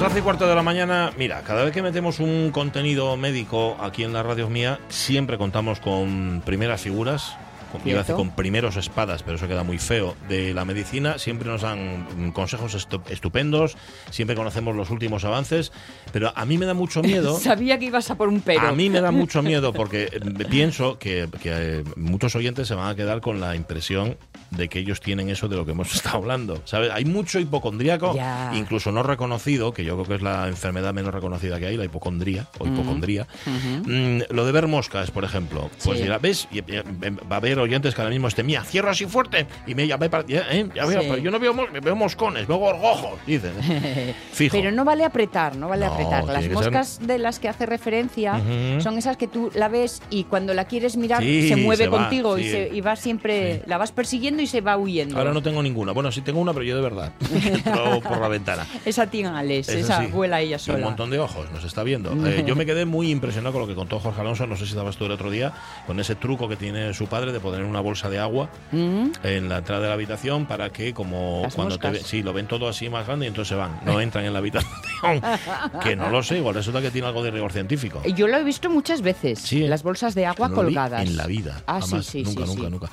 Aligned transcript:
Las 0.00 0.10
12 0.10 0.18
y 0.20 0.22
cuarto 0.22 0.46
de 0.48 0.54
la 0.54 0.62
mañana, 0.62 1.10
mira, 1.18 1.42
cada 1.42 1.64
vez 1.64 1.72
que 1.74 1.82
metemos 1.82 2.20
un 2.20 2.50
contenido 2.52 3.16
médico 3.16 3.76
aquí 3.80 4.04
en 4.04 4.12
la 4.12 4.22
radio 4.22 4.48
mía, 4.48 4.78
siempre 4.88 5.38
contamos 5.38 5.80
con 5.80 6.40
primeras 6.46 6.80
figuras, 6.82 7.34
con, 7.72 7.80
iba 7.84 7.98
a 7.98 8.02
decir 8.04 8.14
con 8.14 8.30
primeros 8.30 8.76
espadas, 8.76 9.24
pero 9.24 9.36
eso 9.36 9.48
queda 9.48 9.64
muy 9.64 9.78
feo, 9.78 10.14
de 10.28 10.54
la 10.54 10.64
medicina. 10.64 11.18
Siempre 11.18 11.48
nos 11.48 11.62
dan 11.62 12.30
consejos 12.32 12.76
estu- 12.76 13.02
estupendos, 13.10 13.76
siempre 14.10 14.36
conocemos 14.36 14.76
los 14.76 14.90
últimos 14.90 15.24
avances, 15.24 15.72
pero 16.12 16.32
a 16.34 16.44
mí 16.44 16.58
me 16.58 16.66
da 16.66 16.74
mucho 16.74 17.02
miedo. 17.02 17.36
Sabía 17.40 17.78
que 17.80 17.86
ibas 17.86 18.08
a 18.12 18.14
por 18.14 18.28
un 18.28 18.40
pero. 18.40 18.68
A 18.68 18.72
mí 18.72 18.88
me 18.90 19.00
da 19.00 19.10
mucho 19.10 19.42
miedo 19.42 19.72
porque 19.72 20.04
eh, 20.12 20.20
pienso 20.48 20.96
que, 21.00 21.28
que, 21.42 21.50
eh, 21.80 21.84
muchos 21.96 22.36
oyentes 22.36 22.68
se 22.68 22.74
van 22.76 22.88
a 22.88 22.94
quedar 22.94 23.20
con 23.20 23.40
la 23.40 23.56
impresión 23.56 24.16
de 24.50 24.68
que 24.68 24.78
ellos 24.78 25.00
tienen 25.00 25.28
eso 25.28 25.48
de 25.48 25.56
lo 25.56 25.64
que 25.64 25.72
hemos 25.72 25.92
estado 25.94 26.18
hablando. 26.18 26.60
¿sabes? 26.64 26.90
Hay 26.92 27.04
mucho 27.04 27.38
hipocondríaco, 27.38 28.16
incluso 28.54 28.92
no 28.92 29.02
reconocido, 29.02 29.72
que 29.72 29.84
yo 29.84 29.94
creo 29.94 30.06
que 30.06 30.14
es 30.16 30.22
la 30.22 30.48
enfermedad 30.48 30.94
menos 30.94 31.12
reconocida 31.14 31.58
que 31.58 31.66
hay, 31.66 31.76
la 31.76 31.84
hipocondría 31.84 32.46
o 32.58 32.66
hipocondría. 32.66 33.26
Mm, 33.84 34.20
lo 34.30 34.44
de 34.46 34.52
ver 34.52 34.66
moscas, 34.66 35.10
por 35.10 35.24
ejemplo. 35.24 35.70
Pues 35.84 35.98
Sí. 35.98 36.04
dirá, 36.04 36.18
¿ves? 36.18 36.48
Y- 36.50 36.58
y- 36.58 36.82
Va 37.30 37.36
a 37.36 37.38
haber 37.38 37.58
oyentes 37.58 37.94
que 37.94 38.00
ahora 38.00 38.10
mismo 38.10 38.28
estén, 38.28 38.46
mía, 38.46 38.62
cierro 38.64 38.90
así 38.90 39.04
fuerte 39.06 39.46
y 39.66 39.74
me 39.74 39.86
ve 39.86 40.10
para- 40.10 40.26
ya, 40.26 40.46
¿eh? 40.50 40.68
Ya 40.74 40.84
veo, 40.86 41.00
Sí. 41.02 41.06
pero 41.10 41.22
yo 41.22 41.30
no 41.30 41.38
veo, 41.38 41.54
veo 41.82 41.96
moscones, 41.96 42.46
veo 42.46 42.56
gorgojos, 42.58 43.18
dicen. 43.26 43.52
Fijo. 44.32 44.56
Pero 44.56 44.72
no 44.72 44.84
vale 44.84 45.04
apretar, 45.04 45.56
no 45.56 45.68
vale 45.68 45.86
No, 45.86 45.92
apretar. 45.92 46.24
Las 46.24 46.44
ser- 46.44 46.52
moscas 46.52 47.00
de 47.06 47.18
las 47.18 47.38
que 47.38 47.48
hace 47.48 47.66
referencia 47.66 48.40
son 48.80 48.98
esas 48.98 49.16
que 49.16 49.26
tú 49.28 49.50
la 49.54 49.68
ves 49.68 50.02
y 50.10 50.24
cuando 50.24 50.54
la 50.54 50.64
quieres 50.66 50.96
mirar 50.96 51.22
Sí, 51.22 51.48
se 51.48 51.56
mueve 51.56 51.84
se 51.84 51.88
va, 51.90 51.98
contigo 51.98 52.38
y, 52.38 52.44
se, 52.44 52.70
y 52.72 52.80
va 52.80 52.96
siempre, 52.96 53.62
la 53.66 53.78
vas 53.78 53.92
persiguiendo 53.92 54.37
y 54.42 54.46
se 54.46 54.60
va 54.60 54.76
huyendo. 54.76 55.16
Ahora 55.18 55.32
no 55.32 55.42
tengo 55.42 55.62
ninguna. 55.62 55.92
Bueno, 55.92 56.10
sí 56.12 56.20
tengo 56.20 56.40
una, 56.40 56.52
pero 56.52 56.64
yo 56.64 56.76
de 56.76 56.82
verdad. 56.82 57.12
Entro 57.44 58.00
por 58.00 58.20
la 58.20 58.28
ventana. 58.28 58.66
Esa 58.84 59.06
tigales, 59.06 59.68
Esa 59.68 59.78
esa 59.78 60.00
sí. 60.04 60.12
vuela 60.12 60.40
ella 60.40 60.56
Y 60.56 60.70
Un 60.70 60.76
sola. 60.76 60.84
montón 60.86 61.10
de 61.10 61.18
ojos, 61.18 61.50
nos 61.52 61.64
está 61.64 61.82
viendo. 61.82 62.12
Eh, 62.28 62.44
yo 62.46 62.56
me 62.56 62.66
quedé 62.66 62.84
muy 62.84 63.10
impresionado 63.10 63.52
con 63.52 63.62
lo 63.62 63.68
que 63.68 63.74
contó 63.74 63.98
Jorge 64.00 64.20
Alonso, 64.20 64.46
no 64.46 64.56
sé 64.56 64.64
si 64.64 64.70
estabas 64.72 64.96
tú 64.96 65.06
el 65.06 65.12
otro 65.12 65.30
día, 65.30 65.52
con 65.86 65.98
ese 66.00 66.14
truco 66.14 66.48
que 66.48 66.56
tiene 66.56 66.92
su 66.94 67.06
padre 67.06 67.32
de 67.32 67.40
poner 67.40 67.64
una 67.64 67.80
bolsa 67.80 68.10
de 68.10 68.18
agua 68.18 68.50
Mm, 68.72 69.10
en 69.22 69.48
la 69.48 69.58
entrada 69.58 69.82
de 69.82 69.88
la 69.88 69.94
habitación 69.94 70.46
para 70.46 70.70
que 70.70 70.92
como 70.92 71.40
Las 71.44 71.54
cuando 71.54 71.78
te 71.78 71.86
moscas. 71.88 72.02
ve- 72.04 72.08
sí, 72.08 72.22
lo 72.22 72.32
ven 72.32 72.46
todo 72.46 72.68
así 72.68 72.88
más 72.90 73.06
grande 73.06 73.26
y 73.26 73.28
entonces 73.28 73.48
se 73.48 73.54
van, 73.54 73.80
no 73.84 74.00
entran 74.00 74.24
en 74.24 74.32
la 74.34 74.38
habitación. 74.40 74.70
que 75.82 75.96
no 75.96 76.10
lo 76.10 76.22
sé, 76.22 76.38
igual 76.38 76.54
resulta 76.54 76.80
que 76.82 76.90
tiene 76.90 77.06
algo 77.08 77.22
de 77.22 77.30
rigor 77.30 77.52
científico. 77.52 78.02
Yo 78.14 78.26
lo 78.28 78.36
he 78.36 78.44
visto 78.44 78.68
muchas 78.70 79.00
veces, 79.02 79.38
Sí, 79.40 79.64
¿eh? 79.64 79.68
las 79.68 79.82
bolsas 79.82 80.14
de 80.14 80.26
agua 80.26 80.50
colgadas. 80.50 81.02
En 81.06 81.16
la 81.16 81.26
vida. 81.26 81.62
Ah, 81.66 81.80
sí, 81.80 81.90
jamás, 81.90 82.06
sí, 82.06 82.22
nunca, 82.22 82.44
nunca, 82.46 82.70
nunca. 82.70 82.90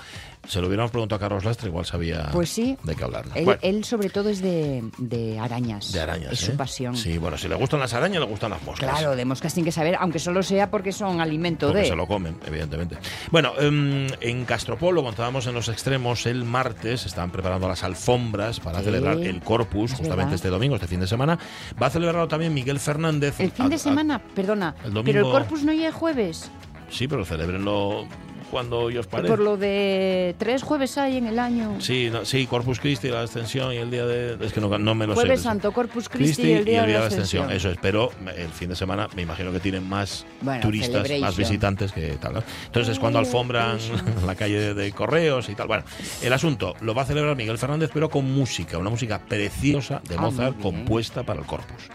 Se 0.47 0.61
lo 0.61 0.67
hubiéramos 0.67 0.91
preguntado 0.91 1.17
a 1.17 1.19
Carlos 1.19 1.43
Lastre, 1.45 1.69
igual 1.69 1.85
sabía 1.85 2.29
Pues 2.31 2.49
sí. 2.49 2.77
de 2.83 2.95
qué 2.95 3.03
hablar. 3.03 3.25
Él, 3.35 3.45
Bueno. 3.45 3.59
él 3.63 3.83
sobre 3.83 4.09
todo 4.09 4.29
es 4.29 4.41
de, 4.41 4.83
de 4.97 5.39
arañas. 5.39 5.91
De 5.91 5.99
arañas. 6.01 6.33
Es 6.33 6.43
¿eh? 6.43 6.45
su 6.51 6.57
pasión. 6.57 6.95
Sí, 6.95 7.17
bueno, 7.17 7.37
si 7.37 7.47
le 7.47 7.55
gustan 7.55 7.79
las 7.79 7.93
arañas, 7.93 8.19
le 8.21 8.27
gustan 8.27 8.51
las 8.51 8.61
moscas. 8.63 8.89
Claro, 8.89 9.15
de 9.15 9.25
moscas 9.25 9.53
sin 9.53 9.63
que 9.65 9.71
saber, 9.71 9.95
aunque 9.99 10.19
solo 10.19 10.43
sea 10.43 10.69
porque 10.69 10.91
son 10.91 11.21
alimento 11.21 11.67
Porque 11.67 11.81
de. 11.81 11.87
se 11.87 11.95
lo 11.95 12.07
comen, 12.07 12.37
evidentemente. 12.45 12.97
Bueno, 13.31 13.53
em, 13.59 14.07
en 14.21 14.45
Castropol, 14.45 14.95
lo 14.95 15.03
contábamos 15.03 15.47
en 15.47 15.53
los 15.55 15.67
extremos, 15.69 16.25
el 16.25 16.43
martes 16.43 17.05
estaban 17.05 17.31
preparando 17.31 17.67
las 17.67 17.83
alfombras 17.83 18.59
para 18.59 18.79
Sí, 18.79 18.85
celebrar 18.85 19.17
el 19.17 19.41
Corpus, 19.41 19.91
justamente 19.91 20.15
verdad. 20.17 20.33
este 20.35 20.49
domingo, 20.49 20.75
este 20.75 20.87
fin 20.87 20.99
de 20.99 21.07
semana. 21.07 21.39
Va 21.81 21.87
a 21.87 21.89
celebrarlo 21.89 22.27
también 22.27 22.53
Miguel 22.53 22.79
Fernández. 22.79 23.39
El 23.39 23.51
fin 23.51 23.65
A- 23.65 23.69
de 23.69 23.75
a- 23.75 23.79
semana, 23.79 24.19
perdona, 24.35 24.75
el 24.83 24.93
pero 25.03 25.25
el 25.25 25.31
Corpus 25.31 25.63
no 25.63 25.73
llega 25.73 25.91
jueves. 25.91 26.51
sí, 26.89 27.07
pero 27.07 27.25
celebrenlo 27.25 28.05
cuando 28.51 28.81
os 28.85 29.07
parezca. 29.07 29.35
Por 29.35 29.43
lo 29.43 29.57
de 29.57 30.35
tres 30.37 30.63
jueves 30.63 30.97
hay 30.97 31.17
en 31.17 31.27
el 31.27 31.39
año. 31.39 31.75
Sí, 31.79 32.09
no- 32.11 32.25
sí, 32.25 32.45
Corpus 32.47 32.79
Christi, 32.79 33.09
la 33.09 33.21
ascensión 33.21 33.73
y 33.73 33.77
el 33.77 33.91
día 33.91 34.05
de... 34.05 34.37
Es 34.45 34.53
que 34.53 34.61
no, 34.61 34.77
no 34.77 34.95
me 34.95 35.07
lo 35.07 35.13
sé. 35.15 35.21
Jueves. 35.21 35.41
Santo, 35.41 35.71
Corpus 35.71 36.09
Christi 36.09 36.47
y 36.47 36.51
el 36.53 36.65
día, 36.65 36.83
de 36.85 36.93
la 36.93 37.05
ascensión. 37.07 37.51
Eso 37.51 37.69
es, 37.71 37.77
pero 37.81 38.11
el 38.35 38.49
fin 38.49 38.69
de 38.69 38.75
semana 38.75 39.07
me 39.15 39.21
imagino 39.23 39.51
que 39.51 39.59
tienen 39.59 39.87
más 39.87 40.25
Bueno, 40.41 40.61
turistas, 40.61 41.09
más 41.19 41.35
visitantes 41.37 41.91
que 41.91 42.09
tal. 42.19 42.33
¿no? 42.35 42.43
Entonces 42.65 42.93
es 42.93 42.99
cuando 42.99 43.19
alfombran 43.19 43.77
la 44.25 44.35
calle 44.35 44.59
de, 44.59 44.73
de 44.73 44.91
correos 44.91 45.49
y 45.49 45.55
tal. 45.55 45.67
Bueno, 45.67 45.83
el 46.21 46.31
asunto 46.33 46.75
lo 46.81 46.93
va 46.93 47.01
a 47.01 47.05
celebrar 47.05 47.35
Miguel 47.35 47.57
Fernández, 47.57 47.89
pero 47.93 48.09
con 48.09 48.31
música, 48.33 48.77
una 48.77 48.89
música 48.89 49.19
preciosa 49.19 50.01
de 50.07 50.15
Ah, 50.15 50.21
Mozart 50.21 50.59
compuesta 50.61 51.23
para 51.23 51.39
el 51.41 51.45
Corpus 51.45 51.89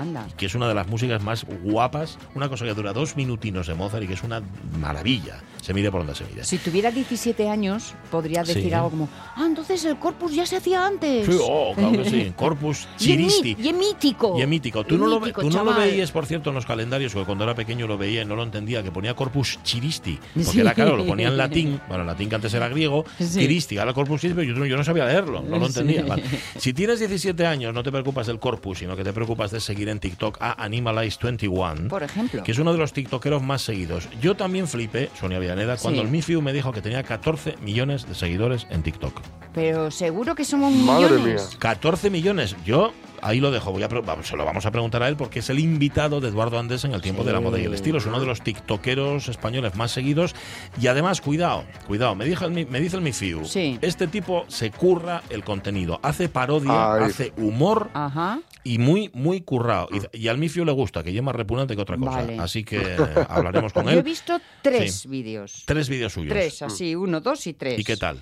Anda. 0.00 0.26
que 0.36 0.46
es 0.46 0.54
una 0.54 0.68
de 0.68 0.74
las 0.74 0.86
músicas 0.88 1.22
más 1.22 1.44
guapas, 1.62 2.18
una 2.34 2.48
cosa 2.48 2.64
que 2.64 2.74
dura 2.74 2.92
dos 2.92 3.16
minutinos 3.16 3.66
de 3.66 3.74
Mozart 3.74 4.02
y 4.04 4.06
que 4.08 4.14
es 4.14 4.22
una 4.22 4.42
maravilla. 4.80 5.40
Se 5.62 5.72
mide 5.72 5.90
por 5.90 6.00
donde 6.00 6.14
se 6.14 6.24
mide. 6.26 6.44
Si 6.44 6.58
tuviera 6.58 6.90
17 6.90 7.48
años, 7.48 7.94
podría 8.10 8.42
decir 8.42 8.64
Sí. 8.64 8.72
algo 8.72 8.90
como, 8.90 9.08
ah, 9.34 9.44
entonces 9.46 9.84
el 9.86 9.96
Corpus 9.98 10.34
ya 10.34 10.44
se 10.44 10.56
hacía 10.56 10.86
antes. 10.86 11.26
Sí, 11.26 11.38
oh, 11.40 11.72
claro 11.74 12.02
que 12.02 12.10
sí. 12.10 12.32
Corpus 12.36 12.86
Chiristi. 12.98 13.56
Y 13.58 13.68
es 13.68 13.74
mítico. 13.74 14.38
Y 14.38 14.42
es 14.42 14.48
mítico. 14.48 14.84
Tú, 14.84 14.98
no, 14.98 15.06
lo, 15.06 15.20
mítico, 15.20 15.40
tú 15.40 15.50
no 15.50 15.64
lo 15.64 15.74
veías, 15.74 16.10
por 16.12 16.26
cierto, 16.26 16.50
en 16.50 16.56
los 16.56 16.66
calendarios, 16.66 17.12
porque 17.12 17.26
cuando 17.26 17.44
era 17.44 17.54
pequeño 17.54 17.86
lo 17.86 17.96
veía 17.96 18.22
y 18.22 18.24
no 18.26 18.36
lo 18.36 18.42
entendía, 18.42 18.82
que 18.82 18.90
ponía 18.92 19.14
Corpus 19.14 19.58
Chiristi. 19.62 20.18
Porque 20.34 20.44
Sí. 20.44 20.60
era 20.60 20.74
claro, 20.74 20.96
lo 20.96 21.06
ponía 21.06 21.28
en 21.28 21.36
latín, 21.38 21.80
bueno, 21.88 22.02
en 22.02 22.08
latín 22.08 22.28
que 22.28 22.34
antes 22.34 22.52
era 22.52 22.68
griego. 22.68 23.04
Chiristi, 23.18 23.78
ahora 23.78 23.94
Corpus 23.94 24.20
Chiristi, 24.20 24.40
pero 24.42 24.52
yo, 24.52 24.58
no- 24.58 24.66
yo 24.66 24.76
no 24.76 24.84
sabía 24.84 25.06
leerlo, 25.06 25.42
no 25.42 25.58
lo 25.58 25.66
entendía. 25.66 26.04
vale. 26.04 26.22
Si 26.58 26.72
tienes 26.74 26.98
17 26.98 27.46
años, 27.46 27.72
no 27.72 27.82
te 27.82 27.90
preocupas 27.90 28.26
del 28.26 28.38
Corpus, 28.38 28.78
sino 28.80 28.96
que 28.96 29.04
te 29.04 29.12
preocupas 29.12 29.50
de 29.50 29.60
seguir 29.60 29.83
en 29.88 30.00
TikTok 30.00 30.38
a 30.40 30.56
Animalize21. 30.66 31.88
Por 31.88 32.02
ejemplo. 32.02 32.42
que 32.42 32.52
es 32.52 32.58
uno 32.58 32.72
de 32.72 32.78
los 32.78 32.92
tiktokeros 32.92 33.42
más 33.42 33.62
seguidos. 33.62 34.08
Yo 34.20 34.36
también 34.36 34.66
flipé, 34.68 35.10
Sonia 35.18 35.38
Villaneda, 35.38 35.76
cuando 35.76 36.00
Sí. 36.00 36.06
el 36.06 36.12
Mifiu 36.12 36.42
me 36.42 36.52
dijo 36.52 36.72
que 36.72 36.82
tenía 36.82 37.02
14 37.02 37.56
millones 37.62 38.06
de 38.08 38.14
seguidores 38.14 38.66
en 38.70 38.82
TikTok. 38.82 39.20
Pero 39.54 39.90
seguro 39.90 40.34
que 40.34 40.44
somos 40.44 40.72
Madre 40.74 41.10
millones. 41.16 41.56
14 41.58 42.10
millones. 42.10 42.56
Yo 42.66 42.92
ahí 43.22 43.38
lo 43.38 43.52
dejo. 43.52 43.70
Voy 43.70 43.84
a, 43.84 43.88
se 44.24 44.36
lo 44.36 44.44
vamos 44.44 44.66
a 44.66 44.72
preguntar 44.72 45.02
a 45.04 45.08
él 45.08 45.16
porque 45.16 45.38
es 45.38 45.48
el 45.48 45.60
invitado 45.60 46.20
de 46.20 46.28
Eduardo 46.28 46.58
Andés 46.58 46.84
en 46.84 46.92
el 46.92 47.00
tiempo 47.00 47.22
de 47.22 47.32
la 47.32 47.40
moda 47.40 47.60
y 47.60 47.64
el 47.64 47.72
estilo. 47.72 47.98
Es 47.98 48.06
uno 48.06 48.18
de 48.18 48.26
los 48.26 48.42
tiktokeros 48.42 49.28
españoles 49.28 49.76
más 49.76 49.92
seguidos. 49.92 50.34
Y 50.80 50.88
además, 50.88 51.20
cuidado, 51.20 51.64
cuidado, 51.86 52.16
me, 52.16 52.24
dijo 52.24 52.44
el 52.46 52.50
mi- 52.50 52.64
me 52.64 52.80
dice 52.80 52.96
el 52.96 53.02
Mifiu. 53.02 53.44
Sí. 53.44 53.78
Este 53.80 54.08
tipo 54.08 54.44
se 54.48 54.72
curra 54.72 55.22
el 55.30 55.44
contenido. 55.44 56.00
Hace 56.02 56.28
parodia, 56.28 56.94
Ay. 56.94 57.04
hace 57.04 57.32
humor 57.36 57.90
Ajá. 57.94 58.40
Y 58.64 58.78
muy, 58.78 59.10
muy 59.12 59.42
currado. 59.42 59.88
Y, 60.12 60.22
y 60.22 60.28
al 60.28 60.38
Mifiu 60.38 60.64
le 60.64 60.72
gusta, 60.72 61.02
que 61.02 61.14
es 61.16 61.22
más 61.22 61.34
repugnante 61.36 61.76
que 61.76 61.82
otra 61.82 61.96
cosa. 61.98 62.10
Vale. 62.22 62.38
Así 62.38 62.64
que 62.64 62.78
hablaremos 63.28 63.72
con 63.72 63.84
Yo 63.84 63.90
he 63.90 63.94
él. 63.94 64.02
visto 64.02 64.40
tres 64.62 65.00
Sí. 65.02 65.08
vídeos. 65.08 65.62
Tres 65.66 65.88
vídeos 65.88 66.12
suyos. 66.14 66.32
Tres, 66.32 66.62
así, 66.62 66.96
uno, 66.96 67.20
dos 67.20 67.46
y 67.46 67.52
tres. 67.54 67.78
¿Y 67.78 67.84
qué 67.84 67.96
tal? 67.96 68.18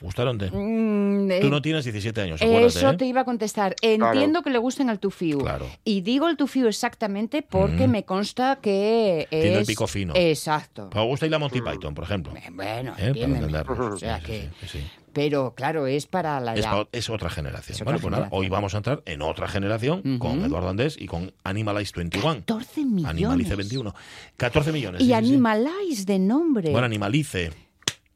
¿Gustaronte? 0.00 0.50
Mm, 0.50 1.30
eh, 1.30 1.38
Tú 1.40 1.50
no 1.50 1.60
tienes 1.60 1.84
17 1.84 2.20
años, 2.22 2.40
acuérdate. 2.40 2.66
Eso 2.66 2.90
¿eh? 2.90 2.96
te 2.96 3.04
iba 3.06 3.20
a 3.20 3.24
contestar. 3.24 3.74
Entiendo 3.82 4.42
que 4.42 4.50
le 4.50 4.58
gusten 4.58 4.88
al 4.90 4.98
tufiu. 4.98 5.40
Claro. 5.40 5.66
Y 5.84 6.00
digo 6.00 6.28
el 6.28 6.36
tufiu 6.36 6.66
exactamente 6.66 7.42
porque 7.42 7.86
Mm. 7.86 7.90
me 7.90 8.04
consta 8.04 8.56
que 8.62 9.28
es... 9.30 9.42
Tiene 9.42 9.58
el 9.58 9.66
pico 9.66 9.86
fino. 9.86 10.12
Exacto. 10.16 10.90
Me 10.94 11.04
gusta 11.04 11.26
ir 11.26 11.32
la 11.32 11.38
Monty 11.38 11.60
Python, 11.60 11.94
por 11.94 12.04
ejemplo. 12.04 12.32
Eh, 12.36 12.48
Bueno, 12.50 12.94
¿eh? 12.98 13.12
Para. 13.14 13.90
O 13.94 13.96
sea 13.98 14.18
Sí, 14.20 14.24
que... 14.26 14.40
sí, 14.60 14.66
sí, 14.66 14.78
sí. 14.78 14.84
Pero 15.12 15.54
claro, 15.56 15.88
es 15.88 16.06
para 16.06 16.38
la 16.38 16.54
Es, 16.54 16.64
es 16.92 17.10
otra 17.10 17.28
generación. 17.30 17.74
Es 17.74 17.82
otra 17.82 17.94
bueno, 17.94 18.00
pues 18.00 18.12
nada, 18.12 18.28
hoy 18.30 18.48
vamos 18.48 18.74
a 18.74 18.76
entrar 18.76 19.02
en 19.06 19.22
otra 19.22 19.48
generación 19.48 20.18
con. 20.18 20.44
Eduardo 20.44 20.68
Andés 20.68 20.96
y 20.98 21.06
con 21.06 21.32
Animalize 21.42 21.92
21. 21.96 22.44
14 22.46 22.84
millones. 22.84 23.10
Animalice 23.10 23.56
21. 23.56 23.94
14 24.36 24.70
millones. 24.72 25.00
Y 25.00 25.04
sí, 25.04 25.10
sí, 25.10 25.10
sí. 25.10 25.14
Animalize 25.14 26.04
de 26.04 26.18
nombre. 26.20 26.70
Bueno, 26.70 26.84
Animalice. 26.86 27.50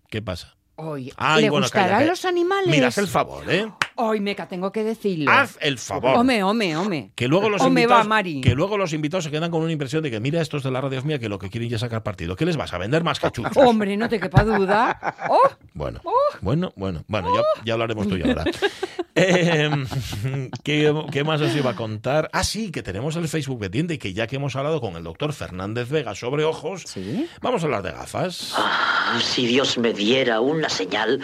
¿Qué 0.09 0.23
pasa? 0.23 0.55
Hoy, 0.77 1.13
Ay, 1.17 1.43
¿Le 1.43 1.51
bueno, 1.51 1.67
gustarán 1.67 2.05
los 2.05 2.25
animales? 2.25 2.67
Mira, 2.69 2.89
haz 2.89 2.99
el 2.99 3.07
favor, 3.07 3.45
¿eh? 3.49 3.71
Ay, 3.97 4.19
meca, 4.19 4.49
tengo 4.49 4.73
que 4.73 4.83
decirlo. 4.83 5.31
Haz 5.31 5.57
el 5.61 5.79
favor. 5.79 6.17
Home, 6.19 6.43
home, 6.43 6.77
home. 6.77 7.13
Que 7.15 7.29
luego 7.29 7.49
los 7.49 7.63
O 7.63 7.71
me 7.71 7.83
invitados, 7.83 8.05
va, 8.07 8.09
Mari. 8.09 8.41
que 8.41 8.57
luego 8.57 8.77
los 8.77 8.93
invitados 8.93 9.23
se 9.23 9.31
quedan 9.31 9.53
con 9.53 9.63
una 9.63 9.71
impresión 9.71 10.03
de 10.03 10.11
que 10.11 10.19
mira 10.19 10.41
estos 10.41 10.65
de 10.65 10.73
la 10.73 10.81
radio 10.81 11.01
mía 11.05 11.21
que 11.21 11.29
lo 11.29 11.39
que 11.39 11.49
quieren 11.49 11.71
ya 11.71 11.79
sacar 11.79 12.03
partido. 12.03 12.35
¿Qué 12.35 12.45
les 12.45 12.57
vas 12.57 12.73
a 12.75 12.79
vender 12.79 13.05
más 13.05 13.21
cachuchos? 13.21 13.57
Hombre, 13.57 13.97
no 13.97 14.09
te 14.09 14.19
quepa 14.19 14.43
duda. 14.43 14.99
Oh, 15.31 15.49
Bueno, 15.75 16.01
bueno, 16.41 16.73
bueno, 16.77 17.05
bueno, 17.07 17.35
ya, 17.35 17.43
ya 17.65 17.73
hablaremos 17.75 18.09
tú 18.09 18.17
y 18.17 18.23
ahora. 18.23 18.45
Eh, 19.15 19.71
¿qué, 20.65 21.05
qué 21.13 21.25
más 21.25 21.41
os 21.41 21.55
iba 21.55 21.71
a 21.71 21.77
contar? 21.77 22.31
Ah, 22.33 22.45
sí, 22.45 22.71
que 22.71 22.83
tenemos 22.83 23.17
el 23.17 23.29
Facebook 23.29 23.61
pendiente 23.61 23.95
y 23.95 23.99
que 23.99 24.13
ya 24.13 24.27
que 24.27 24.37
hemos 24.37 24.57
hablado 24.57 24.81
con 24.81 24.97
el 24.97 25.05
doctor 25.05 25.33
Fernández 25.33 25.89
Vega 25.89 26.15
sobre 26.15 26.45
ojos, 26.45 26.83
¿Sí? 26.87 27.29
vamos 27.41 27.63
a 27.63 27.67
hablar 27.67 27.83
de 27.83 27.93
gafas. 27.93 28.55
Ah, 28.57 29.19
si 29.23 29.47
Dios 29.47 29.79
me 29.79 29.93
diera 29.93 30.41
una 30.41 30.69
señal, 30.69 31.21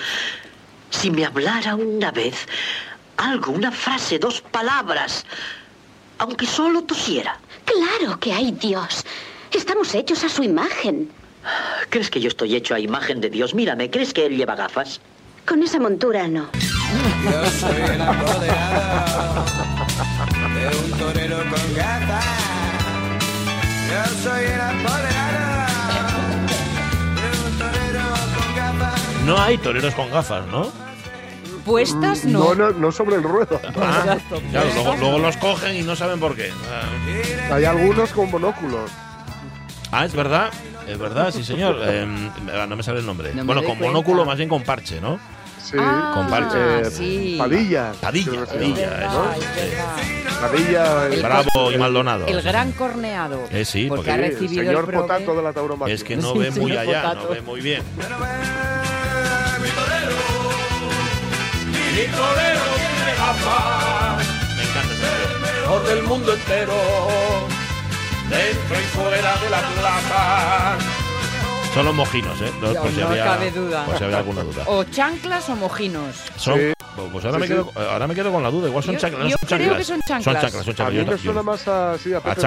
si 0.90 1.10
me 1.10 1.24
hablara 1.24 1.74
una 1.74 2.10
vez, 2.12 2.46
algo, 3.16 3.52
una 3.52 3.72
frase, 3.72 4.18
dos 4.18 4.40
palabras, 4.40 5.26
aunque 6.18 6.46
solo 6.46 6.84
tosiera. 6.84 7.38
Claro 7.64 8.18
que 8.20 8.32
hay 8.32 8.52
Dios. 8.52 9.04
Estamos 9.52 9.94
hechos 9.94 10.22
a 10.24 10.28
su 10.28 10.42
imagen. 10.42 11.10
¿Crees 11.88 12.10
que 12.10 12.20
yo 12.20 12.28
estoy 12.28 12.54
hecho 12.54 12.74
a 12.74 12.80
imagen 12.80 13.20
de 13.20 13.30
Dios? 13.30 13.54
Mírame, 13.54 13.90
¿crees 13.90 14.12
que 14.12 14.26
él 14.26 14.36
lleva 14.36 14.54
gafas? 14.54 15.00
Con 15.46 15.62
esa 15.62 15.80
montura 15.80 16.28
no. 16.28 16.48
Yo 17.24 17.50
soy 17.50 17.82
el 17.82 18.00
apoderado 18.00 19.44
de 20.54 20.66
un 20.76 20.98
torero 20.98 21.38
con 21.38 21.74
gafas. 21.76 22.24
Yo 23.88 24.04
soy 24.22 24.44
el 24.44 24.60
apoderado 24.60 26.18
de 27.16 27.28
un 27.46 27.58
torero 27.58 28.04
con 28.36 28.56
gafas. 28.56 29.00
No 29.26 29.40
hay 29.40 29.58
toreros 29.58 29.94
con 29.94 30.10
gafas, 30.10 30.46
¿no? 30.46 30.70
Puestas 31.64 32.24
no. 32.24 32.54
No, 32.54 32.70
no, 32.70 32.70
no 32.70 32.92
sobre 32.92 33.16
el 33.16 33.22
ruedo. 33.22 33.60
Ah, 33.80 34.16
claro, 34.50 34.70
luego, 34.74 34.96
luego 34.96 35.18
los 35.18 35.36
cogen 35.36 35.76
y 35.76 35.82
no 35.82 35.94
saben 35.94 36.18
por 36.18 36.34
qué. 36.34 36.50
Ah. 36.70 37.54
Hay 37.54 37.64
algunos 37.64 38.10
con 38.10 38.30
monóculos. 38.30 38.90
Ah, 39.92 40.04
es 40.04 40.14
verdad, 40.14 40.50
es 40.86 40.98
verdad, 40.98 41.32
sí 41.32 41.44
señor. 41.44 41.76
Eh, 41.84 42.06
no 42.68 42.76
me 42.76 42.82
sale 42.82 43.00
el 43.00 43.06
nombre. 43.06 43.32
No 43.34 43.44
bueno, 43.44 43.62
con 43.62 43.70
cuenta. 43.76 43.86
monóculo, 43.86 44.24
más 44.24 44.36
bien 44.36 44.48
con 44.48 44.62
parche, 44.62 45.00
¿no? 45.00 45.18
Sí. 45.62 45.76
Ah, 45.78 46.12
Con 46.14 46.28
parche. 46.28 46.80
Eh, 46.80 46.90
sí. 46.90 47.36
Padilla. 47.38 47.92
Padilla, 48.00 48.44
Padilla. 48.46 49.10
Padilla. 50.40 51.06
El 51.06 51.22
Bravo 51.22 51.70
y 51.72 51.78
Maldonado. 51.78 52.26
El 52.26 52.42
gran 52.42 52.72
corneado. 52.72 53.44
Eh, 53.52 53.64
sí, 53.64 53.86
porque, 53.88 54.10
porque- 54.10 54.24
ha 54.24 54.38
sí, 54.38 54.46
el 54.46 54.48
señor 54.66 54.84
el 54.88 54.94
Potato 55.00 55.36
de 55.36 55.42
la 55.42 55.52
tauromaquia. 55.52 55.94
Es 55.94 56.02
que 56.02 56.16
no 56.16 56.32
Sí, 56.32 56.38
ve 56.38 56.50
muy 56.52 56.76
allá, 56.76 57.02
Potato. 57.02 57.28
no 57.28 57.34
ve 57.34 57.40
muy 57.42 57.60
bien. 57.60 57.82
Mi 57.96 58.02
torero. 62.16 62.60
Mi. 63.28 63.76
Me 64.56 64.62
encanta 64.62 64.94
ese 64.94 65.94
del 65.94 66.02
mundo 66.04 66.32
entero. 66.32 66.74
Dentro 68.30 68.78
y 68.80 68.84
fuera 68.94 69.36
de 69.38 69.50
la 69.50 69.60
plaza. 69.60 70.78
Son 71.74 71.84
los 71.86 71.94
mojinos, 71.94 72.40
¿eh? 72.40 72.50
No, 72.60 72.72
No, 72.72 72.82
por 72.82 72.90
si 72.92 73.00
no 73.00 73.08
había, 73.08 73.24
cabe 73.24 73.50
duda. 73.50 73.84
por 73.86 73.98
si 73.98 74.04
había 74.04 74.18
alguna 74.18 74.42
duda. 74.42 74.64
O 74.66 74.84
chanclas 74.84 75.48
o 75.50 75.56
mojinos. 75.56 76.16
Son, 76.36 76.58
Sí. 76.58 76.72
Pues 77.12 77.24
ahora, 77.24 77.36
Sí, 77.38 77.40
me 77.40 77.46
sí. 77.46 77.52
quedo, 77.54 77.72
ahora 77.90 78.06
me 78.08 78.14
quedo 78.14 78.32
con 78.32 78.42
la 78.42 78.50
duda. 78.50 78.68
Igual 78.68 78.84
son 78.84 78.94
Yo- 78.94 79.00
chanclas. 79.00 79.22
no 79.24 79.28
yo 79.30 79.36
son 79.38 79.46
creo 79.46 79.58
chanclas. 79.58 79.78
que 79.78 79.84
son 79.84 80.00
Son 80.00 80.08
chanclas. 80.22 80.42
chanclas, 80.42 80.64
son 80.64 80.72
A 80.72 80.76
chanclas. 80.76 80.92
mí 80.92 80.98
Yo 80.98 81.04
me 81.04 81.10
no- 81.12 81.18
suena 81.22 81.42
más 81.42 81.68
así 81.68 82.12
a 82.12 82.18
a 82.18 82.20
Pepe. 82.20 82.40
cha- 82.42 82.46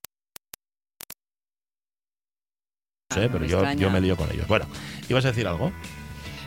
no 3.10 3.22
sé, 3.22 3.30
pero 3.30 3.46
yo, 3.46 3.74
yo 3.74 3.90
me 3.90 4.02
lío 4.02 4.18
con 4.18 4.30
ellos. 4.32 4.48
Bueno, 4.48 4.66
¿ibas 5.10 5.24
a 5.26 5.30
decir 5.30 5.48
algo? 5.48 5.72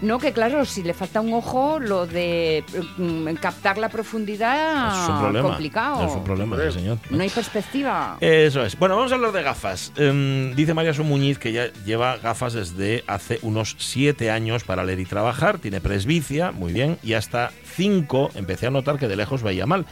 No, 0.03 0.19
que 0.19 0.33
claro, 0.33 0.65
si 0.65 0.83
le 0.83 0.95
falta 0.95 1.21
un 1.21 1.33
ojo, 1.33 1.79
lo 1.81 2.07
de 2.07 2.65
mm, 2.99 3.35
captar 3.35 3.79
la 3.79 3.89
profundidad 3.89 5.03
es 5.05 5.09
un 5.09 5.19
problema. 5.21 5.49
complicado. 5.49 6.07
Es 6.07 6.13
un 6.13 6.25
problema, 6.25 6.57
sí, 6.57 6.73
señor. 6.73 6.99
No 7.11 7.23
hay 7.23 7.31
perspectiva. 7.31 8.17
Eso 8.21 8.65
es. 8.65 8.79
Bueno, 8.79 8.97
vamos 8.97 9.13
a 9.13 9.15
hablar 9.15 9.33
de 9.33 9.43
gafas. 9.43 9.93
Em, 9.97 10.55
dice 10.55 10.75
María 10.75 10.93
Muñiz 11.03 11.39
que 11.39 11.53
ya 11.53 11.73
lleva 11.85 12.17
gafas 12.19 12.53
desde 12.53 13.05
hace 13.07 13.39
unos 13.43 13.77
siete 13.79 14.31
años 14.31 14.65
para 14.65 14.85
leer 14.85 15.01
y 15.01 15.05
trabajar. 15.05 15.59
Tiene 15.59 15.81
presbicia, 15.81 16.53
muy 16.53 16.73
bien, 16.73 16.99
y 17.03 17.15
hasta 17.15 17.51
cinco 17.65 18.31
empecé 18.35 18.67
a 18.67 18.71
notar 18.71 18.99
que 18.99 19.09
de 19.09 19.17
lejos 19.17 19.43
veía 19.43 19.67
mal. 19.67 19.87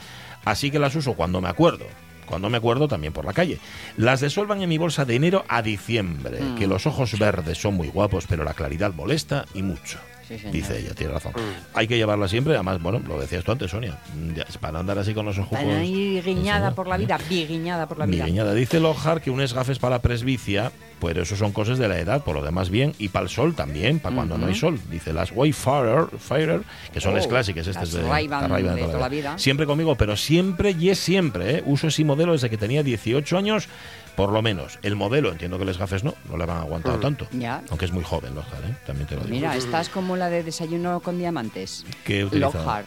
Así 0.44 0.70
que 0.70 0.78
las 0.78 0.94
uso 0.94 1.14
cuando 1.14 1.40
me 1.40 1.48
acuerdo. 1.48 1.86
Cuando 2.26 2.50
me 2.50 2.58
acuerdo 2.58 2.88
también 2.88 3.12
por 3.12 3.24
la 3.24 3.32
calle. 3.32 3.58
Las 3.96 4.20
de 4.20 4.30
sol 4.30 4.46
van 4.46 4.62
en 4.62 4.68
mi 4.68 4.78
bolsa 4.78 5.04
de 5.04 5.16
enero 5.16 5.44
a 5.48 5.62
diciembre. 5.62 6.40
Mm. 6.40 6.54
Que 6.56 6.66
los 6.66 6.86
ojos 6.86 7.18
verdes 7.18 7.58
son 7.58 7.74
muy 7.74 7.88
guapos, 7.88 8.26
pero 8.28 8.44
la 8.44 8.54
claridad 8.54 8.92
molesta 8.94 9.46
y 9.54 9.62
mucho. 9.62 9.98
Sí. 10.28 10.36
Dice 10.50 10.78
ella, 10.78 10.94
tiene 10.94 11.12
razón. 11.12 11.32
Hay 11.74 11.86
que 11.86 11.96
llevarla 11.96 12.28
siempre, 12.28 12.54
además, 12.54 12.80
bueno, 12.82 13.00
lo 13.06 13.20
decías 13.20 13.44
tú 13.44 13.52
antes, 13.52 13.70
Sonia. 13.70 13.98
Ya, 14.34 14.44
para 14.60 14.78
andar 14.78 14.98
así 14.98 15.14
con 15.14 15.26
los 15.26 15.38
ojos. 15.38 15.52
Van 15.52 15.70
ahí 15.70 16.20
guiñada 16.24 16.74
por 16.74 16.86
la 16.88 16.96
vida, 16.96 17.18
guiñada 17.28 17.86
por 17.86 17.98
la 17.98 18.06
vida. 18.06 18.24
Migueñada. 18.24 18.54
Dice 18.54 18.80
Lojar 18.80 19.20
que 19.20 19.30
unes 19.30 19.52
gafes 19.52 19.78
para 19.78 20.00
presbicia, 20.00 20.72
pues 20.98 21.16
eso 21.16 21.36
son 21.36 21.52
cosas 21.52 21.78
de 21.78 21.88
la 21.88 21.98
edad, 21.98 22.24
por 22.24 22.34
lo 22.34 22.42
demás 22.42 22.70
bien, 22.70 22.94
y 22.98 23.08
para 23.08 23.24
el 23.24 23.28
sol 23.28 23.54
también, 23.54 23.98
para 24.00 24.14
cuando 24.14 24.38
no 24.38 24.46
hay 24.46 24.54
sol. 24.54 24.80
Dice 24.90 25.12
las 25.12 25.30
Wayfarer, 25.32 26.06
Farer, 26.18 26.62
que 26.92 27.00
son 27.00 27.12
Oh, 27.12 27.16
las 27.16 27.26
clásicas, 27.26 27.66
estas 27.66 27.92
de, 27.92 28.02
de 28.02 28.28
toda 28.28 28.98
la 28.98 29.08
vida. 29.08 29.38
Siempre 29.38 29.66
conmigo, 29.66 29.94
pero 29.96 30.16
siempre 30.16 30.74
y 30.78 30.90
es 30.90 30.98
siempre, 30.98 31.58
¿eh? 31.58 31.62
Uso 31.66 31.88
ese 31.88 32.04
modelo 32.04 32.32
desde 32.32 32.50
que 32.50 32.56
tenía 32.56 32.82
18 32.82 33.36
años, 33.38 33.68
por 34.16 34.32
lo 34.32 34.42
menos. 34.42 34.78
El 34.82 34.96
modelo, 34.96 35.30
entiendo 35.32 35.58
que 35.58 35.64
las 35.64 35.78
gafes 35.78 36.04
no, 36.04 36.14
no 36.30 36.36
le 36.36 36.46
van 36.46 36.58
aguantado 36.58 36.98
tanto. 36.98 37.26
Ya. 37.32 37.62
Aunque 37.70 37.84
es 37.84 37.92
muy 37.92 38.04
joven 38.04 38.34
Lojar, 38.34 38.62
¿eh? 38.64 38.74
También 38.86 39.08
te 39.08 39.14
lo 39.16 39.22
digo. 39.22 39.34
Mira, 39.34 39.56
estás 39.56 39.88
como 39.88 40.16
la 40.16 40.28
de 40.30 40.42
desayuno 40.42 41.00
con 41.00 41.18
diamantes. 41.18 41.84
¿Qué 42.04 42.24
utiliza? 42.24 42.46
Lockhart. 42.48 42.86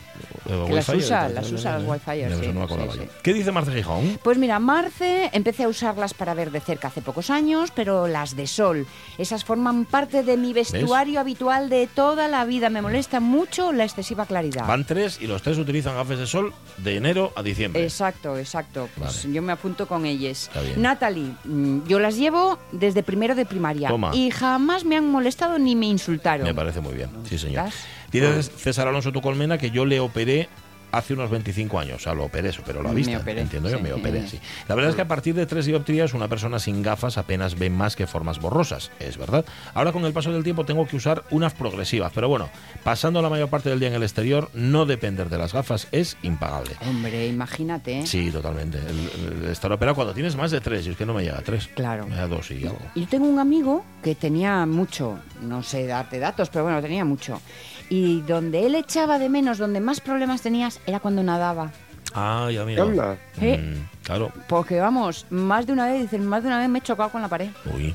Eh, 0.50 0.64
Que 0.68 0.74
las 0.74 0.90
usa, 0.90 1.30
las 1.30 1.52
usa, 1.52 1.78
las 1.80 1.88
Wi-Fi, 1.90 2.18
Ya, 2.20 2.30
sí, 2.30 2.34
eso 2.42 2.54
no 2.54 2.60
me 2.60 2.66
acordaba 2.66 2.92
sí, 2.94 3.00
yo. 3.00 3.04
sí. 3.04 3.10
¿Qué 3.24 3.34
dice 3.34 3.52
Marce 3.52 3.72
Gijón? 3.74 4.20
Pues 4.24 4.38
mira, 4.38 4.60
Marce, 4.60 5.30
empecé 5.34 5.64
a 5.64 5.68
usarlas 5.68 6.14
para 6.14 6.34
ver 6.34 6.52
de 6.52 6.60
cerca 6.62 6.88
hace 6.88 7.02
pocos 7.02 7.30
años, 7.30 7.72
pero 7.76 8.08
las 8.08 8.36
de 8.36 8.48
sol, 8.48 8.88
esas 9.18 9.44
forman 9.44 9.86
parte 9.86 10.24
de 10.24 10.38
mi 10.38 10.54
vestuario 10.54 11.20
habitual 11.20 11.70
de 11.70 11.88
toda 11.88 12.28
la 12.28 12.46
vida. 12.46 12.70
Me 12.70 12.82
molesta 12.82 13.20
mucho 13.20 13.72
la 13.74 13.84
excesiva 13.84 14.26
claridad. 14.26 14.66
Van 14.68 14.86
tres 14.86 15.20
y 15.22 15.28
los 15.28 15.42
tres 15.42 15.58
utilizan 15.58 15.96
gafes 15.96 16.20
de 16.20 16.28
sol 16.28 16.54
de 16.78 16.96
enero 16.98 17.34
a 17.36 17.44
diciembre. 17.44 17.84
Exacto, 17.84 18.38
exacto. 18.38 18.88
Pues 18.98 19.24
Vale. 19.24 19.34
yo 19.34 19.42
me 19.42 19.52
apunto 19.54 19.88
con 19.88 20.06
ellas. 20.06 20.48
Está 20.48 20.62
bien. 20.62 20.82
Natalie, 20.82 21.17
mm, 21.44 21.88
yo 21.88 22.00
las 22.00 22.18
llevo 22.18 22.58
desde 22.72 23.04
primero 23.04 23.36
de 23.36 23.46
primaria 23.46 23.90
Toma. 23.90 24.12
y 24.14 24.32
jamás 24.32 24.86
me 24.86 24.96
han 24.98 25.10
molestado 25.10 25.60
ni 25.60 25.76
me 25.76 25.88
insultaron. 25.88 26.46
Me 26.46 26.54
parece 26.54 26.82
muy 26.82 26.94
bien, 26.94 27.10
sí 27.28 27.38
señor. 27.38 27.70
Dice 28.12 28.44
César 28.44 28.88
Alonso 28.88 29.12
tu 29.12 29.22
colmena 29.22 29.58
que 29.58 29.70
yo 29.72 29.86
le 29.86 30.00
operé 30.00 30.50
hace 30.92 31.14
unos 31.14 31.30
25 31.30 31.80
años, 31.80 31.98
o 31.98 32.00
sea, 32.00 32.14
lo 32.14 32.26
operé 32.26 32.50
eso, 32.50 32.62
pero 32.66 32.82
lo 32.82 32.90
ha 32.90 32.94
visto, 32.94 33.12
entiendo 33.12 33.70
yo, 33.70 33.78
sí. 33.78 33.84
me 33.84 33.94
operé, 33.94 34.28
sí. 34.28 34.40
La 34.68 34.76
verdad 34.76 34.92
es 34.92 34.96
que 34.96 35.02
a 35.02 35.08
partir 35.08 35.36
de 35.36 35.46
tres 35.46 35.66
dioptrías 35.66 36.14
una 36.14 36.28
persona 36.28 36.60
sin 36.60 36.82
gafas 36.82 37.18
apenas 37.18 37.58
ve 37.58 37.70
más 37.70 37.96
que 37.96 38.08
formas 38.08 38.40
borrosas, 38.40 38.92
es 39.00 39.18
verdad. 39.18 39.46
Ahora 39.74 39.92
con 39.92 40.06
el 40.06 40.14
paso 40.14 40.32
del 40.32 40.44
tiempo 40.44 40.66
tengo 40.66 40.88
que 40.88 40.96
usar 40.96 41.24
unas 41.32 41.54
progresivas, 41.54 42.12
pero 42.14 42.30
bueno, 42.30 42.50
pasando 42.84 43.22
la 43.22 43.30
mayor 43.30 43.50
parte 43.50 43.70
del 43.70 43.80
día 43.80 43.90
en 43.90 43.96
el 43.96 44.04
exterior, 44.04 44.50
no 44.54 44.86
depender 44.86 45.30
de 45.30 45.38
las 45.38 45.54
gafas 45.54 45.88
es 45.92 46.18
impagable. 46.24 46.76
Hombre, 46.88 47.28
imagínate. 47.28 48.06
Sí, 48.06 48.32
totalmente. 48.32 48.78
El, 48.80 49.44
el 49.44 49.50
estar 49.50 49.72
operado 49.72 49.96
cuando 49.96 50.14
tienes 50.14 50.36
más 50.36 50.52
de 50.52 50.62
tres, 50.62 50.86
y 50.88 50.92
es 50.92 50.98
que 50.98 51.06
no 51.06 51.14
me 51.14 51.24
llega 51.24 51.38
a 51.40 51.42
tres. 51.42 51.68
Claro. 51.76 52.08
Me 52.08 52.16
da 52.16 52.28
dos 52.28 52.50
y 52.52 52.66
algo. 52.66 52.80
Yo 52.96 53.08
tengo 53.08 53.28
un 53.28 53.40
amigo 53.40 53.84
que 54.04 54.16
tenía 54.16 54.66
mucho, 54.66 55.20
no 55.42 55.64
sé 55.64 55.86
darte 55.86 56.20
datos, 56.20 56.50
pero 56.50 56.64
bueno, 56.64 56.82
tenía 56.82 57.06
mucho. 57.06 57.42
Y 57.90 58.22
donde 58.22 58.66
él 58.66 58.76
echaba 58.76 59.20
de 59.20 59.30
menos, 59.30 59.58
donde 59.58 59.80
más 59.80 60.02
problemas 60.02 60.42
tenías, 60.42 60.80
era 60.86 61.00
cuando 61.00 61.24
nadaba. 61.24 61.72
Ah, 62.14 62.50
ya 62.52 62.66
mira. 62.66 63.18
¿Eh? 63.42 63.58
Mm, 63.58 64.04
claro. 64.04 64.32
Porque 64.48 64.80
vamos, 64.80 65.26
más 65.30 65.68
de 65.68 65.74
una 65.74 65.88
vez, 65.88 66.02
dicen, 66.02 66.26
más 66.26 66.44
de 66.44 66.48
una 66.48 66.60
vez 66.60 66.70
me 66.70 66.80
he 66.80 66.82
chocado 66.82 67.10
con 67.10 67.22
la 67.22 67.28
pared. 67.28 67.50
Uy. 67.76 67.94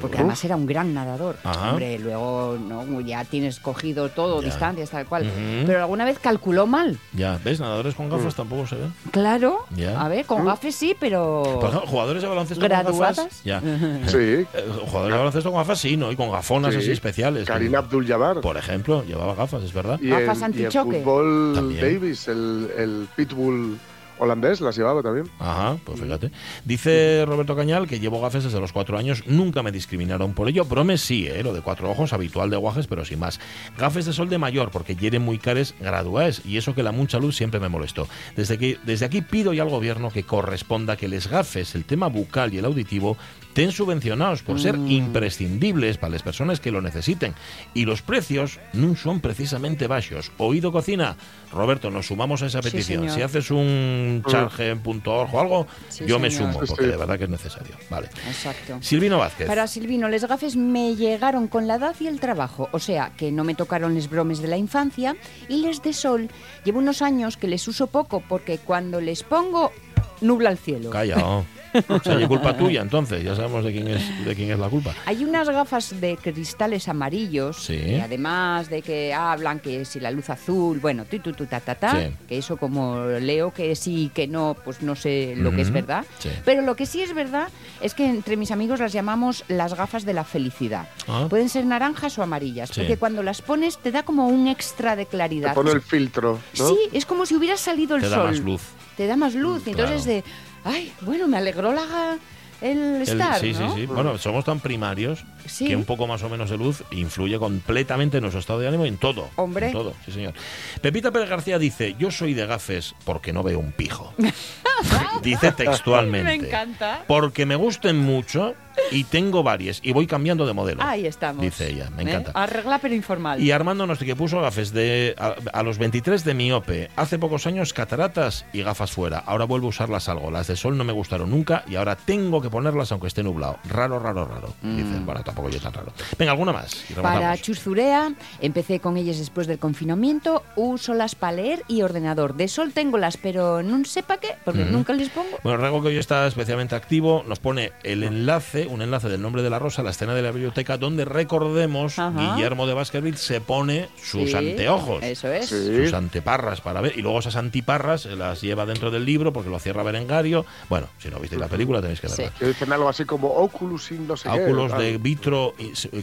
Porque 0.00 0.16
Uf. 0.16 0.20
además 0.20 0.44
era 0.44 0.56
un 0.56 0.66
gran 0.66 0.94
nadador. 0.94 1.36
Ajá. 1.44 1.70
Hombre, 1.70 1.98
luego 1.98 2.56
no, 2.60 3.00
ya 3.00 3.24
tienes 3.24 3.60
cogido 3.60 4.08
todo, 4.08 4.40
Ya. 4.40 4.46
distancias, 4.46 4.90
tal 4.90 5.06
cual. 5.06 5.24
Ujú. 5.24 5.66
Pero 5.66 5.80
alguna 5.80 6.04
vez 6.04 6.18
calculó 6.18 6.66
mal. 6.66 6.98
Ya, 7.12 7.38
¿ves? 7.44 7.60
Nadadores 7.60 7.94
con 7.94 8.08
gafas 8.08 8.34
tampoco 8.34 8.66
se 8.66 8.76
ven. 8.76 8.92
Claro. 9.10 9.58
Ya. 9.76 10.00
A 10.00 10.08
ver, 10.08 10.24
con 10.26 10.44
gafes 10.44 10.74
sí, 10.74 10.96
pero. 10.98 11.60
Jugadores 11.86 12.22
de 12.22 12.28
baloncesto 12.28 12.60
con 12.60 12.68
¿Graduadas? 12.68 13.16
gafas. 13.16 13.44
Ya. 13.44 13.60
Sí. 14.06 14.16
Eh, 14.60 14.64
jugadores 14.86 15.12
de 15.12 15.18
baloncesto 15.18 15.50
con 15.50 15.60
gafas, 15.60 15.78
sí, 15.78 15.96
¿no? 15.96 16.10
Y 16.10 16.16
con 16.16 16.30
gafonas 16.30 16.72
Sí. 16.74 16.80
así 16.80 16.90
especiales. 16.90 17.46
Karina 17.46 17.78
Abdul-Jabbar. 17.78 18.40
Por 18.40 18.56
ejemplo, 18.56 19.04
llevaba 19.04 19.34
gafas, 19.34 19.62
es 19.62 19.72
verdad. 19.72 19.98
Y 20.00 20.08
Gafas 20.08 20.38
en, 20.38 20.42
y 20.42 20.44
antichoque. 20.64 21.00
fútbol, 21.00 21.52
También. 21.54 21.80
Davis, 21.80 22.28
el, 22.28 22.70
el 22.76 23.08
pitbull 23.16 23.78
holandés, 24.20 24.60
las 24.60 24.76
llevaba 24.76 25.02
también. 25.02 25.28
Ajá, 25.38 25.76
pues 25.84 26.00
fíjate. 26.00 26.30
Dice 26.64 27.24
Roberto 27.26 27.56
Cañal 27.56 27.86
que 27.86 28.00
llevo 28.00 28.20
gafas 28.20 28.44
desde 28.44 28.60
los 28.60 28.72
cuatro 28.72 28.98
años, 28.98 29.24
nunca 29.26 29.62
me 29.62 29.72
discriminaron 29.72 30.34
por 30.34 30.48
ello. 30.48 30.64
Bromes 30.64 31.00
sí, 31.00 31.26
¿eh? 31.26 31.42
lo 31.42 31.52
de 31.52 31.62
cuatro 31.62 31.90
ojos, 31.90 32.12
habitual 32.12 32.50
de 32.50 32.56
guajes, 32.56 32.86
pero 32.86 33.04
sin 33.04 33.18
más. 33.18 33.40
Gafes 33.78 34.06
de 34.06 34.12
sol 34.12 34.28
de 34.28 34.38
mayor, 34.38 34.70
porque 34.70 34.96
hieren 34.96 35.22
muy 35.22 35.38
cares 35.38 35.74
graduaes, 35.80 36.42
y 36.44 36.56
eso 36.56 36.74
que 36.74 36.82
la 36.82 36.92
mucha 36.92 37.18
luz 37.18 37.36
siempre 37.36 37.60
me 37.60 37.68
molestó. 37.68 38.08
Desde, 38.36 38.58
que, 38.58 38.78
desde 38.84 39.06
aquí 39.06 39.22
pido 39.22 39.52
ya 39.52 39.62
al 39.62 39.70
gobierno 39.70 40.10
que 40.10 40.24
corresponda 40.24 40.96
que 40.96 41.08
les 41.08 41.28
gafes, 41.28 41.74
el 41.74 41.84
tema 41.84 42.08
bucal 42.08 42.52
y 42.52 42.58
el 42.58 42.64
auditivo, 42.64 43.16
ten 43.52 43.72
subvencionados 43.72 44.42
por 44.42 44.60
ser 44.60 44.76
imprescindibles 44.76 45.98
para 45.98 46.12
las 46.12 46.22
personas 46.22 46.60
que 46.60 46.70
lo 46.70 46.80
necesiten. 46.80 47.34
Y 47.74 47.84
los 47.84 48.02
precios 48.02 48.58
no 48.72 48.96
son 48.96 49.20
precisamente 49.20 49.86
bajos. 49.86 50.00
Oído 50.38 50.72
cocina, 50.72 51.16
Roberto, 51.52 51.90
nos 51.90 52.06
sumamos 52.06 52.42
a 52.42 52.46
esa 52.46 52.62
petición. 52.62 53.10
si 53.10 53.22
haces 53.22 53.50
un 53.50 54.09
charge.org 54.24 55.34
o 55.34 55.40
algo, 55.40 55.66
Sí, 55.88 56.04
yo 56.06 56.18
me 56.18 56.30
sumo, 56.30 56.58
porque 56.58 56.86
de 56.86 56.96
verdad 56.96 57.18
que 57.18 57.24
es 57.24 57.30
necesario. 57.30 57.74
Vale. 57.88 58.08
Exacto. 58.26 58.78
Silvino 58.80 59.18
Vázquez. 59.18 59.46
Para 59.46 59.66
Silvino, 59.66 60.08
les 60.08 60.24
gafes 60.24 60.56
me 60.56 60.94
llegaron 60.96 61.48
con 61.48 61.66
la 61.66 61.76
edad 61.76 61.94
y 62.00 62.06
el 62.06 62.20
trabajo, 62.20 62.68
o 62.72 62.78
sea, 62.78 63.12
que 63.16 63.32
no 63.32 63.44
me 63.44 63.54
tocaron 63.54 63.94
les 63.94 64.08
bromes 64.08 64.40
de 64.40 64.48
la 64.48 64.56
infancia 64.56 65.16
y 65.48 65.58
les 65.58 65.82
de 65.82 65.92
sol. 65.92 66.28
Llevo 66.64 66.78
unos 66.78 67.02
años 67.02 67.36
que 67.36 67.48
les 67.48 67.66
uso 67.68 67.86
poco 67.86 68.22
porque 68.28 68.58
cuando 68.58 69.00
les 69.00 69.22
pongo 69.22 69.72
nubla 70.20 70.50
el 70.50 70.58
cielo. 70.58 70.90
Calla, 70.90 71.16
oh. 71.24 71.44
O 71.88 72.00
sea, 72.00 72.20
y 72.20 72.26
culpa 72.26 72.56
tuya, 72.56 72.82
entonces. 72.82 73.22
Ya 73.22 73.36
sabemos 73.36 73.64
de 73.64 73.70
quién 73.70 73.86
es, 73.86 74.24
de 74.24 74.34
quién 74.34 74.50
es 74.50 74.58
la 74.58 74.68
culpa. 74.68 74.92
Hay 75.06 75.22
unas 75.24 75.48
gafas 75.48 76.00
de 76.00 76.16
cristales 76.16 76.88
amarillos, 76.88 77.58
Sí. 77.58 77.74
y 77.76 78.00
además 78.00 78.68
de 78.68 78.82
que 78.82 79.14
hablan 79.14 79.60
que 79.60 79.84
si 79.84 80.00
la 80.00 80.10
luz 80.10 80.30
azul, 80.30 80.80
bueno, 80.80 81.04
tu, 81.04 81.20
tu, 81.20 81.32
tu, 81.32 81.46
ta, 81.46 81.60
ta, 81.60 81.76
ta, 81.76 81.92
Sí. 82.00 82.12
que 82.28 82.38
eso 82.38 82.56
como 82.56 83.04
leo 83.06 83.52
que 83.52 83.76
sí, 83.76 84.10
que 84.12 84.26
no, 84.26 84.56
pues 84.64 84.82
no 84.82 84.96
sé 84.96 85.34
lo 85.36 85.52
que 85.52 85.62
es 85.62 85.70
verdad. 85.70 86.04
sí. 86.18 86.30
Pero 86.44 86.62
lo 86.62 86.74
que 86.74 86.86
sí 86.86 87.02
es 87.02 87.14
verdad 87.14 87.48
es 87.80 87.94
que 87.94 88.04
entre 88.06 88.36
mis 88.36 88.50
amigos 88.50 88.80
las 88.80 88.92
llamamos 88.92 89.44
las 89.46 89.74
gafas 89.74 90.04
de 90.04 90.12
la 90.14 90.24
felicidad. 90.24 90.88
Ah. 91.06 91.26
Pueden 91.30 91.48
ser 91.48 91.64
naranjas 91.66 92.18
o 92.18 92.22
amarillas, 92.24 92.70
Sí. 92.70 92.80
porque 92.80 92.96
cuando 92.96 93.22
las 93.22 93.42
pones 93.42 93.78
te 93.78 93.92
da 93.92 94.02
como 94.02 94.26
un 94.26 94.48
extra 94.48 94.96
de 94.96 95.04
Te 95.04 95.10
claridad. 95.12 95.54
pone 95.54 95.70
el 95.70 95.82
filtro, 95.82 96.40
¿no? 96.58 96.68
Sí, 96.68 96.76
es 96.92 97.06
como 97.06 97.26
si 97.26 97.36
hubiera 97.36 97.56
salido 97.56 97.94
el 97.94 98.02
Te 98.02 98.08
da 98.08 98.16
sol. 98.16 98.26
más 98.26 98.40
luz. 98.40 98.62
Te 99.00 99.06
da 99.06 99.16
más 99.16 99.34
luz. 99.34 99.62
Entonces 99.66 100.02
claro. 100.02 100.20
de, 100.20 100.24
ay, 100.62 100.92
bueno, 101.00 101.26
me 101.26 101.38
alegró 101.38 101.72
la, 101.72 102.18
el 102.60 102.78
El- 102.96 103.00
estar, 103.00 103.40
sí, 103.40 103.54
¿no? 103.54 103.72
sí, 103.74 103.80
sí. 103.80 103.86
Bueno, 103.86 104.18
somos 104.18 104.44
tan 104.44 104.60
primarios 104.60 105.24
Sí. 105.50 105.66
que 105.66 105.76
un 105.76 105.84
poco 105.84 106.06
más 106.06 106.22
o 106.22 106.28
menos 106.28 106.50
de 106.50 106.56
luz 106.56 106.84
influye 106.92 107.38
completamente 107.38 108.18
en 108.18 108.22
nuestro 108.22 108.40
estado 108.40 108.60
de 108.60 108.68
ánimo 108.68 108.84
y 108.84 108.88
en 108.88 108.98
todo. 108.98 109.28
Hombre. 109.36 109.66
En 109.66 109.72
todo, 109.72 109.94
sí, 110.04 110.12
señor. 110.12 110.34
Pepita 110.80 111.10
Pérez 111.10 111.28
García 111.28 111.58
dice: 111.58 111.96
Yo 111.98 112.10
soy 112.10 112.34
de 112.34 112.46
gafes 112.46 112.94
porque 113.04 113.32
no 113.32 113.42
veo 113.42 113.58
un 113.58 113.72
pijo. 113.72 114.14
dice 115.22 115.52
textualmente. 115.52 116.38
Me 116.38 116.46
encanta. 116.46 117.04
Porque 117.06 117.46
me 117.46 117.56
gusten 117.56 117.98
mucho 117.98 118.54
y 118.90 119.04
tengo 119.04 119.42
varias 119.42 119.80
y 119.82 119.92
voy 119.92 120.06
cambiando 120.06 120.46
de 120.46 120.52
modelo. 120.52 120.82
Ahí 120.82 121.06
estamos. 121.06 121.42
Dice 121.42 121.70
ella, 121.70 121.90
me 121.90 122.02
¿Eh? 122.02 122.08
encanta. 122.08 122.32
Arregla 122.34 122.78
pero 122.78 122.94
informal. 122.94 123.40
Y 123.42 123.50
Armando 123.50 123.86
nos 123.86 123.98
que 123.98 124.16
puso 124.16 124.40
gafes 124.40 124.72
de 124.72 125.14
a, 125.18 125.34
a 125.52 125.62
los 125.62 125.78
23 125.78 126.24
de 126.24 126.34
miope. 126.34 126.90
Hace 126.96 127.18
pocos 127.18 127.46
años 127.46 127.72
cataratas 127.72 128.46
y 128.52 128.62
gafas 128.62 128.92
fuera. 128.92 129.18
Ahora 129.18 129.44
vuelvo 129.44 129.66
a 129.66 129.70
usarlas 129.70 130.08
algo. 130.08 130.30
Las 130.30 130.46
de 130.46 130.56
sol 130.56 130.76
no 130.78 130.84
me 130.84 130.92
gustaron 130.92 131.30
nunca 131.30 131.64
y 131.68 131.76
ahora 131.76 131.96
tengo 131.96 132.40
que 132.40 132.48
ponerlas 132.48 132.90
aunque 132.92 133.08
esté 133.08 133.22
nublado. 133.22 133.58
Raro, 133.68 133.98
raro, 133.98 134.24
raro. 134.24 134.54
Dice, 134.62 134.98
bueno, 135.04 135.22
tampoco 135.22 135.39
yo 135.48 135.60
tan 135.60 135.72
raro. 135.72 135.92
Venga, 136.18 136.32
alguna 136.32 136.52
más. 136.52 136.84
Para. 137.00 137.36
Chuszurea, 137.38 138.12
empecé 138.40 138.80
con 138.80 138.96
ellas 138.96 139.18
después 139.18 139.46
del 139.46 139.58
confinamiento, 139.58 140.42
uso 140.56 140.94
las 140.94 141.14
para 141.14 141.32
leer 141.36 141.62
y 141.68 141.82
ordenador. 141.82 142.34
De 142.34 142.48
sol 142.48 142.72
tengo 142.72 142.98
las, 142.98 143.16
pero 143.16 143.62
no 143.62 143.84
sé 143.84 144.02
para 144.02 144.20
qué, 144.20 144.34
porque 144.44 144.64
nunca 144.64 144.92
les 144.92 145.08
pongo. 145.08 145.38
Bueno, 145.42 145.58
Rego, 145.58 145.80
que 145.82 145.88
hoy 145.88 145.96
está 145.98 146.26
especialmente 146.26 146.74
activo, 146.74 147.24
nos 147.26 147.38
pone 147.38 147.72
el 147.82 148.02
enlace, 148.02 148.66
un 148.66 148.82
enlace 148.82 149.08
del 149.08 149.22
nombre 149.22 149.42
de 149.42 149.50
la 149.50 149.58
rosa, 149.58 149.82
la 149.82 149.90
escena 149.90 150.14
de 150.14 150.22
la 150.22 150.30
biblioteca, 150.32 150.76
donde 150.76 151.04
recordemos, 151.04 151.98
Ajá. 151.98 152.34
Guillermo 152.34 152.66
de 152.66 152.74
Baskerville 152.74 153.16
se 153.16 153.40
pone 153.40 153.88
sus 154.02 154.30
Sí, 154.30 154.36
anteojos. 154.36 155.02
Eso 155.02 155.28
es. 155.32 155.46
Sí. 155.48 155.76
sus 155.84 155.92
anteparras 155.94 156.60
para 156.60 156.80
ver 156.80 156.98
y 156.98 157.02
luego 157.02 157.18
esas 157.20 157.36
antiparras 157.36 158.06
las 158.06 158.40
lleva 158.40 158.66
dentro 158.66 158.90
del 158.90 159.04
libro 159.04 159.32
porque 159.32 159.48
lo 159.50 159.58
cierra 159.58 159.82
Berengario. 159.82 160.44
Bueno, 160.68 160.88
si 160.98 161.08
no 161.08 161.18
visteis 161.18 161.40
la 161.40 161.48
película 161.48 161.80
tenéis 161.80 162.00
que 162.00 162.08
Sí. 162.08 162.22
verla. 162.22 162.36
Que 162.38 162.46
dicen 162.46 162.72
algo 162.72 162.88
así 162.88 163.04
como 163.04 163.28
Oculus 163.28 163.84
sin 163.84 164.06
no 164.06 164.16
sé 164.16 164.28
qué. 164.30 164.38
Tal. 164.70 164.78
de 164.78 164.98
vitro 164.98 165.29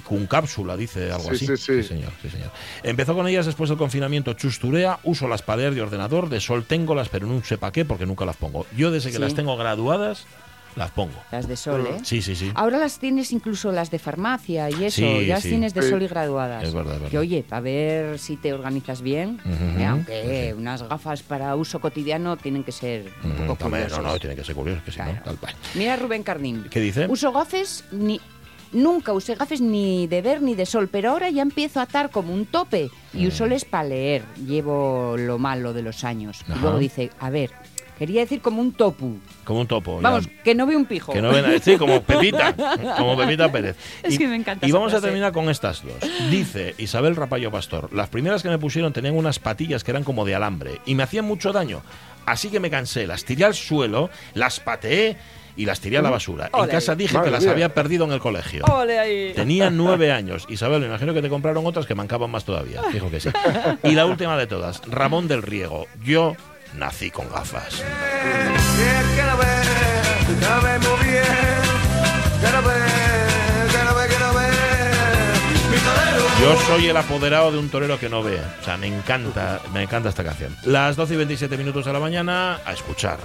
con 0.04 0.28
cápsula, 0.28 0.76
dice 0.78 1.12
algo 1.12 1.30
Sí, 1.30 1.46
así. 1.46 1.48
sí, 1.48 1.58
sí. 1.58 1.84
señor, 1.84 2.12
sí, 2.22 2.30
señor. 2.30 2.52
Empezó 2.84 3.14
con 3.16 3.28
ellas 3.28 3.46
después 3.46 3.70
del 3.70 3.78
confinamiento. 3.78 4.34
Chusturea, 4.34 5.00
uso 5.04 5.28
las 5.28 5.42
para 5.42 5.58
leer 5.62 5.76
de 5.76 5.82
ordenador, 5.82 6.30
de 6.30 6.40
sol 6.40 6.66
tengo 6.66 6.96
las, 6.96 7.10
pero 7.10 7.28
no 7.28 7.44
sé 7.44 7.58
para 7.58 7.72
qué 7.72 7.86
porque 7.86 8.06
nunca 8.06 8.26
las 8.26 8.38
pongo. 8.38 8.66
Yo 8.76 8.92
desde 8.92 9.10
que 9.10 9.16
Sí. 9.18 9.22
las 9.22 9.34
tengo 9.36 9.56
graduadas, 9.58 10.26
las 10.76 10.92
pongo. 10.92 11.16
Las 11.32 11.48
de 11.48 11.58
sol, 11.58 11.88
¿eh? 11.88 11.98
Sí, 12.04 12.22
sí, 12.22 12.36
sí. 12.36 12.52
Ahora 12.54 12.78
las 12.78 13.00
tienes 13.00 13.32
incluso 13.32 13.72
las 13.72 13.90
de 13.90 13.98
farmacia 13.98 14.70
y 14.70 14.84
eso, 14.86 14.98
Sí, 15.02 15.26
ya 15.26 15.34
las 15.36 15.42
sí. 15.44 15.50
tienes 15.50 15.74
de 15.74 15.82
Sí. 15.82 15.90
sol 15.90 16.04
y 16.04 16.08
graduadas. 16.08 16.64
Es 16.64 16.72
verdad, 16.72 16.94
es 16.94 17.00
verdad. 17.00 17.12
Que 17.12 17.18
oye, 17.18 17.44
a 17.50 17.60
ver 17.62 18.20
si 18.20 18.38
te 18.38 18.54
organizas 18.54 19.02
bien, 19.02 19.40
eh, 19.78 19.86
aunque 19.88 20.54
unas 20.56 20.84
gafas 20.84 21.24
para 21.24 21.56
uso 21.56 21.80
cotidiano 21.80 22.38
tienen 22.38 22.64
que 22.64 22.72
ser 22.72 23.12
un 23.24 23.32
Mm, 23.32 23.48
poco 23.48 23.56
también, 23.56 23.84
no, 23.86 23.90
curiosas. 23.90 24.04
no, 24.04 24.20
tiene 24.20 24.36
que 24.36 24.44
ser 24.44 24.54
curioso, 24.54 24.82
que 24.86 24.92
si 24.92 25.00
no, 25.00 25.20
tal 25.26 25.38
cual. 25.38 25.56
Mira 25.74 25.96
Rubén 25.96 26.22
Cardín. 26.22 26.68
¿Qué 26.70 26.80
dice? 26.80 27.08
Uso 27.08 27.32
gafes 27.32 27.84
ni... 27.92 28.22
Nunca 28.74 29.14
usé 29.14 29.36
gafes 29.36 29.62
ni 29.62 30.08
de 30.08 30.22
ver 30.22 30.42
ni 30.42 30.56
de 30.56 30.66
sol, 30.66 30.88
pero 30.92 31.12
ahora 31.12 31.30
ya 31.30 31.42
empiezo 31.42 31.80
a 31.80 31.84
atar 31.84 32.10
como 32.10 32.34
un 32.34 32.46
tope 32.46 32.90
y 33.14 33.24
Mm. 33.24 33.28
uso 33.28 33.46
les 33.48 33.66
para 33.66 33.88
leer. 33.88 34.24
Llevo 34.46 35.16
lo 35.18 35.38
malo 35.40 35.74
de 35.74 35.82
los 35.82 36.04
años. 36.04 36.42
Ajá. 36.44 36.56
Y 36.58 36.62
luego 36.62 36.78
dice, 36.80 37.10
a 37.20 37.30
ver, 37.30 37.52
quería 37.98 38.22
decir 38.22 38.42
como 38.42 38.62
un 38.62 38.74
topu. 38.74 39.18
Como 39.44 39.62
un 39.62 39.68
topo. 39.68 39.96
ya. 39.98 40.02
Vamos, 40.10 40.28
que 40.44 40.54
no 40.54 40.66
veo 40.68 40.78
un 40.78 40.86
pijo. 40.86 41.14
Que 41.14 41.22
no 41.22 41.30
ven 41.32 41.46
a- 41.46 41.60
Sí, 41.60 41.78
como 41.78 42.02
Pepita. 42.04 42.54
como 42.98 43.16
Pepita 43.18 43.52
Pérez. 43.52 43.78
Es 44.04 44.18
que 44.18 44.28
me 44.28 44.36
encanta 44.36 44.68
Y 44.68 44.72
vamos 44.72 44.94
a 44.94 45.00
terminar 45.02 45.32
con 45.32 45.50
estas 45.50 45.82
dos. 45.84 45.96
Dice 46.30 46.76
Isabel 46.78 47.16
Rapallo 47.16 47.50
Pastor: 47.52 47.92
Las 47.94 48.10
primeras 48.10 48.44
que 48.44 48.50
me 48.50 48.58
pusieron 48.60 48.92
tenían 48.94 49.16
unas 49.16 49.40
patillas 49.40 49.84
que 49.84 49.92
eran 49.92 50.04
como 50.04 50.26
de 50.26 50.36
alambre 50.36 50.82
y 50.86 50.96
me 50.96 51.04
hacían 51.04 51.26
mucho 51.26 51.54
daño. 51.54 51.82
Así 52.26 52.50
que 52.50 52.60
me 52.60 52.70
cansé, 52.70 53.08
las 53.08 53.24
tiré 53.24 53.46
al 53.46 53.54
suelo, 53.56 54.10
las 54.34 54.60
pateé 54.60 55.16
y 55.58 55.66
las 55.66 55.80
tiré 55.82 55.98
a 55.98 56.02
la 56.02 56.10
basura. 56.12 56.50
En 56.54 56.60
Ole 56.62 56.72
casa 56.72 56.94
ahí. 56.94 56.98
dije 57.00 57.12
que 57.14 57.18
Madre 57.18 57.32
las 57.32 57.44
mía. 57.44 57.52
había 57.52 57.74
perdido 57.74 58.06
en 58.06 58.12
el 58.14 58.20
colegio. 58.20 58.64
¡Ole 58.66 58.98
ahí! 59.00 59.34
Tenía 59.34 59.70
nueve 59.70 60.12
años. 60.12 60.46
Isabel, 60.48 60.80
me 60.82 60.86
imagino 60.88 61.14
que 61.14 61.22
te 61.22 61.30
compraron 61.30 61.66
otras 61.66 61.86
que 61.86 61.96
mancaban 61.96 62.30
más 62.32 62.46
todavía. 62.46 62.82
Dijo 62.94 63.10
que 63.12 63.20
sí. 63.20 63.30
Y 63.84 63.92
la 63.92 64.06
última 64.06 64.38
de 64.38 64.48
todas, 64.48 64.82
Ramón 64.88 65.28
del 65.28 65.42
Riego. 65.42 65.88
Yo 66.04 66.36
nací 66.76 67.10
con 67.12 67.30
gafas. 67.30 67.76
Que 67.76 67.84
que 69.16 69.24
que 70.48 70.80
que 70.80 71.04
que. 71.04 71.28
Yo 76.42 76.56
soy 76.68 76.88
el 76.88 76.96
apoderado 76.98 77.52
de 77.52 77.58
un 77.58 77.68
torero 77.70 78.00
que 78.00 78.10
no 78.10 78.22
ve. 78.22 78.40
O 78.62 78.64
sea, 78.64 78.78
me 78.78 78.88
encanta, 78.88 79.60
me 79.74 79.82
encanta 79.84 80.10
esta 80.10 80.24
canción. 80.24 80.56
Las 80.66 80.96
12 80.96 81.16
y 81.16 81.18
27 81.18 81.58
minutos 81.58 81.86
de 81.86 81.94
la 81.94 82.00
mañana, 82.00 82.60
a 82.64 82.74
escuchar. 82.74 83.18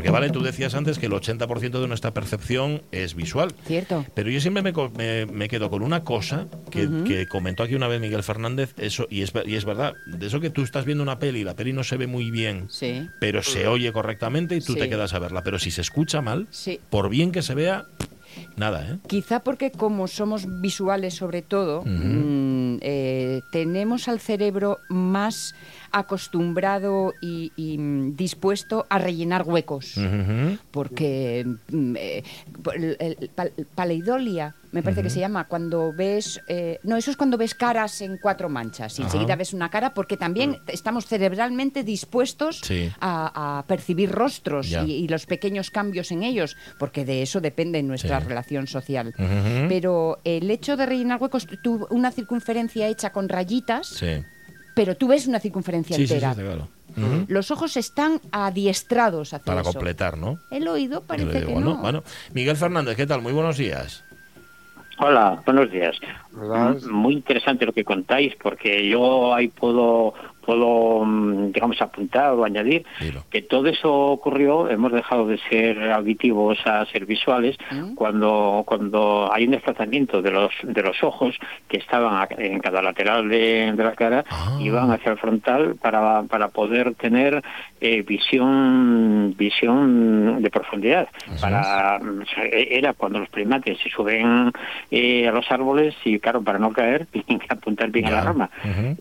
Porque 0.00 0.10
vale, 0.10 0.30
tú 0.30 0.42
decías 0.42 0.74
antes 0.74 0.98
que 0.98 1.06
el 1.06 1.12
80% 1.12 1.80
de 1.80 1.86
nuestra 1.88 2.12
percepción 2.14 2.82
es 2.92 3.14
visual. 3.14 3.52
Cierto. 3.66 4.04
Pero 4.14 4.30
yo 4.30 4.40
siempre 4.40 4.62
me, 4.62 4.72
me- 4.96 5.26
me 5.26 5.48
quedo 5.48 5.70
con 5.70 5.82
una 5.82 6.04
cosa 6.04 6.46
que, 6.70 6.88
que 7.06 7.26
comentó 7.26 7.62
aquí 7.62 7.74
una 7.74 7.88
vez 7.88 8.00
Miguel 8.00 8.22
Fernández, 8.22 8.74
eso 8.78 9.06
y 9.10 9.22
es, 9.22 9.32
y 9.44 9.56
es 9.56 9.64
verdad, 9.64 9.94
de 10.06 10.26
eso 10.26 10.40
que 10.40 10.50
tú 10.50 10.62
estás 10.62 10.84
viendo 10.84 11.02
una 11.02 11.18
peli 11.18 11.40
y 11.40 11.44
la 11.44 11.54
peli 11.54 11.72
no 11.72 11.84
se 11.84 11.96
ve 11.96 12.06
muy 12.06 12.30
bien, 12.30 12.66
Sí. 12.70 13.08
pero 13.20 13.42
se 13.42 13.66
oye 13.66 13.92
correctamente 13.92 14.56
y 14.56 14.60
tú 14.60 14.74
te 14.74 14.88
quedas 14.88 15.12
a 15.14 15.18
verla. 15.18 15.42
Pero 15.42 15.58
si 15.58 15.70
se 15.70 15.80
escucha 15.82 16.20
mal, 16.22 16.46
Sí. 16.50 16.80
por 16.90 17.08
bien 17.10 17.30
que 17.32 17.42
se 17.42 17.54
vea, 17.54 17.84
nada, 18.56 18.88
¿eh? 18.88 18.98
Quizá 19.08 19.40
porque 19.40 19.70
como 19.72 20.06
somos 20.06 20.46
visuales 20.60 21.14
sobre 21.14 21.42
todo, 21.42 21.82
mm, 21.84 22.76
eh, 22.80 23.40
tenemos 23.52 24.08
al 24.08 24.20
cerebro 24.20 24.78
más 24.88 25.54
acostumbrado 25.92 27.14
y, 27.20 27.52
y, 27.56 27.78
mm, 27.78 28.16
dispuesto 28.16 28.86
a 28.88 28.98
rellenar 28.98 29.42
huecos. 29.46 29.94
Porque 30.70 31.46
mm, 31.70 31.94
eh, 31.98 32.22
pal- 33.36 33.52
paleidolia, 33.74 34.54
me 34.72 34.82
parece 34.84 35.02
que 35.02 35.10
se 35.10 35.18
llama, 35.18 35.48
cuando 35.48 35.92
ves... 35.92 36.40
eh, 36.46 36.78
no, 36.84 36.96
eso 36.96 37.10
es 37.10 37.16
cuando 37.16 37.36
ves 37.36 37.54
caras 37.54 38.00
en 38.02 38.18
cuatro 38.18 38.48
manchas. 38.48 38.98
Y 38.98 39.02
enseguida 39.02 39.34
ves 39.34 39.52
una 39.52 39.68
cara 39.68 39.94
porque 39.94 40.16
también 40.16 40.58
estamos 40.68 41.06
cerebralmente 41.06 41.82
dispuestos 41.82 42.60
Sí. 42.62 42.88
a, 43.00 43.58
a 43.58 43.66
percibir 43.66 44.10
rostros 44.12 44.70
y, 44.70 44.76
y 44.92 45.08
los 45.08 45.26
pequeños 45.26 45.70
cambios 45.70 46.12
en 46.12 46.22
ellos, 46.22 46.56
porque 46.78 47.04
de 47.04 47.22
eso 47.22 47.40
depende 47.40 47.82
nuestra 47.82 48.20
Sí. 48.20 48.26
relación 48.28 48.66
social. 48.68 49.12
Pero 49.68 50.18
el 50.24 50.50
hecho 50.50 50.76
de 50.76 50.86
rellenar 50.86 51.20
huecos, 51.20 51.46
tú 51.62 51.86
una 51.90 52.12
circunferencia 52.12 52.86
hecha 52.86 53.10
con 53.10 53.28
rayitas, 53.28 53.88
Sí. 53.88 54.22
Pero 54.80 54.96
tú 54.96 55.08
ves 55.08 55.26
una 55.26 55.38
circunferencia 55.40 55.94
Sí, 55.94 56.06
sí, 56.06 56.18
sí, 56.18 56.24
entera. 56.24 56.66
Los 57.28 57.50
ojos 57.50 57.76
están 57.76 58.18
adiestrados 58.32 59.34
a 59.34 59.36
hacer 59.36 59.44
Para 59.44 59.60
eso. 59.60 59.72
completar, 59.74 60.16
¿no? 60.16 60.38
El 60.50 60.66
oído 60.68 61.02
parece 61.02 61.44
que 61.44 61.54
no. 61.54 61.76
Bueno, 61.76 62.02
Miguel 62.32 62.56
Fernández, 62.56 62.96
¿qué 62.96 63.06
tal? 63.06 63.20
Muy 63.20 63.34
buenos 63.34 63.58
días. 63.58 64.02
Hola, 64.96 65.42
buenos 65.44 65.70
días. 65.70 65.98
¿Verdad? 66.32 66.78
M- 66.82 66.92
Muy 66.92 67.12
interesante 67.12 67.66
lo 67.66 67.74
que 67.74 67.84
contáis, 67.84 68.32
porque 68.42 68.88
yo 68.88 69.34
ahí 69.34 69.48
puedo, 69.48 70.14
puedo 70.44 71.04
mm, 71.04 71.52
digamos, 71.52 71.80
apuntar 71.82 72.32
o 72.32 72.44
añadir 72.44 72.84
Dilo. 73.00 73.24
que 73.30 73.42
todo 73.42 73.66
eso 73.68 73.92
ocurrió, 73.92 74.68
hemos 74.70 74.92
dejado 74.92 75.26
de 75.26 75.38
ser 75.48 75.90
auditivos 75.92 76.58
a 76.66 76.84
ser 76.86 77.06
visuales, 77.06 77.56
¿Mm? 77.70 77.94
cuando, 77.94 78.62
cuando 78.66 79.30
hay 79.32 79.44
un 79.44 79.52
desplazamiento 79.52 80.22
de 80.22 80.30
los, 80.30 80.50
de 80.62 80.82
los 80.82 81.02
ojos 81.02 81.36
que 81.68 81.78
estaban 81.78 82.14
a- 82.16 82.28
en 82.42 82.58
cada 82.60 82.82
lateral 82.82 83.28
de, 83.28 83.72
de 83.74 83.84
la 83.84 83.92
cara 83.92 84.24
Ah. 84.30 84.56
y 84.60 84.70
van 84.70 84.90
hacia 84.90 85.12
el 85.12 85.18
frontal 85.18 85.76
para, 85.80 86.22
para 86.24 86.48
poder 86.48 86.94
tener 86.94 87.42
eh, 87.80 88.02
visión, 88.02 89.34
visión 89.36 90.42
de 90.42 90.50
profundidad. 90.50 91.08
Para, 91.40 91.96
o 91.98 92.26
sea, 92.34 92.44
e- 92.44 92.76
era 92.78 92.92
cuando 92.92 93.18
los 93.20 93.28
primates 93.28 93.78
se 93.82 93.88
suben 93.90 94.52
eh, 94.90 95.28
a 95.28 95.32
los 95.32 95.50
árboles 95.50 95.94
y, 96.04 96.18
claro, 96.18 96.42
para 96.42 96.58
no 96.58 96.72
caer, 96.72 97.06
tienen 97.12 97.38
que 97.38 97.46
apuntar 97.48 97.90
bien 97.90 98.06
a 98.06 98.10
la 98.10 98.20
rama. 98.22 98.50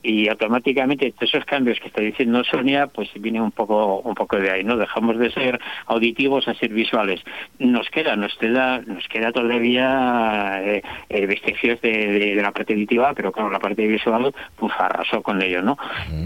Y 0.04 0.28
automáticamente 0.30 1.08
esto 1.08 1.26
esos 1.30 1.46
cambios 1.46 1.80
que 1.80 1.88
está 1.88 2.02
diciendo 2.02 2.44
Sonia, 2.44 2.88
pues 2.88 3.10
viene 3.16 3.42
un 3.42 3.52
poco 3.52 4.00
un 4.00 4.16
poco 4.16 4.38
de 4.38 4.52
ahí, 4.52 4.64
¿no? 4.64 4.78
Dejamos 4.78 5.18
de 5.18 5.32
ser 5.32 5.60
auditivos 5.86 6.48
a 6.48 6.54
ser 6.56 6.70
visuales. 6.70 7.22
Nos 7.60 7.90
queda, 7.90 8.16
nos 8.16 8.36
queda, 8.36 8.82
nos 8.82 9.08
queda 9.08 9.32
todavía 9.32 10.62
eh, 10.64 10.82
eh 11.10 11.26
vestigios 11.26 11.82
de, 11.82 12.36
la 12.36 12.52
parte 12.52 12.74
auditiva, 12.74 13.14
pero 13.14 13.32
claro, 13.32 13.50
la 13.50 13.60
parte 13.60 13.86
visual, 13.88 14.34
pues 14.56 14.74
arrasó 14.78 15.22
con 15.22 15.42
ello, 15.42 15.62
¿no? 15.62 15.78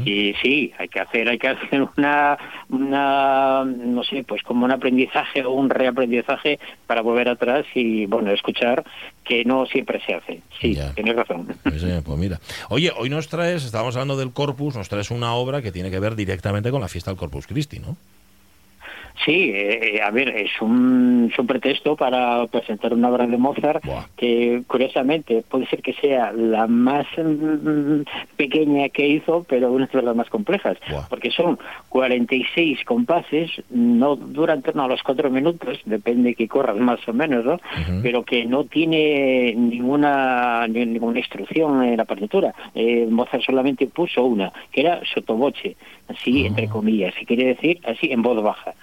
Y 0.06 0.34
sí, 0.42 0.74
hay 0.78 0.88
que 0.88 1.00
hacer, 1.00 1.30
hay 1.30 1.38
que 1.38 1.50
hacer 1.50 1.88
una, 1.98 2.38
una, 2.70 3.64
no 3.66 4.04
sé, 4.04 4.24
pues 4.24 4.42
como 4.44 4.66
un 4.66 4.72
aprendizaje 4.72 5.44
o 5.44 5.52
un 5.52 5.70
reaprendizaje 5.70 6.60
para 6.88 7.02
volver 7.02 7.30
atrás 7.30 7.66
y, 7.74 8.06
bueno, 8.06 8.32
escuchar 8.32 8.84
que 9.24 9.46
no 9.46 9.66
siempre 9.66 10.02
se 10.06 10.14
hace. 10.14 10.42
Sí, 10.60 10.78
tienes 10.96 11.16
razón. 11.16 11.48
Pues, 11.64 11.84
eh, 11.84 12.02
pues, 12.04 12.20
mira. 12.20 12.40
Oye, 12.70 12.92
hoy 12.96 13.10
nos 13.10 13.28
traes, 13.28 13.64
estábamos 13.64 13.96
hablando 13.96 14.18
del 14.18 14.32
Corpus, 14.32 14.76
nos 14.76 14.90
traes 14.90 15.12
una 15.12 15.34
obra 15.34 15.62
que 15.62 15.72
tiene 15.72 15.92
que 15.92 16.00
ver 16.00 16.16
directamente 16.16 16.72
con 16.72 16.82
la 16.82 16.88
fiesta 16.88 17.12
del 17.12 17.18
Corpus 17.18 17.48
Christi, 17.48 17.80
¿no? 17.80 17.96
Sí, 19.24 19.52
eh, 19.54 20.02
a 20.04 20.10
ver, 20.12 20.30
es 20.30 20.52
un, 20.62 21.32
pretexto 21.48 21.96
para 21.96 22.48
presentar 22.48 22.94
una 22.94 23.10
obra 23.10 23.28
de 23.28 23.38
Mozart 23.38 23.84
que, 24.18 24.64
curiosamente, 24.68 25.44
puede 25.48 25.68
ser 25.68 25.82
que 25.82 25.94
sea 25.94 26.32
la 26.32 26.68
más 26.68 27.06
mm, 27.18 28.02
pequeña 28.36 28.90
que 28.90 29.08
hizo, 29.08 29.46
pero 29.48 29.72
una 29.72 29.86
de 29.86 30.02
las 30.02 30.16
más 30.16 30.30
complejas, 30.30 30.78
porque 31.10 31.32
son 31.32 31.60
46 31.90 32.84
compases, 32.86 33.52
no 33.70 34.16
duran 34.16 34.62
torno 34.62 34.84
a 34.84 34.88
los 34.88 35.04
cuatro 35.04 35.30
minutos, 35.30 35.80
depende 35.86 36.36
que 36.36 36.48
corras 36.48 36.78
más 36.78 37.08
o 37.08 37.14
menos, 37.14 37.46
¿no? 37.46 37.60
Pero 38.02 38.24
que 38.24 38.46
no 38.46 38.66
tiene 38.66 39.54
ninguna 39.56 40.68
ninguna 40.68 41.20
instrucción 41.20 41.84
en 41.84 41.98
la 41.98 42.06
partitura. 42.06 42.54
Eh, 42.74 43.08
Mozart 43.10 43.44
solamente 43.44 43.88
puso 43.88 44.24
una, 44.24 44.52
que 44.72 44.82
era 44.82 45.02
sotoboche, 45.14 45.76
así, 46.08 46.46
entre 46.46 46.68
comillas, 46.68 47.14
si 47.18 47.26
quiere 47.26 47.46
decir 47.46 47.80
así 47.86 48.12
en 48.12 48.22
voz 48.22 48.42
baja. 48.44 48.74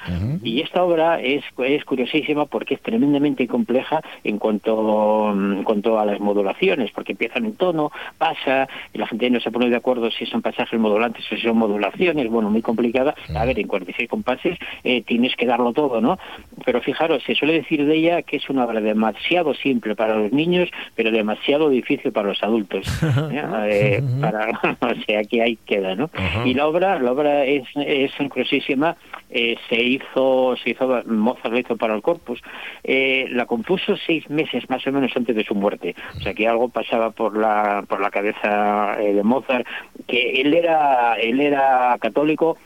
Y 0.42 0.60
esta 0.60 0.82
obra 0.82 1.20
es, 1.20 1.44
es 1.58 1.84
curiosísima 1.84 2.46
porque 2.46 2.74
es 2.74 2.80
tremendamente 2.80 3.46
compleja 3.46 4.00
en 4.24 4.38
cuanto, 4.38 5.30
en 5.32 5.64
cuanto 5.64 5.98
a 5.98 6.04
las 6.04 6.20
modulaciones, 6.20 6.90
porque 6.92 7.12
empiezan 7.12 7.44
en 7.44 7.54
tono, 7.54 7.90
pasa, 8.18 8.68
y 8.92 8.98
la 8.98 9.06
gente 9.06 9.30
no 9.30 9.40
se 9.40 9.50
pone 9.50 9.68
de 9.68 9.76
acuerdo 9.76 10.10
si 10.10 10.26
son 10.26 10.42
pasajes 10.42 10.78
modulantes 10.78 11.24
o 11.30 11.36
si 11.36 11.42
son 11.42 11.56
modulaciones, 11.56 12.28
bueno, 12.28 12.50
muy 12.50 12.62
complicada. 12.62 13.14
A 13.34 13.44
ver, 13.44 13.58
en 13.58 13.66
46 13.66 14.08
compases 14.08 14.58
eh, 14.84 15.02
tienes 15.02 15.36
que 15.36 15.46
darlo 15.46 15.72
todo, 15.72 16.00
¿no? 16.00 16.18
Pero 16.64 16.80
fijaros, 16.80 17.22
se 17.24 17.34
suele 17.34 17.54
decir 17.54 17.84
de 17.84 17.96
ella 17.96 18.22
que 18.22 18.36
es 18.36 18.48
una 18.50 18.64
obra 18.64 18.80
demasiado 18.80 19.54
simple 19.54 19.94
para 19.94 20.16
los 20.16 20.32
niños, 20.32 20.68
pero 20.94 21.10
demasiado 21.10 21.68
difícil 21.68 22.12
para 22.12 22.28
los 22.28 22.42
adultos. 22.42 22.86
¿eh? 23.32 24.02
para, 24.20 24.48
o 24.80 24.94
sea, 25.06 25.24
que 25.24 25.42
ahí 25.42 25.58
queda, 25.66 25.94
¿no? 25.94 26.10
Y 26.44 26.54
la 26.54 26.66
obra, 26.66 26.98
la 27.10 27.12
obra 27.12 27.44
es, 27.44 27.64
es 27.74 28.12
curiosísima, 28.28 28.96
eh, 29.30 29.56
se 29.68 29.82
hizo, 29.82 30.56
se 30.62 30.70
hizo, 30.70 31.02
Mozart 31.06 31.52
lo 31.52 31.58
hizo 31.58 31.76
para 31.76 31.94
el 31.94 32.02
Corpus, 32.02 32.40
eh, 32.84 33.26
la 33.30 33.46
compuso 33.46 33.96
seis 33.96 34.28
meses 34.30 34.68
más 34.70 34.86
o 34.86 34.92
menos 34.92 35.10
antes 35.16 35.34
de 35.34 35.44
su 35.44 35.54
muerte, 35.54 35.94
o 36.16 36.20
sea 36.20 36.34
que 36.34 36.46
algo 36.46 36.68
pasaba 36.68 37.10
por 37.10 37.36
la, 37.36 37.84
por 37.88 38.00
la 38.00 38.10
cabeza 38.10 38.96
eh, 39.00 39.12
de 39.12 39.22
Mozart, 39.22 39.66
que 40.06 40.40
él 40.40 40.54
era, 40.54 41.14
él 41.14 41.40
era 41.40 41.96
católico, 42.00 42.58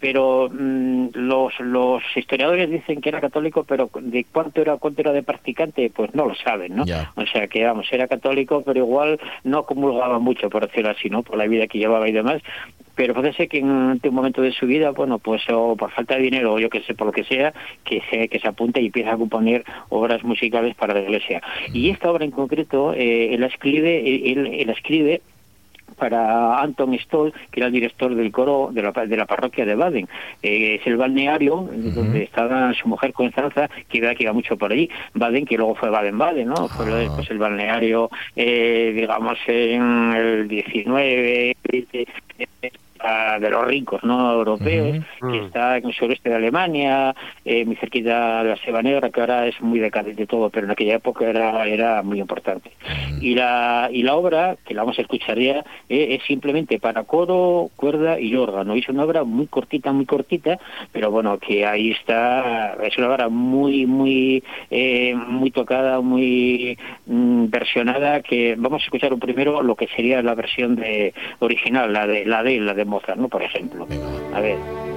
pero 0.00 0.50
mm, 0.52 1.08
los, 1.14 1.58
los 1.60 2.02
historiadores 2.14 2.68
dicen 2.68 3.00
que 3.00 3.08
era 3.08 3.20
católico, 3.20 3.64
pero 3.64 3.88
de 4.00 4.26
cuánto 4.30 4.60
era 4.60 4.76
cuánto 4.76 5.00
era 5.00 5.12
de 5.12 5.22
practicante, 5.22 5.90
pues 5.94 6.14
no 6.14 6.26
lo 6.26 6.34
saben, 6.34 6.76
¿no? 6.76 6.82
O 7.14 7.26
sea 7.26 7.46
que 7.46 7.64
vamos, 7.64 7.86
era 7.90 8.06
católico, 8.06 8.62
pero 8.66 8.80
igual 8.80 9.18
no 9.44 9.64
comulgaba 9.64 10.18
mucho, 10.18 10.50
por 10.50 10.66
decirlo 10.66 10.90
así, 10.90 11.08
¿no? 11.08 11.22
Por 11.22 11.38
la 11.38 11.46
vida 11.46 11.68
que 11.68 11.78
llevaba 11.78 12.06
y 12.08 12.12
demás, 12.12 12.42
pero 12.94 13.14
puede 13.14 13.32
ser 13.32 13.48
que 13.48 13.58
en 13.58 13.70
un 13.70 14.00
momento 14.12 14.42
de 14.42 14.52
su 14.52 14.66
vida, 14.66 14.90
bueno, 14.90 15.18
pues 15.18 15.42
o 15.50 15.76
por 15.76 15.90
falta 15.90 16.16
de 16.16 16.22
dinero 16.22 16.54
o 16.54 16.58
yo 16.58 16.70
que 16.70 16.82
sé, 16.82 16.94
por 16.94 17.08
lo 17.08 17.12
que 17.12 17.24
sea, 17.24 17.52
que 17.84 18.02
se, 18.10 18.28
que 18.28 18.38
se 18.38 18.48
apunte 18.48 18.80
y 18.80 18.86
empiece 18.86 19.10
a 19.10 19.16
componer 19.16 19.64
obras 19.88 20.22
musicales 20.24 20.74
para 20.74 20.94
la 20.94 21.00
iglesia. 21.00 21.42
Y 21.72 21.90
esta 21.90 22.10
obra 22.10 22.24
en 22.24 22.30
concreto, 22.30 22.94
eh, 22.94 23.34
él 23.34 23.40
la 23.40 23.48
escribe, 23.48 24.32
él, 24.32 24.46
él 24.46 24.66
la 24.66 24.72
escribe 24.72 25.22
para 25.96 26.60
Anton 26.60 26.96
Stoll, 26.98 27.32
que 27.50 27.60
era 27.60 27.68
el 27.68 27.72
director 27.72 28.14
del 28.14 28.32
coro 28.32 28.70
de 28.72 28.82
la, 28.82 28.92
de 28.92 29.16
la 29.16 29.26
parroquia 29.26 29.64
de 29.64 29.74
Baden. 29.74 30.08
Eh, 30.42 30.76
es 30.80 30.86
el 30.86 30.96
balneario 30.96 31.68
donde 31.72 32.24
estaba 32.24 32.72
su 32.74 32.88
mujer 32.88 33.12
Constanza, 33.12 33.68
que 33.88 33.98
iba, 33.98 34.14
que 34.14 34.24
iba 34.24 34.32
mucho 34.32 34.56
por 34.56 34.72
allí. 34.72 34.90
Baden, 35.14 35.46
que 35.46 35.56
luego 35.56 35.74
fue 35.74 35.90
Baden-Baden, 35.90 36.48
¿no? 36.48 36.68
Fue 36.68 36.86
ah. 37.06 37.12
pues, 37.14 37.30
el 37.30 37.38
balneario, 37.38 38.10
eh, 38.36 38.92
digamos, 38.94 39.38
en 39.46 40.14
el 40.14 40.48
19, 40.48 41.56
de 43.38 43.50
los 43.50 43.66
ricos 43.66 44.02
no 44.02 44.32
europeos, 44.32 45.04
que 45.20 45.26
mm. 45.26 45.44
está 45.46 45.76
en 45.76 45.86
el 45.86 45.94
sureste 45.94 46.30
de 46.30 46.36
Alemania, 46.36 47.14
eh, 47.44 47.64
muy 47.64 47.76
cerquita 47.76 48.42
de 48.42 48.50
la 48.50 48.56
Seba 48.56 48.82
Negra, 48.82 49.10
que 49.10 49.20
ahora 49.20 49.46
es 49.46 49.60
muy 49.60 49.78
decadente 49.78 50.26
todo, 50.26 50.50
pero 50.50 50.66
en 50.66 50.72
aquella 50.72 50.96
época 50.96 51.28
era, 51.28 51.66
era 51.66 52.02
muy 52.02 52.20
importante. 52.20 52.70
Y 53.20 53.34
la, 53.34 53.88
y 53.92 54.02
la 54.02 54.14
obra, 54.14 54.56
que 54.66 54.74
la 54.74 54.82
vamos 54.82 54.98
a 54.98 55.02
escuchar 55.02 55.38
ya, 55.38 55.64
eh, 55.88 56.16
es 56.16 56.22
simplemente 56.26 56.78
para 56.78 57.04
coro, 57.04 57.70
cuerda 57.76 58.18
y 58.18 58.34
órgano. 58.34 58.74
Es 58.74 58.88
una 58.88 59.04
obra 59.04 59.24
muy 59.24 59.46
cortita, 59.46 59.92
muy 59.92 60.06
cortita, 60.06 60.58
pero 60.92 61.10
bueno, 61.10 61.38
que 61.38 61.66
ahí 61.66 61.90
está, 61.90 62.76
es 62.82 62.96
una 62.98 63.08
obra 63.08 63.28
muy, 63.28 63.86
muy, 63.86 64.42
eh, 64.70 65.14
muy 65.14 65.50
tocada, 65.50 66.00
muy 66.00 66.78
mm, 67.06 67.46
versionada, 67.48 68.22
que 68.22 68.54
vamos 68.56 68.82
a 68.82 68.84
escuchar 68.84 69.16
primero 69.18 69.62
lo 69.62 69.74
que 69.76 69.88
sería 69.88 70.22
la 70.22 70.34
versión 70.34 70.76
de 70.76 71.12
original, 71.40 71.92
la 71.92 72.06
de 72.06 72.24
la 72.24 72.42
de 72.42 72.60
la 72.60 72.74
de 72.74 72.84
¿no? 73.16 73.28
Por 73.28 73.42
ejemplo. 73.42 73.86
A 74.34 74.40
ver. 74.40 74.93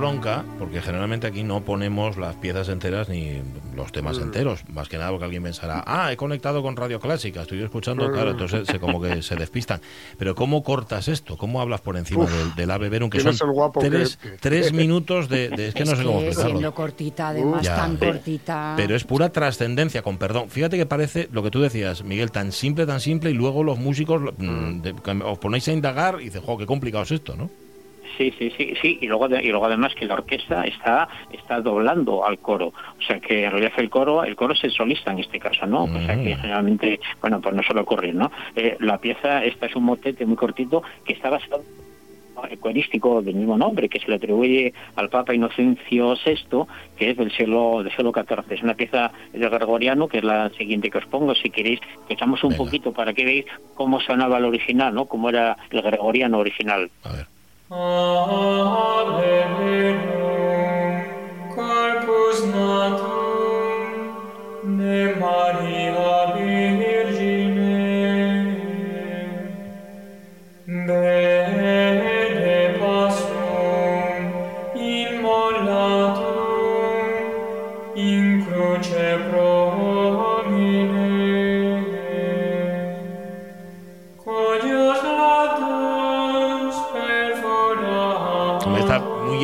Bronca 0.00 0.44
porque 0.58 0.80
generalmente 0.80 1.26
aquí 1.26 1.42
no 1.42 1.60
ponemos 1.60 2.16
las 2.16 2.34
piezas 2.36 2.68
enteras 2.68 3.08
ni 3.08 3.40
los 3.76 3.92
temas 3.92 4.18
Mm. 4.18 4.22
enteros. 4.22 4.64
Más 4.68 4.88
que 4.88 4.96
nada 4.98 5.10
porque 5.10 5.24
alguien 5.26 5.42
pensará, 5.42 5.84
ah, 5.86 6.10
he 6.12 6.16
conectado 6.16 6.62
con 6.62 6.74
Radio 6.76 6.98
Clásica, 7.00 7.42
estoy 7.42 7.62
escuchando, 7.62 8.10
claro, 8.10 8.30
entonces 8.30 8.66
se, 8.66 8.80
como 8.80 9.00
que 9.00 9.22
se 9.22 9.36
despistan. 9.36 9.80
Pero 10.18 10.34
¿cómo 10.34 10.62
cortas 10.62 11.08
esto? 11.08 11.36
¿Cómo 11.36 11.60
hablas 11.60 11.80
por 11.82 11.96
encima 11.96 12.24
Uf, 12.24 12.32
del, 12.32 12.54
del 12.54 12.70
ave 12.70 12.88
verum? 12.88 13.10
Que 13.10 13.18
¿quién 13.20 13.34
son 13.34 13.52
tres, 13.78 14.16
que- 14.16 14.30
tres 14.40 14.72
minutos 14.72 15.28
de, 15.28 15.50
de- 15.50 15.68
Es 15.68 15.74
que 15.74 15.84
no 15.84 15.94
sé 15.94 16.02
cómo 16.04 16.20
explicarlo. 16.20 16.50
siendo 16.50 16.74
cortita, 16.74 17.28
además, 17.28 17.62
Ya. 17.62 17.76
tan 17.76 17.96
cortita. 17.96 18.74
Pero 18.76 18.96
es 18.96 19.04
pura 19.04 19.30
trascendencia, 19.30 20.02
con 20.02 20.16
perdón. 20.18 20.48
Fíjate 20.48 20.76
que 20.78 20.86
parece 20.86 21.28
lo 21.32 21.42
que 21.42 21.50
tú 21.50 21.60
decías, 21.60 22.02
Miguel, 22.04 22.30
tan 22.32 22.52
simple, 22.52 22.86
tan 22.86 23.00
simple, 23.00 23.30
y 23.30 23.34
luego 23.34 23.62
los 23.62 23.78
músicos 23.78 24.22
mm, 24.38 24.80
de- 24.80 24.94
que 24.94 25.10
os 25.10 25.38
ponéis 25.38 25.68
a 25.68 25.72
indagar 25.72 26.16
y 26.20 26.24
dices, 26.24 26.42
jo, 26.44 26.56
qué 26.56 26.66
complicado 26.66 27.04
es 27.04 27.10
esto, 27.12 27.36
¿no? 27.36 27.50
Sí, 28.16 28.32
sí, 28.38 28.52
sí, 28.56 28.74
sí, 28.82 28.98
y 29.00 29.06
luego, 29.06 29.28
y 29.28 29.48
luego 29.48 29.66
además 29.66 29.94
que 29.94 30.06
la 30.06 30.14
orquesta 30.14 30.64
está 30.64 31.08
está 31.32 31.60
doblando 31.60 32.24
al 32.26 32.38
coro, 32.38 32.68
o 32.68 33.02
sea 33.06 33.18
que 33.20 33.44
en 33.44 33.50
realidad 33.52 33.72
el 33.78 33.88
coro 33.90 34.24
el 34.24 34.36
coro 34.36 34.52
es 34.54 34.62
el 34.64 34.72
solista 34.72 35.10
en 35.12 35.20
este 35.20 35.38
caso, 35.38 35.66
¿no? 35.66 35.84
O 35.84 36.00
sea 36.06 36.16
que 36.22 36.34
Mm. 36.36 36.40
generalmente, 36.40 37.00
bueno, 37.20 37.40
pues 37.40 37.54
no 37.54 37.62
suele 37.62 37.80
ocurrir, 37.82 38.14
¿no? 38.14 38.30
Eh, 38.56 38.76
la 38.80 38.98
pieza, 38.98 39.44
esta 39.44 39.66
es 39.66 39.76
un 39.76 39.84
motete 39.84 40.26
muy 40.26 40.36
cortito 40.36 40.82
que 41.04 41.12
está 41.14 41.30
basado 41.30 41.62
corístico 42.60 43.20
del 43.20 43.34
mismo 43.34 43.58
nombre 43.58 43.88
que 43.88 44.00
se 44.00 44.08
le 44.08 44.14
atribuye 44.14 44.72
al 44.96 45.10
Papa 45.10 45.34
Inocencio 45.34 46.14
VI, 46.24 46.64
que 46.96 47.10
es 47.10 47.16
del 47.16 47.30
siglo 47.32 47.82
del 47.82 47.94
siglo 47.94 48.12
XIV. 48.12 48.52
Es 48.54 48.62
una 48.62 48.74
pieza 48.74 49.12
de 49.32 49.46
Gregoriano, 49.48 50.08
que 50.08 50.18
es 50.18 50.24
la 50.24 50.48
siguiente 50.50 50.90
que 50.90 50.98
os 50.98 51.06
pongo, 51.06 51.34
si 51.34 51.50
queréis, 51.50 51.80
que 52.08 52.14
echamos 52.14 52.42
un 52.44 52.50
Venga. 52.50 52.64
poquito 52.64 52.92
para 52.92 53.12
que 53.12 53.24
veáis 53.24 53.44
cómo 53.74 54.00
sonaba 54.00 54.38
el 54.38 54.46
original, 54.46 54.94
¿no? 54.94 55.04
Cómo 55.06 55.28
era 55.28 55.56
el 55.70 55.82
Gregoriano 55.82 56.38
original. 56.38 56.90
A 57.04 57.12
ver. 57.12 57.26
Ave 57.72 59.46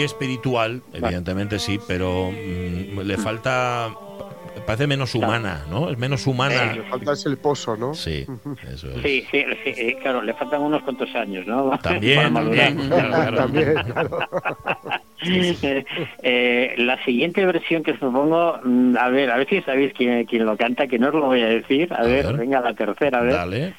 espiritual, 0.06 0.82
evidentemente 0.92 1.58
sí, 1.58 1.78
pero 1.86 2.30
mm, 2.32 3.00
le 3.00 3.16
falta. 3.18 3.90
Parece 4.66 4.86
menos 4.88 5.14
humana, 5.14 5.64
¿no? 5.70 5.90
Es 5.90 5.98
menos 5.98 6.26
humana. 6.26 6.72
Le 6.74 6.82
falta 6.84 7.12
ese 7.12 7.28
el 7.28 7.36
poso, 7.36 7.76
¿no? 7.76 7.94
Sí, 7.94 8.26
eso 8.72 8.88
es. 8.90 9.02
Sí, 9.02 9.24
sí, 9.30 9.44
sí, 9.62 9.70
eh, 9.76 9.96
claro, 10.02 10.22
le 10.22 10.32
faltan 10.34 10.62
unos 10.62 10.82
cuantos 10.82 11.14
años, 11.14 11.46
¿no? 11.46 11.68
Para 11.70 11.82
También, 11.82 12.32
madurar. 12.32 12.68
también, 12.74 12.88
claro, 12.88 13.10
claro. 13.12 13.36
También, 13.36 13.74
claro. 13.92 14.18
Eh, 15.28 15.84
eh, 16.22 16.74
la 16.78 17.02
siguiente 17.04 17.44
versión 17.46 17.82
que 17.82 17.92
os 17.92 17.98
propongo, 17.98 18.58
mm, 18.64 18.96
a 18.98 19.08
ver, 19.08 19.30
a 19.30 19.36
ver 19.36 19.48
si 19.48 19.60
sabéis 19.62 19.92
quién, 19.96 20.24
quién 20.24 20.44
lo 20.44 20.56
canta, 20.56 20.86
que 20.86 20.98
no 20.98 21.08
os 21.08 21.14
lo 21.14 21.26
voy 21.26 21.42
a 21.42 21.46
decir. 21.46 21.92
A, 21.92 21.98
A 21.98 22.02
ver, 22.04 22.26
ver. 22.26 22.36
venga, 22.36 22.60
la 22.60 22.74
tercera, 22.74 23.18
a 23.18 23.22
ver. 23.22 23.32
Dale. 23.32 23.74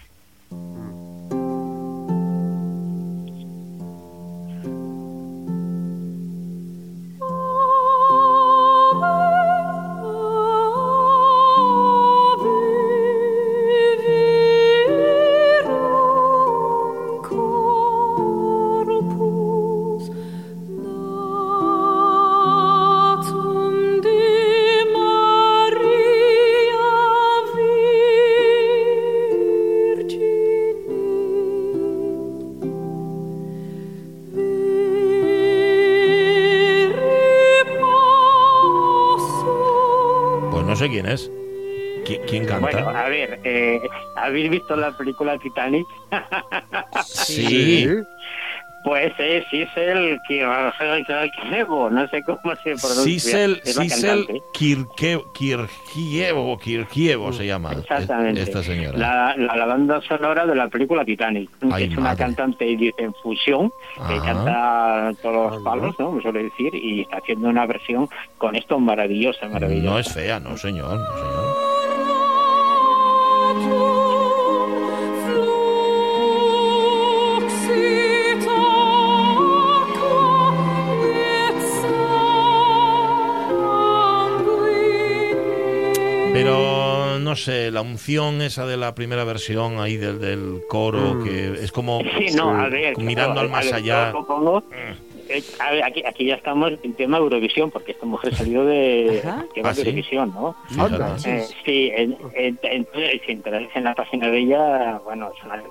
Bueno, 42.83 42.99
a 42.99 43.09
ver, 43.09 43.39
eh, 43.43 43.81
¿habéis 44.15 44.49
visto 44.49 44.75
la 44.75 44.91
película 44.97 45.37
Titanic? 45.37 45.85
sí. 47.05 47.87
Pues 48.83 49.11
eh, 49.19 49.43
sí 49.51 49.63
es 49.63 49.69
el 49.75 50.17
que 50.29 50.47
Kirchnevo, 51.05 51.89
no 51.89 52.07
sé 52.07 52.23
cómo 52.23 52.39
se 52.63 52.73
pronuncia. 52.75 53.49
Cantante. 53.75 54.41
Kirke- 54.53 55.25
Kirgievo, 55.33 56.57
Kirgievo 56.57 57.33
se 57.33 57.45
llama 57.47 57.73
Exactamente. 57.73 58.43
esta 58.43 58.63
señora. 58.63 58.97
La, 58.97 59.35
la, 59.35 59.57
la 59.57 59.65
banda 59.65 59.99
sonora 60.07 60.45
de 60.45 60.55
la 60.55 60.69
película 60.69 61.03
Titanic. 61.03 61.49
Ay, 61.69 61.85
es 61.91 61.97
una 61.97 62.15
cantante 62.15 62.65
en 62.97 63.13
fusión 63.15 63.71
que 64.07 64.13
Ajá. 64.15 64.23
canta 64.23 65.11
todos 65.21 65.51
los 65.55 65.63
palos, 65.63 65.93
¿no? 65.99 66.13
Me 66.13 66.21
suele 66.21 66.43
decir, 66.43 66.73
y 66.73 67.01
está 67.01 67.17
haciendo 67.17 67.49
una 67.49 67.65
versión 67.65 68.07
con 68.37 68.55
esto 68.55 68.79
maravillosa, 68.79 69.49
maravillosa. 69.49 69.89
No 69.89 69.99
es 69.99 70.13
fea, 70.13 70.39
no 70.39 70.55
señor, 70.55 70.97
no 70.97 71.17
señor. 71.17 71.46
Sé, 87.37 87.71
la 87.71 87.81
unción 87.81 88.41
esa 88.41 88.65
de 88.65 88.75
la 88.75 88.93
primera 88.95 89.23
versión 89.23 89.79
ahí 89.79 89.95
del, 89.95 90.19
del 90.19 90.61
coro, 90.67 91.13
Mm. 91.15 91.23
que 91.23 91.53
es 91.63 91.71
como 91.71 92.01
Sí, 92.17 92.35
no, 92.35 92.49
a 92.59 92.67
ver. 92.67 92.97
mirando 92.97 93.33
claro, 93.35 93.39
al 93.47 93.49
más 93.49 93.61
a 93.65 93.65
ver, 93.67 93.75
allá. 93.75 94.11
propongo- 94.11 94.63
eh, 95.29 95.43
a 95.59 95.71
ver, 95.71 95.83
aquí, 95.83 96.03
aquí 96.05 96.25
ya 96.25 96.35
estamos 96.35 96.71
en 96.83 96.93
tema 96.93 97.17
Eurovisión, 97.17 97.69
porque 97.71 97.91
esta 97.91 98.05
mujer 98.05 98.33
salió 98.35 98.63
de 98.65 99.21
tema 99.53 99.69
Ah. 99.69 99.73
Eurovisión, 99.77 100.33
¿no? 100.33 100.55
Eh, 101.25 101.45
sí, 101.65 101.91
en- 101.95 102.17
si 103.25 103.31
entráis 103.31 103.69
en 103.75 103.83
la 103.83 103.93
página 103.95 104.27
de 104.29 104.37
ella, 104.39 104.99
bueno, 105.03 105.31
es 105.37 105.43
una 105.45 105.61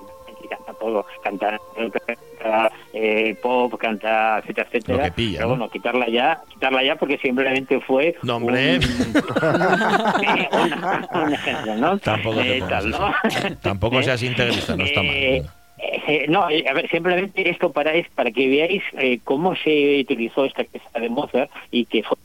que 0.47 0.55
canta 0.55 0.73
todo, 0.73 1.05
canta, 1.23 1.59
canta, 1.75 2.71
eh, 2.93 3.35
pop, 3.41 3.73
canta, 3.77 4.39
etcétera, 4.39 4.67
etcétera. 4.71 4.97
Lo 4.97 5.03
que 5.05 5.11
pilla, 5.11 5.37
Pero 5.39 5.49
¿no? 5.49 5.55
bueno, 5.57 5.71
quitarla 5.71 6.07
ya, 6.09 6.41
quitarla 6.49 6.83
ya 6.83 6.95
porque 6.95 7.17
simplemente 7.17 7.79
fue 7.81 8.15
No, 8.23 8.37
hombre. 8.37 8.77
un, 8.77 8.83
eh, 10.23 10.49
una- 10.51 11.75
¿no? 11.75 11.97
Tampoco 11.99 12.39
Eh, 12.41 12.61
tal. 12.69 12.89
¿no? 12.89 13.13
Tampoco 13.61 14.01
seas 14.03 14.21
integrista, 14.23 14.75
no 14.75 14.83
está 14.83 15.03
mal. 15.03 15.13
Eh, 15.15 15.43
eh, 16.07 16.25
no, 16.27 16.49
eh, 16.49 16.65
a 16.69 16.73
ver, 16.73 16.89
simplemente 16.89 17.49
esto 17.49 17.71
para 17.71 17.93
es 17.93 18.07
para 18.09 18.31
que 18.31 18.47
veáis 18.47 18.81
eh, 18.97 19.19
cómo 19.23 19.55
se 19.55 19.99
utilizó 20.01 20.45
esta 20.45 20.63
pieza 20.63 20.89
de 20.99 21.09
Mozart 21.09 21.51
y 21.71 21.85
que 21.85 22.03
fue 22.03 22.17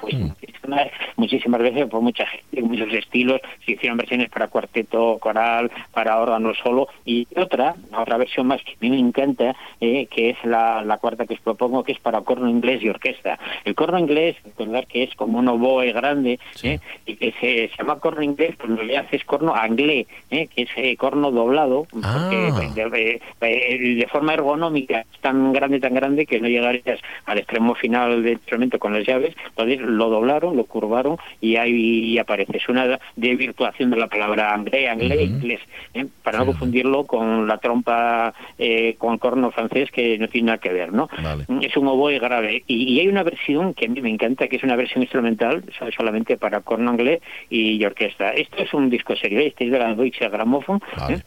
pues 0.00 0.14
Mm. 0.14 0.28
muchísimas, 0.28 0.88
muchísimas 1.16 1.60
veces 1.62 1.86
por 1.86 2.00
mucha 2.00 2.26
gente, 2.26 2.62
muchos 2.62 2.92
estilos, 2.92 3.40
se 3.64 3.72
hicieron 3.72 3.98
versiones 3.98 4.28
para 4.30 4.48
cuarteto, 4.48 5.18
coral, 5.20 5.70
para 5.92 6.18
órgano 6.20 6.52
solo 6.54 6.88
y 7.04 7.26
otra, 7.36 7.74
otra 7.96 8.16
versión 8.16 8.46
más 8.46 8.62
que 8.62 8.72
a 8.72 8.76
mí 8.80 8.90
me 8.90 8.98
encanta, 8.98 9.54
eh, 9.80 10.06
que 10.06 10.30
es 10.30 10.36
la, 10.44 10.82
la 10.82 10.98
cuarta 10.98 11.26
que 11.26 11.34
os 11.34 11.40
propongo, 11.40 11.82
que 11.84 11.92
es 11.92 11.98
para 12.00 12.20
corno 12.22 12.48
inglés 12.48 12.82
y 12.82 12.88
orquesta. 12.88 13.38
El 13.64 13.74
corno 13.74 13.98
inglés, 13.98 14.36
recordar 14.44 14.86
que 14.86 15.02
es 15.04 15.14
como 15.14 15.38
un 15.38 15.48
oboe 15.48 15.92
grande, 15.92 16.38
Sí. 16.54 16.68
eh, 16.68 16.80
y 17.06 17.16
que 17.16 17.32
se, 17.40 17.68
se 17.68 17.76
llama 17.78 17.98
corno 18.00 18.22
inglés, 18.22 18.54
pues 18.56 18.70
en 18.70 18.76
realidad 18.76 19.06
es 19.12 19.24
corno 19.24 19.54
anglés, 19.54 20.06
eh, 20.30 20.48
que 20.54 20.62
es 20.62 20.68
eh, 20.76 20.96
corno 20.96 21.30
doblado, 21.30 21.86
porque 21.90 22.02
Ah. 22.04 22.70
de, 22.74 22.90
de- 22.90 23.20
de- 23.40 23.94
de 23.96 24.06
forma 24.08 24.34
ergonómica 24.34 25.00
es 25.12 25.20
tan 25.20 25.52
grande, 25.52 25.80
tan 25.80 25.94
grande 25.94 26.26
que 26.26 26.40
no 26.40 26.48
llegarías 26.48 27.00
al 27.26 27.38
extremo 27.38 27.74
final 27.74 28.22
del 28.22 28.34
instrumento 28.34 28.78
con 28.78 28.92
las 28.94 29.06
llaves, 29.06 29.34
entonces 29.48 29.80
lo 29.80 30.08
doblaron, 30.08 30.56
lo 30.56 30.64
curvaron 30.64 31.16
y 31.40 31.56
ahí 31.56 32.18
aparece. 32.18 32.56
Es 32.58 32.68
una 32.68 32.98
de 33.16 33.36
virtuación 33.36 33.90
de 33.90 33.96
la 33.96 34.06
palabra 34.08 34.52
anglés, 34.54 34.88
anglés, 34.90 35.20
inglés, 35.22 35.60
eh, 35.94 36.06
para 36.22 36.38
no 36.38 36.46
confundirlo 36.46 37.04
con 37.04 37.46
la 37.46 37.58
trompa 37.58 38.34
eh, 38.58 38.94
con 38.98 39.18
corno 39.18 39.50
francés 39.50 39.90
que 39.90 40.18
no 40.18 40.28
tiene 40.28 40.46
nada 40.46 40.58
que 40.58 40.72
ver, 40.72 40.92
¿no? 40.92 41.08
Vale. 41.22 41.44
Es 41.60 41.76
un 41.76 41.86
oboe 41.88 42.18
grave. 42.18 42.62
Y, 42.66 42.92
y 42.94 43.00
hay 43.00 43.08
una 43.08 43.22
versión 43.22 43.74
que 43.74 43.86
a 43.86 43.88
mí 43.88 44.00
me 44.00 44.10
encanta, 44.10 44.48
que 44.48 44.56
es 44.56 44.62
una 44.62 44.76
versión 44.76 45.02
instrumental, 45.02 45.64
so- 45.78 45.90
solamente 45.92 46.36
para 46.36 46.60
corno 46.60 46.92
inglés 46.92 47.20
y 47.50 47.82
orquesta. 47.84 48.30
Esto 48.30 48.62
es 48.62 48.72
un 48.74 48.90
disco 48.90 49.16
serio, 49.16 49.40
este 49.40 49.64
es 49.66 49.70
de 49.72 49.78
la 49.78 49.94
Deutsche 49.94 50.28
Grammophon. 50.28 50.80
Vale. 50.96 51.14
¿eh? 51.16 51.22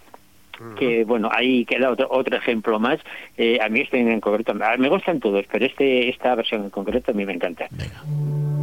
Que 0.78 1.04
bueno 1.04 1.30
ahí 1.32 1.66
queda 1.66 1.92
otro, 1.92 2.08
otro 2.10 2.36
ejemplo 2.36 2.80
más. 2.80 3.00
Eh, 3.38 3.60
a 3.62 3.70
mí 3.70 3.82
este 3.82 4.00
en 4.00 4.22
concreto 4.22 4.54
me 4.54 4.90
gustan 4.90 5.20
todos 5.20 5.46
pero 5.52 5.66
este 5.66 6.10
esta 6.10 6.36
versión 6.36 6.64
en 6.64 6.70
concreto 6.70 7.12
a 7.12 7.14
mí 7.14 7.26
me 7.26 7.34
encanta. 7.34 7.68
Venga. 7.72 8.55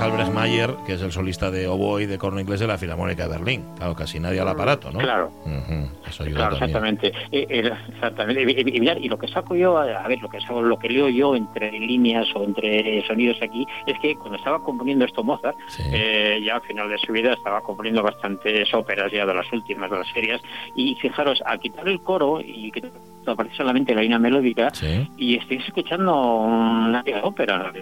Albrecht 0.00 0.32
Mayer, 0.32 0.74
que 0.86 0.94
es 0.94 1.02
el 1.02 1.12
solista 1.12 1.50
de 1.50 1.68
oboe 1.68 2.02
y 2.02 2.06
de 2.06 2.18
corno 2.18 2.40
inglés 2.40 2.60
de 2.60 2.66
la 2.66 2.76
Filarmónica 2.78 3.24
de 3.24 3.28
Berlín. 3.38 3.64
Claro, 3.76 3.94
casi 3.94 4.18
nadie 4.20 4.40
al 4.40 4.48
aparato, 4.48 4.90
¿no? 4.90 4.98
Claro. 4.98 5.30
Eso 6.08 6.22
ayuda 6.24 6.48
Claro, 6.48 6.58
también. 6.58 6.94
exactamente. 6.96 7.12
Eh, 7.32 7.46
eh, 7.48 7.72
exactamente. 7.94 8.42
Y, 8.42 9.08
lo 9.08 9.18
que 9.18 9.28
saco 9.28 9.54
yo, 9.54 9.78
a 9.78 10.06
ver, 10.08 10.20
lo 10.20 10.28
que 10.28 10.40
saco- 10.40 10.62
lo 10.62 10.78
que 10.78 10.88
leo 10.88 11.08
yo 11.08 11.36
entre 11.36 11.70
líneas 11.72 12.26
o 12.34 12.42
entre 12.44 13.06
sonidos 13.06 13.36
aquí, 13.40 13.66
es 13.86 13.98
que 14.00 14.16
cuando 14.16 14.36
estaba 14.36 14.62
componiendo 14.62 15.04
esto 15.04 15.22
Mozart, 15.22 15.56
Sí. 15.68 15.82
eh, 15.92 16.40
ya 16.44 16.56
al 16.56 16.62
final 16.62 16.88
de 16.88 16.98
su 16.98 17.12
vida 17.12 17.32
estaba 17.32 17.60
componiendo 17.60 18.02
bastantes 18.02 18.72
óperas 18.74 19.10
ya 19.12 19.24
de 19.24 19.34
las 19.34 19.50
últimas, 19.52 19.90
de 19.90 19.98
las 19.98 20.08
serias, 20.08 20.40
y 20.74 20.94
fijaros, 20.96 21.42
al 21.46 21.60
quitar 21.60 21.86
el 21.88 22.00
coro 22.00 22.40
y 22.40 22.70
que 22.72 22.82
aparece 23.26 23.56
solamente 23.56 23.94
la 23.94 24.02
línea 24.02 24.18
melódica, 24.18 24.70
Sí. 24.72 25.08
y 25.16 25.36
estáis 25.36 25.64
escuchando 25.66 26.14
una 26.36 27.04
ópera. 27.22 27.72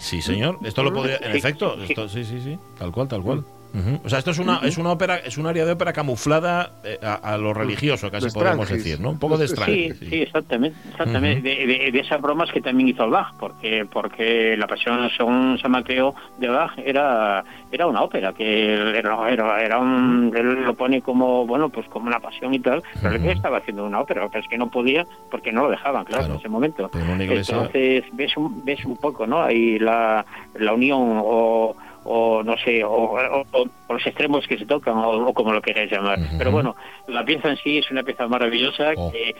Sí, 0.00 0.22
señor. 0.22 0.58
Esto 0.64 0.82
lo 0.82 0.92
podría. 0.92 1.18
En 1.18 1.36
efecto, 1.36 1.80
esto, 1.82 2.08
sí, 2.08 2.24
sí, 2.24 2.40
sí. 2.40 2.58
Tal 2.78 2.90
cual, 2.90 3.06
tal 3.06 3.22
cual. 3.22 3.44
Ujú. 3.72 4.00
O 4.04 4.08
sea, 4.08 4.18
esto 4.18 4.30
es 4.32 4.38
una, 4.38 4.58
es 4.62 4.78
una 4.78 4.90
ópera, 4.92 5.16
es 5.18 5.38
un 5.38 5.46
área 5.46 5.64
de 5.64 5.72
ópera 5.72 5.92
camuflada 5.92 6.72
eh, 6.84 6.98
a, 7.02 7.14
a 7.14 7.38
lo 7.38 7.54
religioso, 7.54 8.10
casi 8.10 8.26
De 8.26 8.32
podemos 8.32 8.66
Strangis. 8.66 8.84
decir, 8.84 9.00
¿no? 9.00 9.10
Un 9.10 9.18
poco 9.18 9.38
de 9.38 9.46
Sí, 9.48 9.54
Sí, 9.54 9.62
Strangis. 9.62 9.98
sí, 9.98 10.22
exactamente, 10.22 10.76
exactamente. 10.90 11.48
de, 11.48 11.66
de- 11.66 11.90
de 11.92 11.98
esas 12.00 12.20
bromas 12.20 12.50
que 12.52 12.60
también 12.60 12.88
hizo 12.88 13.08
Bach, 13.08 13.32
porque 13.38 13.86
porque 13.90 14.56
la 14.56 14.66
pasión 14.66 15.08
según 15.16 15.58
San 15.60 15.70
Mateo 15.70 16.14
de 16.38 16.48
Bach 16.48 16.72
era 16.78 17.44
era 17.72 17.86
una 17.86 18.02
ópera, 18.02 18.32
que 18.32 18.74
era, 18.98 19.30
era, 19.30 19.62
era 19.62 19.78
un, 19.78 20.32
él 20.36 20.64
lo 20.64 20.74
pone 20.74 21.00
como 21.02 21.46
bueno 21.46 21.68
pues 21.68 21.86
como 21.88 22.06
una 22.08 22.18
pasión 22.20 22.52
y 22.54 22.58
tal, 22.58 22.82
pero 23.00 23.14
él 23.14 23.26
estaba 23.28 23.58
haciendo 23.58 23.84
una 23.86 24.00
ópera, 24.00 24.26
pero 24.28 24.42
es 24.42 24.48
que 24.48 24.58
no 24.58 24.68
podía 24.70 25.06
porque 25.30 25.52
no 25.52 25.62
lo 25.64 25.70
dejaban, 25.70 26.04
claro, 26.04 26.20
Claro. 26.24 26.34
en 26.34 26.40
ese 26.40 26.48
momento. 26.48 26.90
Iglesia- 27.18 27.54
Entonces 27.56 28.04
ves 28.12 28.36
un, 28.36 28.64
ves 28.64 28.84
un 28.84 28.96
poco, 28.96 29.26
¿no? 29.26 29.42
Ahí 29.42 29.78
la, 29.78 30.24
la 30.54 30.72
unión 30.74 31.20
o 31.24 31.76
o 32.04 32.42
no 32.42 32.56
sé, 32.58 32.82
o, 32.84 32.90
o- 32.90 33.40
o- 33.52 33.66
o 33.88 33.92
los 33.94 34.06
extremos 34.06 34.46
que 34.46 34.58
se 34.58 34.66
tocan, 34.66 34.96
o, 34.98 35.28
o 35.28 35.34
como 35.34 35.52
lo 35.52 35.60
queráis 35.62 35.90
llamar. 35.90 36.18
Pero 36.38 36.50
bueno, 36.50 36.74
la 37.08 37.24
pieza 37.24 37.50
en 37.50 37.56
sí 37.58 37.78
es 37.78 37.90
una 37.90 38.02
pieza 38.02 38.26
maravillosa 38.28 38.92
Oh. 38.96 39.10
que 39.12 39.34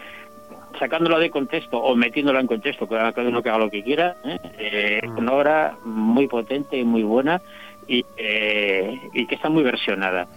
sacándola 0.79 1.19
de 1.19 1.31
contexto 1.31 1.79
o 1.79 1.95
metiéndola 1.97 2.41
en 2.41 2.47
contexto, 2.47 2.87
cada 2.87 3.13
uno 3.23 3.43
que 3.43 3.49
haga 3.51 3.59
lo 3.59 3.71
que 3.71 3.83
quiera, 3.83 4.15
¿eh? 4.25 4.39
Eh, 4.59 5.01
Mm. 5.07 5.19
una 5.19 5.33
obra 5.33 5.77
muy 5.85 6.27
potente 6.29 6.77
y 6.79 6.85
muy 6.85 7.03
buena 7.03 7.41
y, 7.93 8.05
eh, 8.17 9.01
y 9.13 9.27
que 9.27 9.35
está 9.35 9.49
muy 9.49 9.65
versionada. 9.65 10.29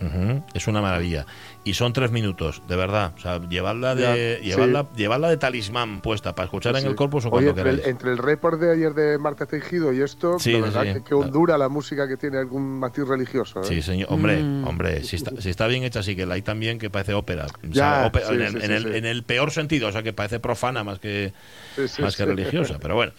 Es 0.55 0.65
una 0.67 0.81
maravilla. 0.81 1.27
Y 1.63 1.75
son 1.75 1.93
tres 1.93 2.09
minutos, 2.11 2.63
de 2.67 2.75
verdad. 2.75 3.13
O 3.15 3.19
sea, 3.21 3.39
llevadla 3.47 3.93
de, 3.93 4.39
Ya, 4.41 4.43
llevadla, 4.43 4.87
llevadla 4.95 5.29
de 5.29 5.37
talismán 5.37 6.01
puesta 6.01 6.33
para 6.33 6.45
escuchar 6.45 6.75
en 6.75 6.81
Sí. 6.81 6.87
el 6.87 6.95
corpus 6.95 7.25
o 7.25 7.29
Oye, 7.29 7.45
cuando 7.45 7.49
entre 7.51 7.69
el, 7.69 7.75
queráis. 7.77 7.91
entre 7.91 8.11
el 8.11 8.17
report 8.17 8.59
de 8.59 8.71
ayer 8.73 8.93
de 8.95 9.19
Marta 9.19 9.45
Tejido 9.45 9.93
y 9.93 10.01
esto, 10.01 10.39
Sí, 10.39 10.51
la 10.53 10.57
sí, 10.57 10.61
verdad 10.63 10.81
sí. 10.83 10.93
que, 10.93 11.03
que 11.03 11.13
hondura 11.13 11.57
la 11.59 11.69
música 11.69 12.07
que 12.07 12.17
tiene 12.17 12.39
algún 12.39 12.79
matiz 12.79 13.07
religioso. 13.07 13.61
¿eh? 13.61 13.65
Sí, 13.65 13.81
señor. 13.83 14.07
Hombre, 14.11 14.41
Mm. 14.41 14.67
hombre, 14.67 15.03
si 15.03 15.15
está, 15.17 15.39
si 15.39 15.49
está 15.51 15.67
bien 15.67 15.83
hecha, 15.83 16.01
sí 16.01 16.15
que 16.15 16.25
la 16.25 16.33
hay 16.33 16.41
también 16.41 16.79
que 16.79 16.89
parece 16.89 17.13
ópera. 17.13 17.45
O 17.45 17.67
Ya, 17.67 17.73
sea, 17.73 18.05
ópera- 18.07 18.27
sí, 18.29 18.33
en, 18.33 18.41
el, 18.41 18.63
en 18.63 18.71
el- 18.71 18.83
sí. 18.83 18.97
en 18.97 19.05
el 19.05 19.23
peor 19.23 19.51
sentido, 19.51 19.89
o 19.89 19.91
sea, 19.91 20.01
que 20.01 20.11
parece 20.11 20.39
profana 20.39 20.83
más 20.83 20.97
que, 20.97 21.33
Sí, 21.75 21.87
sí, 21.87 22.01
más 22.01 22.17
que 22.17 22.23
sí. 22.23 22.29
religiosa. 22.29 22.79
Pero 22.81 22.95
bueno. 22.95 23.13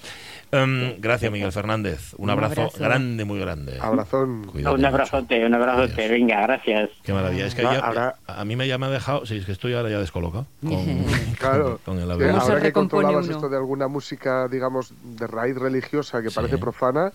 Em, 0.53 1.01
gracias, 1.01 1.31
Miguel 1.33 1.51
Fernández. 1.53 2.15
Un, 2.17 2.25
Un 2.25 2.31
abrazo, 2.31 2.61
abrazo. 2.63 2.79
grande, 2.79 3.25
muy 3.25 3.41
grande. 3.41 3.79
Abrazón. 3.81 4.45
Cuídate 4.45 4.75
un 4.75 4.81
mucho. 4.81 4.89
abrazote, 4.89 5.45
un 5.47 5.55
abrazote, 5.55 5.93
Adiós. 6.05 6.11
venga, 6.11 6.43
gracias. 6.43 6.91
Qué 7.03 7.13
maravilla. 7.13 7.47
Es 7.47 7.55
que 7.55 7.63
Va, 7.65 7.75
ya- 7.75 7.81
ahora- 7.81 8.15
a 8.27 8.45
mí 8.45 8.55
me 8.57 8.69
ya 8.69 8.79
me 8.79 8.87
ha 8.87 8.91
dejado. 8.91 9.27
Sí, 9.27 9.37
es 9.39 9.47
que 9.47 9.53
estoy 9.53 9.75
ahora 9.75 9.91
ya 9.91 9.99
descolocado. 9.99 10.47
Con, 10.63 11.05
Claro. 11.39 11.81
con 11.85 11.99
el 11.99 12.11
avión. 12.11 12.31
¿Cómo 12.31 12.45
se 12.45 12.53
ahora 12.53 12.63
que 12.63 12.73
controlabas 12.73 13.27
uno? 13.27 13.35
esto 13.37 13.49
de 13.49 13.57
alguna 13.57 13.89
música, 13.89 14.47
digamos, 14.49 14.93
de 15.03 15.27
raíz 15.27 15.57
religiosa 15.57 16.23
que 16.23 16.31
Sí. 16.31 16.35
parece 16.37 16.59
profana, 16.59 17.13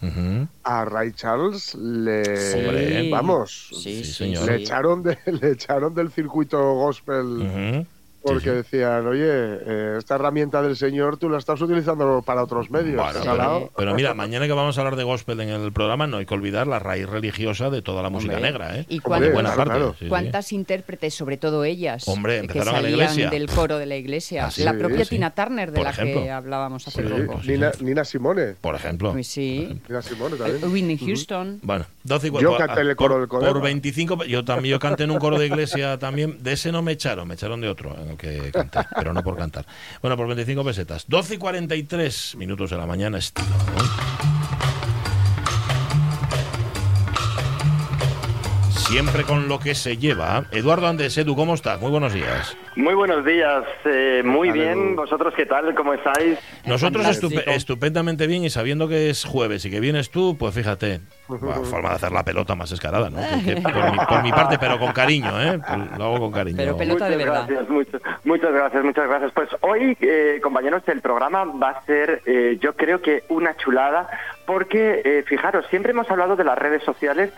a 0.63 0.85
Ray 0.85 1.11
Charles 1.13 1.75
le... 1.75 2.19
Hombre. 2.55 3.09
Vamos, 3.11 3.69
Sí, 3.73 3.75
Sí, 3.99 4.03
sí, 4.05 4.13
señor. 4.13 4.45
le, 4.45 4.57
sí. 4.57 4.63
echaron 4.63 5.03
de- 5.03 5.17
le 5.41 5.51
echaron 5.51 5.93
del 5.95 6.11
circuito 6.11 6.59
gospel 6.75 7.25
Ujú. 7.25 7.85
Porque 8.21 8.39
Sí, 8.43 8.49
sí. 8.49 8.55
decían, 8.77 9.07
oye, 9.07 9.23
eh, 9.25 9.95
esta 9.97 10.15
herramienta 10.15 10.61
del 10.61 10.75
Señor 10.75 11.17
tú 11.17 11.29
la 11.29 11.37
estás 11.37 11.61
utilizando 11.61 12.21
para 12.25 12.43
otros 12.43 12.69
medios. 12.69 12.95
Bueno, 12.95 13.19
¿estás 13.19 13.69
pero, 13.77 13.95
mira, 13.95 14.13
mañana 14.13 14.45
que 14.47 14.53
vamos 14.53 14.77
a 14.77 14.81
hablar 14.81 14.95
de 14.95 15.03
gospel 15.03 15.39
en 15.41 15.49
el 15.49 15.71
programa, 15.71 16.07
no 16.07 16.17
hay 16.17 16.25
que 16.25 16.33
olvidar 16.33 16.67
la 16.67 16.79
raíz 16.79 17.07
religiosa 17.07 17.69
de 17.69 17.81
toda 17.81 18.03
la 18.03 18.09
música 18.09 18.35
Hombre. 18.35 18.51
negra, 18.51 18.77
¿eh? 18.77 18.85
¿Y 18.89 18.99
cuántas- 18.99 19.31
buena 19.33 19.53
Claro, 19.53 19.57
parte. 19.69 19.79
claro. 19.79 19.93
sí, 19.97 20.05
sí. 20.05 20.09
¿Cuántas 20.09 20.51
intérpretes, 20.53 21.13
sobre 21.13 21.37
todo 21.37 21.63
ellas, 21.63 22.07
Hombre, 22.07 22.47
que 22.47 22.59
a 22.59 22.65
la 22.65 22.71
salían 22.71 22.93
iglesia. 22.93 23.29
del 23.29 23.47
coro 23.49 23.77
de 23.77 23.85
la 23.85 23.95
iglesia? 23.95 24.47
Ah, 24.47 24.51
sí, 24.51 24.63
la 24.63 24.73
propia 24.73 25.03
sí. 25.05 25.11
Tina 25.11 25.31
Turner, 25.31 25.71
de 25.71 25.75
Por 25.75 25.85
la 25.85 25.91
ejemplo. 25.91 26.21
que 26.23 26.31
hablábamos 26.31 26.87
hace 26.87 27.01
Sí, 27.01 27.07
poco. 27.09 27.33
pues 27.33 27.45
sí. 27.45 27.51
Nina, 27.53 27.71
Nina 27.81 28.03
Simone. 28.05 28.55
Por 28.59 28.75
ejemplo. 28.75 29.11
Pues 29.13 29.27
sí. 29.27 29.79
Nina 29.87 30.01
Simone 30.01 30.35
también. 30.35 30.63
Eh, 30.63 30.67
Whitney 30.67 30.97
Houston. 30.97 31.59
Bueno, 31.63 31.85
12 32.03 32.27
y 32.27 32.31
Yo 32.41 32.57
canté 32.57 32.81
el 32.81 32.87
por- 32.95 32.95
coro 32.97 33.19
del 33.19 33.27
Por 33.29 33.39
Colegio. 33.39 33.61
25, 33.61 34.23
yo 34.25 34.43
también 34.45 34.73
yo 34.73 34.79
canté 34.79 35.03
en 35.03 35.11
un 35.11 35.19
coro 35.19 35.37
de 35.39 35.45
iglesia 35.47 35.97
también. 35.99 36.41
De 36.43 36.53
ese 36.53 36.71
no 36.71 36.81
me 36.81 36.91
echaron, 36.93 37.27
me 37.27 37.35
echaron 37.35 37.61
de 37.61 37.69
otro 37.69 37.95
en 38.09 38.11
el 38.11 38.17
que 38.17 38.51
canté, 38.51 38.79
pero 38.95 39.13
no 39.13 39.23
por 39.23 39.37
cantar. 39.37 39.65
Bueno, 40.01 40.17
por 40.17 40.27
25 40.27 40.63
pesetas. 40.63 41.05
12 41.07 41.35
y 41.35 41.37
43 41.37 42.35
minutos 42.35 42.69
de 42.71 42.77
la 42.77 42.85
mañana, 42.85 43.17
estilo. 43.17 43.47
¿no? 43.47 44.08
Siempre 48.89 49.23
con 49.23 49.47
lo 49.47 49.59
que 49.59 49.75
se 49.75 49.97
lleva. 49.97 50.45
Eduardo 50.51 50.87
Andes, 50.87 51.15
Edu, 51.15 51.35
¿cómo 51.35 51.53
estás? 51.53 51.79
Muy 51.79 51.91
buenos 51.91 52.11
días. 52.11 52.57
Muy 52.75 52.95
buenos 52.95 53.23
días, 53.23 53.63
eh, 53.85 54.23
muy 54.25 54.49
bien. 54.51 54.89
Edu. 54.93 54.95
¿Vosotros 54.95 55.31
qué 55.37 55.45
tal? 55.45 55.75
¿Cómo 55.75 55.93
estáis? 55.93 56.39
Nosotros 56.65 57.05
estupendamente 57.45 58.25
bien 58.25 58.43
y 58.43 58.49
sabiendo 58.49 58.87
que 58.87 59.11
es 59.11 59.25
jueves 59.25 59.63
y 59.65 59.69
que 59.69 59.79
vienes 59.79 60.09
tú, 60.09 60.35
pues 60.39 60.55
fíjate, 60.55 61.01
forma 61.27 61.89
de 61.89 61.95
hacer 61.95 62.11
la 62.11 62.23
pelota 62.25 62.55
más 62.55 62.71
escarada, 62.71 63.11
¿no? 63.11 63.19
Que- 63.45 63.55
que 63.55 63.61
por, 63.61 63.91
mi, 63.91 63.97
por 64.09 64.23
mi 64.23 64.31
parte, 64.31 64.57
pero 64.59 64.79
con 64.79 64.91
cariño, 64.91 65.39
¿eh? 65.39 65.59
Lo 65.97 66.05
hago 66.05 66.19
con 66.21 66.31
cariño. 66.31 66.57
Pero 66.57 66.75
pelota 66.75 67.05
muchas 67.05 67.09
de 67.09 67.17
verdad. 67.25 67.45
gracias, 67.47 67.69
muchas, 67.69 68.01
muchas 68.23 68.51
gracias, 68.51 68.83
muchas 68.83 69.07
gracias. 69.07 69.31
Pues 69.33 69.49
hoy, 69.61 69.97
eh, 70.01 70.39
compañeros, 70.41 70.81
el 70.87 71.01
programa 71.01 71.43
va 71.45 71.69
a 71.69 71.85
ser, 71.85 72.23
eh, 72.25 72.57
yo 72.59 72.75
creo 72.75 73.01
que 73.03 73.23
una 73.29 73.55
chulada, 73.55 74.09
porque, 74.47 75.03
eh, 75.05 75.23
fijaros, 75.27 75.65
siempre 75.69 75.91
hemos 75.91 76.09
hablado 76.09 76.35
de 76.35 76.43
las 76.43 76.57
redes 76.57 76.83
sociales 76.83 77.31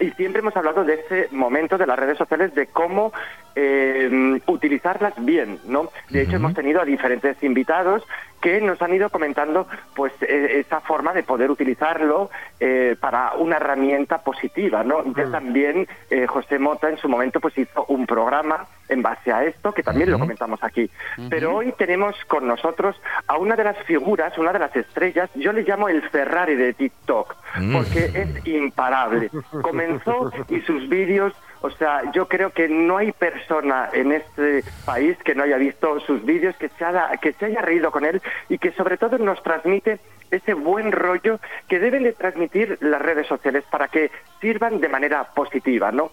y 0.00 0.10
siempre 0.12 0.40
hemos 0.40 0.56
hablado 0.56 0.84
de 0.84 0.94
ese 0.94 1.28
momento 1.30 1.78
de 1.78 1.86
las 1.86 1.98
redes 1.98 2.18
sociales, 2.18 2.54
de 2.54 2.66
cómo 2.66 3.12
eh, 3.56 4.40
utilizarlas 4.46 5.14
bien, 5.24 5.58
¿no? 5.66 5.90
De 6.10 6.22
hecho, 6.22 6.30
Ujú. 6.36 6.36
hemos 6.36 6.54
tenido 6.54 6.80
a 6.80 6.84
diferentes 6.84 7.42
invitados 7.42 8.02
que 8.40 8.60
nos 8.60 8.80
han 8.82 8.92
ido 8.92 9.08
comentando 9.08 9.66
pues 9.94 10.12
eh, 10.20 10.60
esa 10.66 10.80
forma 10.82 11.14
de 11.14 11.22
poder 11.22 11.50
utilizarlo 11.50 12.30
eh, 12.60 12.94
para 13.00 13.32
una 13.38 13.56
herramienta 13.56 14.18
positiva, 14.18 14.84
¿no? 14.84 15.02
Ya 15.14 15.30
también 15.30 15.88
eh, 16.10 16.26
José 16.26 16.58
Mota 16.58 16.90
en 16.90 16.98
su 16.98 17.08
momento 17.08 17.40
pues 17.40 17.56
hizo 17.56 17.86
un 17.88 18.06
programa 18.06 18.66
en 18.90 19.00
base 19.00 19.32
a 19.32 19.44
esto 19.44 19.72
que 19.72 19.82
también 19.82 20.10
lo 20.10 20.16
Ujú. 20.16 20.24
comentamos 20.24 20.62
aquí. 20.62 20.90
Pero 21.30 21.54
hoy 21.56 21.72
tenemos 21.78 22.14
con 22.26 22.46
nosotros 22.46 23.00
a 23.28 23.38
una 23.38 23.56
de 23.56 23.64
las 23.64 23.78
figuras, 23.84 24.36
una 24.36 24.52
de 24.52 24.58
las 24.58 24.76
estrellas, 24.76 25.30
yo 25.34 25.52
le 25.54 25.62
llamo 25.62 25.88
el 25.88 26.02
Ferrari 26.10 26.54
de 26.54 26.74
TikTok, 26.74 27.36
Mm. 27.56 27.72
porque 27.72 28.10
es 28.12 28.46
imparable. 28.48 29.30
Comenzó 29.62 30.30
y 30.48 30.60
sus 30.62 30.88
vídeos, 30.88 31.32
o 31.64 31.70
sea, 31.70 32.02
yo 32.12 32.28
creo 32.28 32.50
que 32.50 32.68
no 32.68 32.98
hay 32.98 33.12
persona 33.12 33.88
en 33.94 34.12
este 34.12 34.62
país 34.84 35.16
que 35.24 35.34
no 35.34 35.44
haya 35.44 35.56
visto 35.56 35.98
sus 36.00 36.22
vídeos, 36.22 36.54
que 36.56 36.68
se, 36.68 36.84
haya, 36.84 37.08
que 37.22 37.32
se 37.32 37.46
haya 37.46 37.62
reído 37.62 37.90
con 37.90 38.04
él 38.04 38.20
y 38.50 38.58
que 38.58 38.72
sobre 38.72 38.98
todo 38.98 39.16
nos 39.16 39.42
transmite 39.42 39.98
ese 40.30 40.52
buen 40.52 40.92
rollo 40.92 41.40
que 41.66 41.78
deben 41.78 42.02
de 42.02 42.12
transmitir 42.12 42.76
las 42.82 43.00
redes 43.00 43.26
sociales 43.26 43.64
para 43.70 43.88
que 43.88 44.10
sirvan 44.42 44.78
de 44.78 44.90
manera 44.90 45.24
positiva, 45.24 45.90
¿no? 45.90 46.10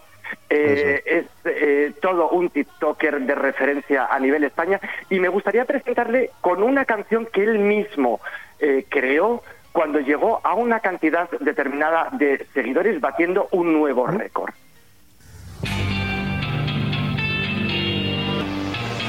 Eh, 0.49 1.03
es 1.05 1.25
eh, 1.43 1.91
todo 2.01 2.29
un 2.29 2.49
TikToker 2.49 3.19
de 3.19 3.35
referencia 3.35 4.05
a 4.05 4.17
nivel 4.19 4.45
España 4.45 4.79
y 5.09 5.19
me 5.19 5.27
gustaría 5.27 5.65
presentarle 5.65 6.29
con 6.39 6.63
una 6.63 6.85
canción 6.85 7.25
que 7.25 7.43
él 7.43 7.59
mismo 7.59 8.21
eh, 8.57 8.85
creó 8.87 9.43
cuando 9.73 9.99
llegó 9.99 10.39
a 10.45 10.53
una 10.53 10.79
cantidad 10.79 11.29
determinada 11.41 12.07
de 12.13 12.47
seguidores 12.53 13.01
batiendo 13.01 13.49
un 13.51 13.73
nuevo 13.73 14.07
récord. 14.07 14.53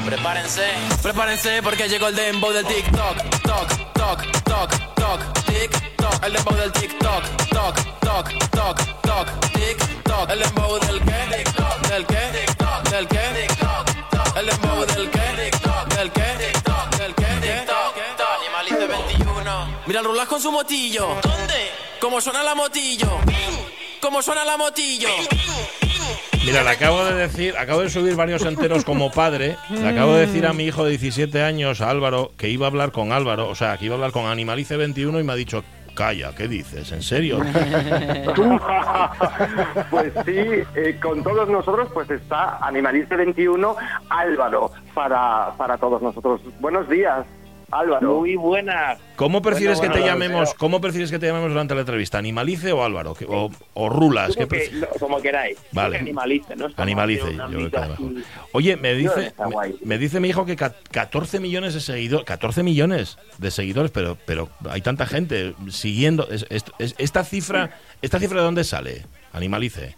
Prepárense, 0.05 0.63
prepárense 1.01 1.63
porque 1.63 1.87
llegó 1.87 2.07
el 2.07 2.15
dembow 2.15 2.51
del 2.51 2.65
TikTok, 2.65 3.17
toc, 3.41 3.93
toc, 3.93 4.43
toc, 4.43 4.93
toc, 4.95 5.43
TikTok, 5.45 6.25
el 6.25 6.33
dembow 6.33 6.55
del 6.55 6.71
TikTok, 6.73 7.23
toc, 7.49 7.75
toc, 8.01 8.49
toc, 8.51 9.01
toc, 9.01 9.27
TikTok, 9.53 10.29
el 10.29 10.39
dembow 10.39 10.79
del 10.79 10.99
qué, 10.99 11.13
del 11.13 12.05
qué, 12.05 12.15
del 12.91 13.07
qué, 13.07 13.47
el 14.39 14.45
dembow 14.45 14.85
del 14.85 15.09
qué, 15.09 15.19
del 15.95 16.11
qué, 16.11 16.21
del 16.97 17.15
qué, 17.15 17.65
Animalice 18.39 18.87
21. 18.87 19.83
Mira 19.85 19.99
el 20.01 20.05
rulas 20.05 20.27
con 20.27 20.41
su 20.41 20.51
motillo. 20.51 21.15
¿Dónde? 21.21 21.71
¿Cómo 22.01 22.19
suena 22.19 22.43
la 22.43 22.53
motillo? 22.55 23.19
¿Cómo 24.01 24.21
suena 24.21 24.43
la 24.43 24.57
motillo? 24.57 25.09
Mira, 26.45 26.61
le 26.61 26.69
acabo 26.71 27.05
de 27.05 27.13
decir, 27.15 27.55
acabo 27.57 27.81
de 27.81 27.89
subir 27.89 28.15
varios 28.15 28.45
enteros 28.45 28.83
como 28.83 29.11
padre. 29.11 29.55
Le 29.69 29.87
acabo 29.87 30.13
de 30.13 30.27
decir 30.27 30.45
a 30.45 30.51
mi 30.51 30.65
hijo 30.65 30.83
de 30.83 30.91
17 30.91 31.41
años, 31.41 31.79
Álvaro, 31.79 32.31
que 32.37 32.49
iba 32.49 32.65
a 32.65 32.69
hablar 32.69 32.91
con 32.91 33.13
Álvaro, 33.13 33.47
o 33.47 33.55
sea, 33.55 33.77
que 33.77 33.85
iba 33.85 33.93
a 33.93 33.97
hablar 33.97 34.11
con 34.11 34.25
Animalice 34.25 34.75
21 34.75 35.21
y 35.21 35.23
me 35.23 35.31
ha 35.31 35.35
dicho, 35.35 35.63
calla, 35.95 36.33
¿qué 36.35 36.49
dices? 36.49 36.91
¿En 36.91 37.01
serio? 37.01 37.39
pues 39.89 40.11
sí, 40.25 40.35
eh, 40.75 40.99
con 41.01 41.23
todos 41.23 41.47
nosotros 41.49 41.87
pues 41.93 42.09
está 42.09 42.57
Animalista 42.57 43.15
21 43.15 43.75
Álvaro 44.09 44.71
para, 44.93 45.53
para 45.57 45.77
todos 45.77 46.01
nosotros. 46.01 46.41
Buenos 46.59 46.89
días, 46.89 47.25
Álvaro. 47.79 48.19
Muy 48.19 48.35
buenas. 48.35 48.99
¿Cómo 49.15 49.41
prefieres 49.41 49.77
Bueno, 49.77 49.93
que 49.93 49.99
te 49.99 50.05
llamemos? 50.05 50.49
pero- 50.49 50.59
¿Cómo 50.59 50.81
prefieres 50.81 51.11
que 51.11 51.19
te 51.19 51.27
llamemos 51.27 51.49
durante 51.49 51.73
la 51.75 51.81
entrevista? 51.81 52.17
¿Animalice 52.17 52.71
o 52.71 52.83
Álvaro? 52.83 53.13
¿Qué- 53.13 53.25
O, 53.29 53.49
o 53.73 53.89
Rulas? 53.89 54.35
¿Qué 54.35 54.47
Como, 54.47 54.49
que- 54.61 54.71
lo- 54.71 54.87
como 54.99 55.21
queráis. 55.21 55.57
Vale. 55.71 55.89
Creo 55.89 55.91
que 56.05 56.09
Animalice, 56.09 56.55
¿no? 56.55 56.67
Es 56.67 56.73
como 56.73 56.83
Animalice, 56.83 57.33
yo 57.35 57.47
creo 57.47 57.69
que 57.71 57.77
así- 57.77 58.23
Oye, 58.53 58.77
me 58.77 58.93
dice, 58.95 59.33
me, 59.83 59.97
dice 59.97 60.19
mi 60.19 60.29
hijo 60.29 60.45
que 60.45 60.55
ca- 60.55 60.75
14 60.91 61.39
millones 61.39 61.73
de 61.73 61.79
seguidores, 61.81 62.25
14 62.25 62.63
millones 62.63 63.17
de 63.37 63.51
seguidores, 63.51 63.91
pero, 63.91 64.17
pero 64.25 64.49
hay 64.69 64.81
tanta 64.81 65.05
gente 65.05 65.53
siguiendo. 65.69 66.27
Es- 66.29 66.45
es- 66.49 66.65
es- 66.79 66.95
esta 66.97 67.23
cifra, 67.23 67.71
esta 68.01 68.19
cifra 68.19 68.39
de 68.39 68.45
dónde 68.45 68.63
sale? 68.63 69.05
Animalice. 69.31 69.95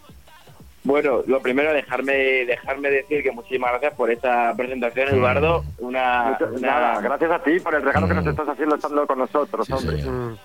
Bueno, 0.86 1.22
lo 1.26 1.40
primero, 1.42 1.72
dejarme 1.72 2.14
dejarme 2.46 2.90
decir 2.90 3.20
que 3.24 3.32
muchísimas 3.32 3.72
gracias 3.72 3.94
por 3.94 4.08
esta 4.10 4.54
presentación, 4.56 5.08
Mm. 5.10 5.14
Eduardo. 5.14 5.64
Una, 5.78 6.38
Nada, 6.60 7.00
gracias 7.00 7.30
a 7.32 7.42
ti 7.42 7.58
por 7.58 7.74
el 7.74 7.82
regalo 7.82 8.06
que 8.06 8.14
nos 8.14 8.24
Mm. 8.24 8.28
estás 8.28 8.48
haciendo 8.48 8.76
estando 8.76 9.04
con 9.06 9.18
nosotros, 9.18 9.66
Sí, 9.66 9.72
hombre. 9.72 9.96
señor. 10.02 10.38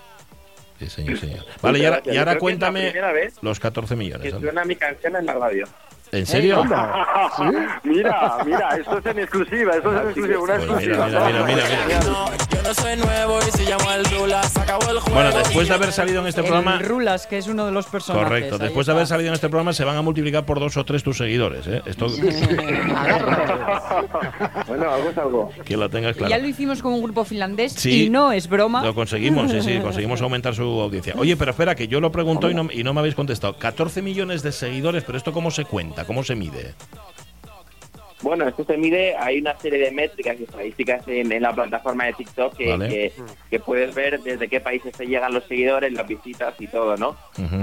Sí, 0.79 0.89
señor, 0.89 1.17
señor. 1.19 1.45
Vale, 1.61 1.77
y 1.79 1.85
ahora, 1.85 2.01
y 2.05 2.17
ahora 2.17 2.33
que 2.33 2.39
cuéntame 2.39 2.91
los 3.41 3.59
14 3.59 3.93
que 3.93 3.99
millones. 3.99 4.33
¿vale? 4.33 4.43
suena 4.45 4.65
mi 4.65 4.75
canción 4.75 5.15
en 5.15 5.25
la 5.27 5.33
radio. 5.33 5.67
¿En 6.11 6.25
serio? 6.25 6.63
mira, 7.83 8.37
mira, 8.45 8.69
esto 8.77 8.97
es 8.97 9.05
en 9.05 9.19
exclusiva, 9.19 9.75
esto 9.75 9.93
es 9.93 10.01
en 10.01 10.07
exclusiva, 10.07 10.39
una 10.39 10.55
exclusiva. 10.55 11.05
mira, 11.07 11.25
mira, 11.25 11.43
mira, 11.45 11.63
mira, 11.69 11.85
mira. 11.87 11.99
No, 12.01 12.29
yo 12.53 12.61
no 12.63 12.73
soy 12.73 12.97
nuevo 12.97 13.39
y 13.39 13.51
se 13.51 13.65
llama 13.65 13.95
el 13.95 14.05
Rulas, 14.05 14.57
acabó 14.57 14.89
el 14.89 14.99
juego. 14.99 15.15
Bueno, 15.21 15.37
después 15.37 15.67
de 15.69 15.73
haber 15.73 15.91
salido 15.93 16.21
en 16.21 16.27
este 16.27 16.43
programa, 16.43 16.75
El 16.75 16.85
Rulas, 16.85 17.27
que 17.27 17.37
es 17.37 17.47
uno 17.47 17.65
de 17.65 17.71
los 17.71 17.85
personajes. 17.85 18.27
correcto, 18.27 18.57
después 18.57 18.87
de 18.87 18.93
haber 18.93 19.07
salido 19.07 19.29
en 19.29 19.35
este 19.35 19.47
programa 19.47 19.71
se 19.73 19.85
van 19.85 19.95
a 19.95 20.01
multiplicar 20.01 20.45
por 20.45 20.59
dos 20.59 20.75
o 20.75 20.83
tres 20.83 21.01
tus 21.03 21.17
seguidores, 21.17 21.65
¿eh? 21.67 21.81
Esto 21.85 22.07
bueno, 24.67 24.91
algo 24.91 25.09
es 25.09 25.17
algo. 25.17 25.51
que 25.65 25.77
lo 25.77 25.89
tengas 25.89 26.15
claro. 26.15 26.29
Ya 26.29 26.37
lo 26.37 26.47
hicimos 26.47 26.81
con 26.81 26.93
un 26.93 27.01
grupo 27.01 27.23
finlandés 27.23 27.73
Sí, 27.73 28.05
y 28.05 28.09
no 28.09 28.31
es 28.31 28.47
broma. 28.47 28.83
Lo 28.83 28.93
conseguimos, 28.93 29.51
sí, 29.51 29.61
sí, 29.61 29.79
conseguimos 29.83 30.21
aumentar 30.21 30.55
su 30.55 30.63
audiencia. 30.63 31.13
Oye, 31.17 31.37
pero 31.37 31.51
espera, 31.51 31.75
que 31.75 31.87
yo 31.87 31.99
lo 32.01 32.11
pregunto 32.11 32.49
y 32.49 32.53
no, 32.53 32.67
y 32.71 32.83
no 32.83 32.93
me 32.93 32.99
habéis 32.99 33.15
contestado. 33.15 33.55
14 33.57 34.01
millones 34.01 34.43
de 34.43 34.51
seguidores, 34.51 35.03
pero 35.03 35.17
¿esto 35.17 35.31
cómo 35.31 35.51
se 35.51 35.65
cuenta? 35.65 36.00
¿Cómo 36.05 36.23
se 36.23 36.35
mide? 36.35 36.73
Bueno, 38.21 38.47
esto 38.47 38.63
se 38.65 38.77
mide, 38.77 39.15
hay 39.17 39.39
una 39.39 39.57
serie 39.59 39.79
de 39.79 39.89
métricas 39.89 40.39
y 40.39 40.43
estadísticas 40.43 41.07
en, 41.07 41.31
en 41.31 41.41
la 41.41 41.53
plataforma 41.53 42.05
de 42.05 42.13
TikTok 42.13 42.55
que, 42.55 42.69
Vale. 42.69 42.87
que, 42.87 43.13
que 43.49 43.59
puedes 43.59 43.95
ver 43.95 44.21
desde 44.21 44.47
qué 44.47 44.59
países 44.61 44.93
te 44.93 45.07
llegan 45.07 45.33
los 45.33 45.43
seguidores, 45.45 45.91
las 45.91 46.07
visitas 46.07 46.53
y 46.59 46.67
todo, 46.67 46.97
¿no? 46.97 47.17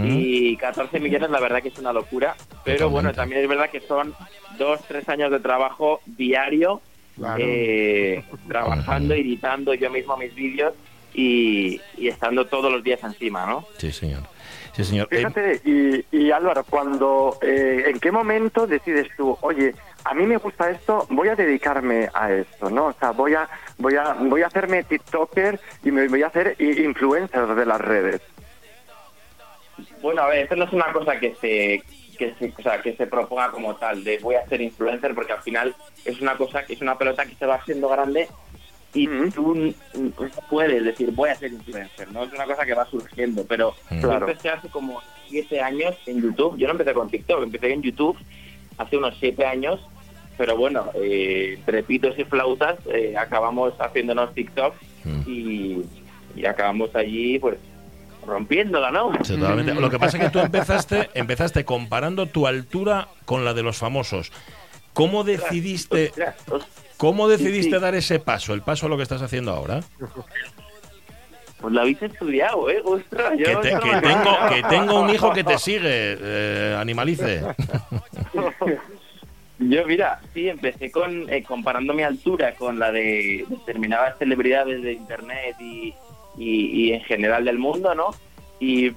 Y 0.05 0.57
14 0.57 0.99
millones, 0.99 1.31
la 1.31 1.39
verdad 1.39 1.63
que 1.63 1.69
es 1.69 1.79
una 1.79 1.93
locura. 1.93 2.35
Pero 2.65 2.91
bueno, 2.91 3.13
también 3.13 3.41
es 3.43 3.49
verdad 3.49 3.71
que 3.71 3.81
son 3.83 4.13
dos, 4.59 4.81
tres 4.89 5.09
años 5.09 5.31
de 5.31 5.39
trabajo 5.39 6.01
diario, 6.07 6.81
Claro. 7.15 7.37
eh, 7.47 8.25
trabajando, 8.49 9.15
editando 9.15 9.75
yo 9.75 9.91
mismo 9.91 10.17
mis 10.17 10.35
vídeos 10.35 10.73
y, 11.15 11.81
y 11.97 12.09
estando 12.09 12.47
todos 12.49 12.73
los 12.73 12.83
días 12.83 13.03
encima, 13.05 13.47
¿no? 13.47 13.65
Sí, 13.77 13.93
señor. 13.93 14.23
Sí, 14.79 14.85
señor. 14.85 15.09
Eh, 15.11 15.17
Fíjate, 15.17 15.61
y, 15.65 16.05
y 16.17 16.31
Álvaro, 16.31 16.63
cuando, 16.63 17.37
eh, 17.43 17.87
¿en 17.89 17.99
qué 17.99 18.13
momento 18.13 18.65
decides 18.65 19.09
tú, 19.17 19.37
oye, 19.41 19.75
a 20.05 20.15
mí 20.15 20.25
me 20.25 20.37
gusta 20.37 20.71
esto, 20.71 21.05
voy 21.11 21.27
a 21.27 21.35
dedicarme 21.35 22.09
a 22.15 22.31
esto, 22.31 22.71
¿no? 22.71 22.87
O 22.87 22.93
sea, 22.93 23.11
voy 23.11 23.35
a, 23.35 23.49
voy 23.77 23.97
a, 23.97 24.13
voy 24.13 24.43
a 24.43 24.47
hacerme 24.47 24.85
TikToker 24.85 25.59
y 25.83 25.91
me 25.91 26.07
voy 26.07 26.23
a 26.23 26.29
hacer 26.29 26.55
influencer 26.61 27.57
de 27.57 27.67
las 27.67 27.81
redes. 27.81 28.23
Bueno, 30.01 30.23
a 30.23 30.29
ver, 30.29 30.45
esto 30.45 30.55
no 30.55 30.67
es 30.67 30.73
una 30.73 30.93
cosa 30.93 31.19
que 31.19 31.35
se, 31.41 31.83
que 32.17 32.35
se, 32.39 32.55
o 32.57 32.63
sea, 32.63 32.81
que 32.81 32.95
se 32.95 33.09
proponga 33.09 33.51
como 33.51 33.75
tal, 33.75 34.05
de 34.05 34.19
voy 34.19 34.37
a 34.37 34.47
ser 34.47 34.61
influencer, 34.61 35.13
porque 35.13 35.33
al 35.33 35.43
final 35.43 35.75
es 36.05 36.21
una 36.21 36.37
cosa, 36.37 36.65
que 36.65 36.75
es 36.75 36.81
una 36.81 36.97
pelota 36.97 37.27
que 37.27 37.35
se 37.35 37.47
va 37.47 37.57
haciendo 37.57 37.89
grande 37.89 38.29
y 38.95 39.07
tú 39.31 39.75
puedes 40.49 40.83
decir 40.85 41.11
voy 41.13 41.31
a 41.31 41.35
ser 41.35 41.53
influencer, 41.53 42.11
¿no? 42.13 42.25
Es 42.25 42.33
una 42.33 42.45
cosa 42.45 42.65
que 42.65 42.75
va 42.75 42.87
surgiendo, 42.87 43.45
pero 43.47 43.75
yo 44.03 44.13
empecé 44.13 44.49
hace 44.51 44.69
como 44.69 45.01
siete 45.29 45.61
años 45.61 45.95
en 46.07 46.23
YouTube, 46.23 46.57
yo 46.57 46.67
no 46.67 46.73
empecé 46.73 46.95
con 46.95 47.09
TikTok, 47.11 47.43
empecé 47.43 47.73
en 47.73 47.83
YouTube 47.83 48.17
hace 48.79 48.97
unos 48.97 49.15
siete 49.21 49.45
años, 49.45 49.81
pero 50.39 50.57
bueno, 50.57 50.87
eh, 50.95 51.55
entre 51.59 51.83
pitos 51.83 52.19
y 52.19 52.25
flautas 52.25 52.79
eh, 52.87 53.15
acabamos 53.17 53.75
haciéndonos 53.79 54.35
TikTok 54.35 54.75
Mm. 55.05 55.21
y, 55.31 55.85
y 56.35 56.45
acabamos 56.45 56.95
allí 56.97 57.39
pues 57.39 57.57
rompiéndola, 58.27 58.91
¿no? 58.91 59.13
Totalmente. 59.27 59.75
Lo 59.81 59.89
que 59.91 59.99
pasa 59.99 60.19
es 60.19 60.25
que 60.25 60.31
tú 60.31 60.41
empezaste, 60.41 61.09
empezaste 61.15 61.65
comparando 61.65 62.27
tu 62.27 62.47
altura 62.47 63.09
con 63.25 63.45
la 63.45 63.55
de 63.55 63.63
los 63.63 63.77
famosos. 63.79 64.33
¿Cómo 64.93 65.25
decidiste, 65.25 66.13
cómo 66.97 67.29
decidiste 67.29 67.63
Sí, 67.71 67.75
sí. 67.77 67.81
dar 67.81 67.95
ese 67.95 68.19
paso, 68.19 68.55
el 68.55 68.63
paso 68.63 68.87
a 68.87 68.89
lo 68.89 68.97
que 68.97 69.03
estás 69.05 69.23
haciendo 69.23 69.53
ahora? 69.53 69.81
Pues 71.61 71.75
lo 71.75 71.81
habéis 71.81 72.01
estudiado, 72.01 72.71
¿eh? 72.71 72.81
Ostras, 72.85 73.33
yo 73.37 73.45
Que, 73.47 73.57
te- 73.57 73.69
esto 73.71 73.79
no 73.79 73.83
que 73.83 73.97
me 73.97 74.01
tengo, 74.01 74.37
que 74.49 74.63
tengo 74.69 75.01
un 75.01 75.11
hijo 75.11 75.33
que 75.33 75.43
te 75.43 75.59
sigue, 75.59 75.81
eh, 76.21 76.77
Animalice. 76.79 77.43
Yo, 79.61 79.85
mira, 79.87 80.21
sí, 80.33 80.49
empecé 80.49 80.93
con 80.93 81.29
eh, 81.33 81.43
comparando 81.43 81.93
mi 81.93 82.05
altura 82.05 82.55
con 82.55 82.79
la 82.79 82.93
de 82.93 83.45
determinadas 83.49 84.17
celebridades 84.19 84.83
de 84.83 84.93
Internet 84.93 85.57
y, 85.59 85.93
y, 86.37 86.67
y 86.87 86.93
en 86.93 87.01
general 87.03 87.45
del 87.45 87.59
mundo, 87.59 87.93
¿no? 87.93 88.11
Y, 88.61 88.93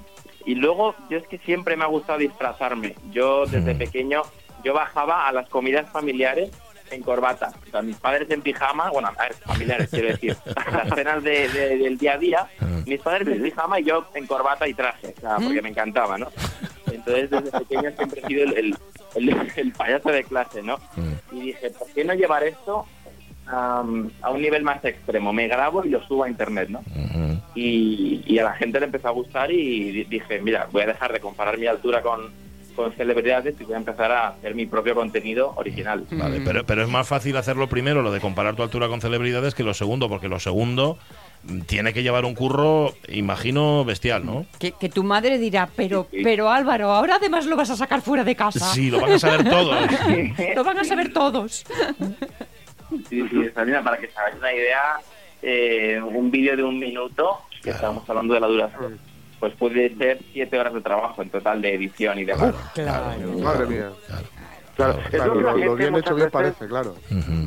y 0.45 0.53
luego, 0.53 0.93
yo 1.09 1.17
es 1.17 1.25
que 1.27 1.39
siempre 1.39 1.75
me 1.75 1.83
ha 1.83 1.87
gustado 1.87 2.19
disfrazarme. 2.19 2.93
Yo, 3.11 3.47
desde 3.47 3.73
Mm. 3.73 3.77
pequeño, 3.79 4.21
yo 4.63 4.73
bajaba 4.73 5.27
a 5.27 5.31
las 5.31 5.47
comidas 5.49 5.89
familiares 5.91 6.49
en 6.91 7.01
corbata. 7.03 7.53
O 7.67 7.71
sea, 7.71 7.81
mis 7.81 7.95
padres 7.95 8.29
en 8.29 8.41
pijama, 8.41 8.89
bueno, 8.91 9.07
a 9.17 9.23
ver, 9.23 9.33
familiares, 9.35 9.89
quiero 9.89 10.09
decir, 10.09 10.35
las 10.73 10.89
cenas 10.93 11.23
de- 11.23 11.47
de- 11.47 11.77
del 11.77 11.97
día 11.97 12.13
a 12.13 12.17
día, 12.17 12.47
Mm. 12.59 12.89
mis 12.89 12.99
padres 13.01 13.27
en 13.29 13.41
pijama 13.43 13.79
y 13.79 13.83
yo 13.85 14.05
en 14.13 14.27
corbata 14.27 14.67
y 14.67 14.73
traje, 14.73 15.13
o 15.17 15.21
sea, 15.21 15.37
porque 15.37 15.61
me 15.61 15.69
encantaba, 15.69 16.17
¿no? 16.17 16.27
Entonces, 16.91 17.29
desde 17.29 17.51
pequeño 17.59 17.91
siempre 17.95 18.21
he 18.21 18.27
sido 18.27 18.43
el, 18.43 18.53
el, 18.57 18.77
el- 19.15 19.51
el 19.55 19.71
payaso 19.71 20.09
de 20.09 20.23
clase, 20.25 20.61
¿no? 20.61 20.77
Mm. 20.97 21.35
Y 21.37 21.39
dije, 21.47 21.69
¿por 21.71 21.87
qué 21.93 22.03
no 22.03 22.13
llevar 22.13 22.43
esto 22.43 22.85
a 23.47 23.81
un 23.81 24.41
nivel 24.41 24.63
más 24.63 24.83
extremo? 24.83 25.31
Me 25.33 25.47
grabo 25.47 25.83
y 25.85 25.89
lo 25.89 26.05
subo 26.05 26.25
a 26.25 26.29
internet, 26.29 26.69
¿no? 26.69 26.81
Y, 27.55 28.21
y 28.25 28.39
a 28.39 28.43
la 28.45 28.53
gente 28.53 28.79
le 28.79 28.85
empezó 28.85 29.07
a 29.09 29.11
gustar 29.11 29.51
y 29.51 29.91
di- 29.91 30.03
dije, 30.05 30.39
mira, 30.41 30.67
voy 30.71 30.83
a 30.83 30.87
dejar 30.87 31.11
de 31.13 31.19
comparar 31.19 31.57
mi 31.57 31.67
altura 31.67 32.01
con, 32.01 32.31
con 32.75 32.93
celebridades 32.93 33.55
y 33.59 33.63
voy 33.63 33.73
a 33.73 33.77
empezar 33.77 34.11
a 34.11 34.27
hacer 34.29 34.55
mi 34.55 34.65
propio 34.65 34.95
contenido 34.95 35.53
original. 35.55 36.05
Vale, 36.11 36.41
pero, 36.43 36.65
pero 36.65 36.83
es 36.83 36.89
más 36.89 37.07
fácil 37.07 37.37
hacerlo 37.37 37.67
primero, 37.67 38.01
lo 38.01 38.11
de 38.11 38.19
comparar 38.19 38.55
tu 38.55 38.63
altura 38.63 38.87
con 38.87 39.01
celebridades, 39.01 39.55
que 39.55 39.63
lo 39.63 39.73
segundo, 39.73 40.09
porque 40.09 40.27
lo 40.27 40.39
segundo 40.39 40.97
tiene 41.65 41.93
que 41.93 42.03
llevar 42.03 42.25
un 42.25 42.35
curro, 42.35 42.93
imagino, 43.09 43.83
bestial, 43.83 44.25
¿no? 44.25 44.45
Que, 44.59 44.73
que 44.73 44.89
tu 44.89 45.03
madre 45.03 45.37
dirá, 45.39 45.69
pero, 45.75 46.07
pero 46.23 46.49
Álvaro, 46.49 46.91
ahora 46.91 47.15
además 47.15 47.45
lo 47.45 47.55
vas 47.55 47.69
a 47.71 47.75
sacar 47.75 48.01
fuera 48.01 48.23
de 48.23 48.35
casa. 48.35 48.71
Sí, 48.73 48.91
lo 48.91 49.01
van 49.01 49.13
a 49.13 49.19
saber 49.19 49.43
todos. 49.49 49.75
lo 50.55 50.63
van 50.63 50.77
a 50.77 50.83
saber 50.83 51.11
todos. 51.11 51.65
Sí, 53.09 53.27
sí, 53.29 53.49
para 53.55 53.97
que 53.97 54.07
se 54.07 54.19
hagáis 54.19 54.35
una 54.37 54.53
idea, 54.53 54.81
eh, 55.41 55.99
un 56.03 56.29
vídeo 56.29 56.55
de 56.55 56.63
un 56.63 56.77
minuto, 56.77 57.39
que 57.63 57.71
estamos 57.71 58.07
hablando 58.07 58.33
de 58.33 58.39
la 58.39 58.47
duración, 58.47 58.99
pues 59.41 59.53
puede 59.55 59.93
ser 59.97 60.19
siete 60.31 60.57
horas 60.57 60.73
de 60.73 60.79
trabajo 60.81 61.21
en 61.21 61.29
total 61.29 61.61
de 61.61 61.73
edición 61.75 62.17
y 62.19 62.23
demás. 62.23 62.53
Madre 63.41 63.65
mía. 63.65 63.89
Claro, 64.73 64.99
Claro, 64.99 64.99
es 65.11 65.25
lo 65.25 65.33
que 65.33 65.41
la 65.43 65.51
lo, 65.51 65.57
lo 65.57 65.57
gente 65.57 65.75
bien 65.75 65.91
muchas 65.91 66.05
hecho 66.07 66.15
bien 66.15 66.25
veces- 66.27 66.31
parece, 66.31 66.67
claro. 66.67 66.95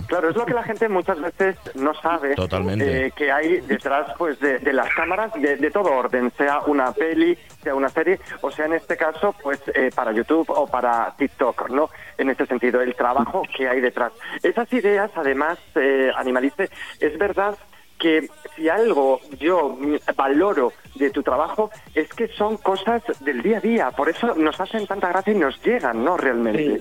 Claro, 0.06 0.28
es 0.28 0.36
lo 0.36 0.44
que 0.44 0.52
la 0.54 0.62
gente 0.62 0.88
muchas 0.90 1.20
veces 1.20 1.56
no 1.74 1.94
sabe 1.94 2.34
Totalmente. 2.34 3.06
eh, 3.06 3.12
que 3.16 3.32
hay 3.32 3.60
detrás 3.62 4.12
pues 4.18 4.38
de, 4.40 4.58
de 4.58 4.72
las 4.74 4.92
cámaras 4.94 5.32
de, 5.32 5.56
de 5.56 5.70
todo 5.70 5.90
orden, 5.90 6.30
sea 6.36 6.60
una 6.66 6.92
peli, 6.92 7.36
sea 7.62 7.74
una 7.74 7.88
serie, 7.88 8.20
o 8.42 8.50
sea 8.50 8.66
en 8.66 8.74
este 8.74 8.96
caso 8.98 9.34
pues 9.42 9.58
eh, 9.74 9.90
para 9.94 10.12
YouTube 10.12 10.50
o 10.50 10.66
para 10.66 11.14
TikTok, 11.16 11.70
¿no? 11.70 11.88
En 12.18 12.28
este 12.28 12.44
sentido, 12.46 12.82
el 12.82 12.94
trabajo 12.94 13.42
que 13.56 13.68
hay 13.68 13.80
detrás. 13.80 14.12
Esas 14.42 14.70
ideas, 14.72 15.10
además, 15.16 15.58
eh, 15.76 16.10
Animalice, 16.14 16.68
es 17.00 17.18
verdad 17.18 17.56
que 17.98 18.28
si 18.56 18.68
algo 18.68 19.20
yo 19.38 19.76
mm, 19.80 19.96
valoro 20.16 20.72
de 20.94 21.10
tu 21.10 21.22
trabajo 21.22 21.70
es 21.94 22.08
que 22.10 22.28
son 22.28 22.56
cosas 22.58 23.02
del 23.20 23.42
día 23.42 23.58
a 23.58 23.60
día, 23.60 23.90
por 23.90 24.08
eso 24.08 24.34
nos 24.34 24.60
hacen 24.60 24.86
tanta 24.86 25.08
gracia 25.08 25.32
y 25.32 25.38
nos 25.38 25.62
llegan, 25.62 26.04
¿no? 26.04 26.16
Realmente. 26.16 26.80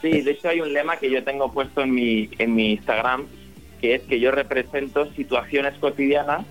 Sí, 0.00 0.20
de 0.20 0.30
hecho 0.30 0.48
hay 0.48 0.60
un 0.60 0.72
lema 0.72 0.96
que 0.96 1.10
yo 1.10 1.24
tengo 1.24 1.52
puesto 1.52 1.82
en 1.82 1.92
mi, 1.92 2.30
en 2.38 2.54
mi 2.54 2.72
Instagram, 2.72 3.26
que 3.80 3.96
es 3.96 4.02
que 4.02 4.20
yo 4.20 4.30
represento 4.30 5.10
situaciones 5.12 5.74
cotidianas, 5.78 6.46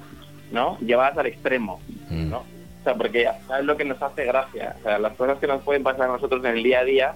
¿no? 0.51 0.77
Llevadas 0.79 1.17
al 1.17 1.27
extremo, 1.27 1.79
¿no? 2.09 2.39
O 2.39 2.83
sea, 2.83 2.95
porque 2.95 3.23
es 3.23 3.65
lo 3.65 3.75
que 3.75 3.85
nos 3.85 4.01
hace 4.01 4.25
gracia. 4.25 4.75
O 4.79 4.83
sea, 4.83 4.99
las 4.99 5.13
cosas 5.13 5.39
que 5.39 5.47
nos 5.47 5.61
pueden 5.63 5.83
pasar 5.83 6.09
a 6.09 6.13
nosotros 6.13 6.43
en 6.45 6.57
el 6.57 6.63
día 6.63 6.79
a 6.79 6.83
día 6.83 7.15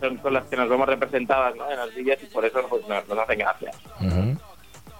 son 0.00 0.16
con 0.16 0.34
las 0.34 0.44
que 0.46 0.56
nos 0.56 0.68
vemos 0.68 0.88
representadas, 0.88 1.54
¿no? 1.54 1.70
En 1.70 1.78
los 1.78 1.94
vídeos 1.94 2.18
y 2.22 2.26
por 2.26 2.44
eso 2.44 2.66
pues, 2.68 2.86
nos, 2.88 3.08
nos 3.08 3.18
hacen 3.18 3.38
gracia. 3.38 3.70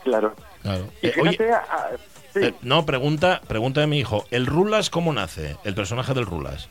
Claro. 0.05 0.35
claro. 0.63 0.85
Y 1.03 1.07
Eh, 1.09 1.15
oye, 1.23 1.39
ah, 1.53 1.91
sí. 2.33 2.41
eh, 2.45 2.55
no, 2.63 2.85
pregunta, 2.87 3.41
pregunta 3.47 3.81
de 3.81 3.87
mi 3.87 3.99
hijo. 3.99 4.25
¿El 4.31 4.47
Rulas 4.47 4.91
cómo 4.91 5.13
nace? 5.13 5.57
El 5.65 5.75
personaje 5.75 6.13
del 6.15 6.27
Rulas. 6.27 6.69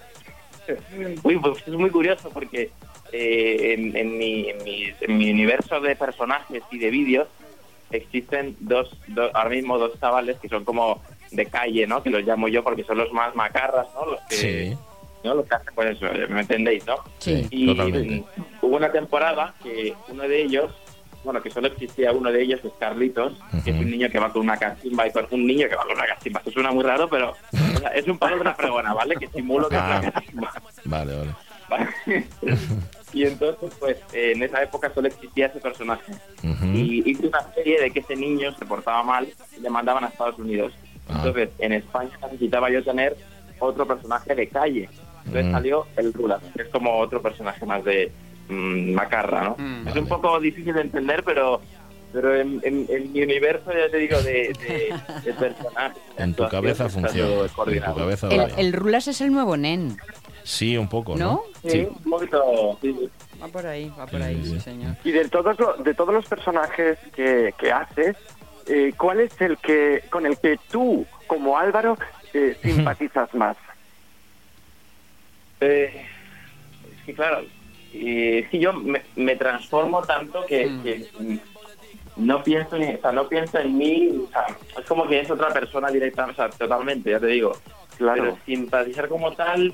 Uy, 1.24 1.38
pues 1.38 1.58
es 1.68 1.74
muy 1.74 1.90
curioso 1.90 2.30
porque 2.30 2.72
eh, 3.12 3.74
en, 3.78 3.96
en 3.98 4.18
mi, 4.18 4.50
en, 4.50 4.64
mi, 4.64 4.94
en 5.02 5.18
mi 5.18 5.32
universo 5.32 5.80
de 5.82 5.96
personajes 5.96 6.64
y 6.72 6.78
de 6.78 6.90
vídeos 6.90 7.28
existen 7.92 8.56
dos, 8.60 8.96
dos, 9.08 9.32
ahora 9.34 9.50
mismo 9.50 9.78
dos 9.78 10.00
chavales 10.00 10.38
que 10.40 10.48
son 10.48 10.64
como 10.64 11.02
de 11.32 11.46
calle, 11.46 11.86
¿no? 11.88 12.02
Que 12.04 12.10
los 12.10 12.24
llamo 12.24 12.48
yo 12.48 12.64
porque 12.64 12.84
son 12.84 12.98
los 12.98 13.12
más 13.12 13.36
macarras, 13.36 13.88
¿no? 13.96 14.06
Los 14.12 14.20
que, 14.30 14.36
Sí. 14.36 14.78
¿no? 15.24 15.36
Los 15.36 15.46
que 15.46 15.56
hacen, 15.56 15.74
pues 15.76 15.98
eso, 15.98 16.06
me 16.30 16.42
entendéis, 16.42 16.86
¿no? 16.86 16.96
Sí, 17.20 17.46
y 17.52 17.68
totalmente. 17.68 18.24
hubo 18.62 18.78
una 18.78 18.92
temporada 18.92 19.54
que 19.62 19.94
uno 20.08 20.24
de 20.24 20.42
ellos, 20.44 20.72
bueno, 21.24 21.42
que 21.42 21.50
solo 21.52 21.68
existía 21.68 22.12
uno 22.12 22.32
de 22.32 22.42
ellos, 22.42 22.60
es 22.64 22.72
Carlitos, 22.80 23.34
que 23.64 23.72
es 23.72 23.78
un 23.78 23.90
niño 23.90 24.10
que 24.10 24.20
va 24.20 24.32
con 24.32 24.42
una 24.44 24.58
cachimba 24.58 25.08
y 25.08 25.12
con 25.12 25.28
un 25.32 25.46
niño 25.48 25.68
que 25.70 25.76
va 25.76 25.84
con 25.84 25.94
una 25.96 26.06
cachimba. 26.08 26.42
Eso 26.42 26.52
suena 26.52 26.72
muy 26.72 26.84
raro, 26.84 27.08
pero 27.10 27.32
o 27.32 27.36
sea, 27.80 27.90
es 27.90 28.08
un 28.08 28.18
palo 28.18 28.36
de 28.36 28.42
una 28.42 28.56
fregona, 28.56 28.94
¿vale? 28.94 29.16
Que 29.16 29.28
simulo 29.28 29.70
que 29.70 29.76
es 29.76 29.82
Ah. 29.82 30.00
una 30.02 30.12
cachimba. 30.12 30.52
Vale, 30.86 31.16
vale. 31.16 31.32
¿vale? 31.70 31.88
y 33.14 33.24
entonces, 33.26 33.72
pues, 33.80 33.98
eh, 34.14 34.34
en 34.36 34.44
esa 34.44 34.62
época 34.64 34.92
solo 34.94 35.08
existía 35.08 35.48
ese 35.48 35.60
personaje. 35.60 36.14
Y 36.74 37.10
hice 37.10 37.28
una 37.28 37.42
serie 37.54 37.80
de 37.82 37.92
que 37.92 38.00
ese 38.00 38.16
niño 38.16 38.52
se 38.58 38.66
portaba 38.66 39.04
mal 39.04 39.28
y 39.58 39.62
le 39.62 39.70
mandaban 39.70 40.04
a 40.04 40.08
Estados 40.08 40.38
Unidos. 40.40 40.74
Ah. 41.08 41.14
Entonces, 41.18 41.50
en 41.60 41.74
España 41.74 42.12
necesitaba 42.24 42.70
yo 42.70 42.84
tener 42.84 43.16
otro 43.60 43.86
personaje 43.86 44.34
de 44.36 44.48
calle. 44.48 44.90
Entonces 45.26 45.46
Mm. 45.46 45.52
salió 45.52 45.86
el 45.98 46.14
Rula, 46.14 46.40
que 46.56 46.64
es 46.64 46.70
como 46.70 46.98
otro 46.98 47.22
personaje 47.22 47.64
más 47.66 47.84
de 47.84 48.12
mm, 48.52 48.94
macarra, 48.94 49.44
¿no? 49.44 49.56
Mm. 49.58 49.88
Es 49.88 49.96
un 49.96 50.08
poco 50.08 50.40
difícil 50.40 50.74
de 50.74 50.82
entender, 50.82 51.24
pero 51.24 51.62
pero 52.14 52.36
en, 52.36 52.60
en- 52.66 52.86
en 52.90 53.14
mi 53.14 53.22
universo, 53.24 53.72
ya 53.72 53.90
te 53.90 53.98
digo, 54.00 54.22
de, 54.22 54.52
de, 54.60 55.32
de 55.32 55.56
En 56.18 56.34
tu 56.34 56.46
cabeza 56.50 56.90
funciona. 56.90 57.44
En 57.68 57.82
tu 57.84 57.96
cabeza 57.96 58.28
El, 58.30 58.52
el 58.58 58.74
Rulas 58.74 59.08
es 59.08 59.22
el 59.22 59.32
nuevo 59.32 59.56
nen. 59.56 59.96
Sí, 60.44 60.76
un 60.76 60.90
poco, 60.90 61.16
¿no? 61.16 61.42
¿No? 61.64 61.70
Sí, 61.70 61.88
un 62.04 62.12
poquito. 62.12 62.78
sí. 62.82 63.10
Va 63.42 63.48
por 63.48 63.66
ahí, 63.66 63.90
va 63.98 64.06
por 64.08 64.22
ahí, 64.22 64.44
sí, 64.44 64.60
señor. 64.60 64.96
Y 65.06 65.12
de 65.12 65.28
todos, 65.30 65.58
lo- 65.58 65.76
de 65.78 65.94
todos 65.94 66.14
los 66.14 66.26
personajes 66.28 67.00
que, 67.16 67.54
que 67.58 67.72
haces, 67.72 68.18
eh, 68.68 68.92
¿cuál 68.98 69.22
es 69.22 69.40
el 69.40 69.58
que 69.60 70.04
con 70.10 70.26
el 70.26 70.38
que 70.38 70.60
tú, 70.70 71.06
como 71.28 71.58
Álvaro, 71.58 71.98
eh, 72.34 72.58
simpatizas 72.62 73.34
más? 73.34 73.56
Eh, 75.62 76.06
es 76.98 77.06
que 77.06 77.14
claro, 77.14 77.42
eh, 77.94 78.48
que 78.50 78.60
yo 78.60 78.74
me, 78.74 79.02
me 79.16 79.36
transformo 79.36 80.02
tanto 80.02 80.46
que, 80.46 80.72
que, 80.84 81.08
no 82.18 82.44
pienso 82.44 82.78
ni, 82.78 82.94
o 82.96 83.02
sea, 83.02 83.12
no 83.12 83.28
pienso 83.28 83.60
en 83.60 83.78
mí, 83.78 84.10
o 84.28 84.32
sea, 84.32 84.46
es 84.80 84.86
como 84.86 85.08
que 85.08 85.20
es 85.20 85.32
otra 85.32 85.50
persona 85.50 85.90
directamente, 85.90 86.42
o 86.42 86.48
sea, 86.48 86.58
totalmente, 86.58 87.12
ya 87.12 87.20
te 87.20 87.28
digo. 87.28 87.54
Claro. 87.98 88.24
Pero 88.24 88.38
simpatizar 88.46 89.08
como 89.08 89.32
tal, 89.34 89.74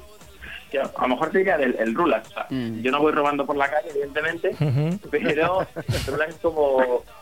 que 0.71 0.79
a 0.79 0.91
lo 1.01 1.07
mejor 1.07 1.31
sería 1.31 1.55
el, 1.55 1.75
el 1.79 1.95
Rulas. 1.95 2.27
O 2.27 2.33
sea, 2.33 2.47
Mm. 2.49 2.81
Yo 2.81 2.91
no 2.91 2.99
voy 2.99 3.11
robando 3.11 3.45
por 3.45 3.57
la 3.57 3.69
calle, 3.69 3.89
evidentemente, 3.89 4.55
pero 5.11 5.67
el 5.75 6.05
Rulas 6.07 6.29
es 6.29 6.35
como... 6.35 7.03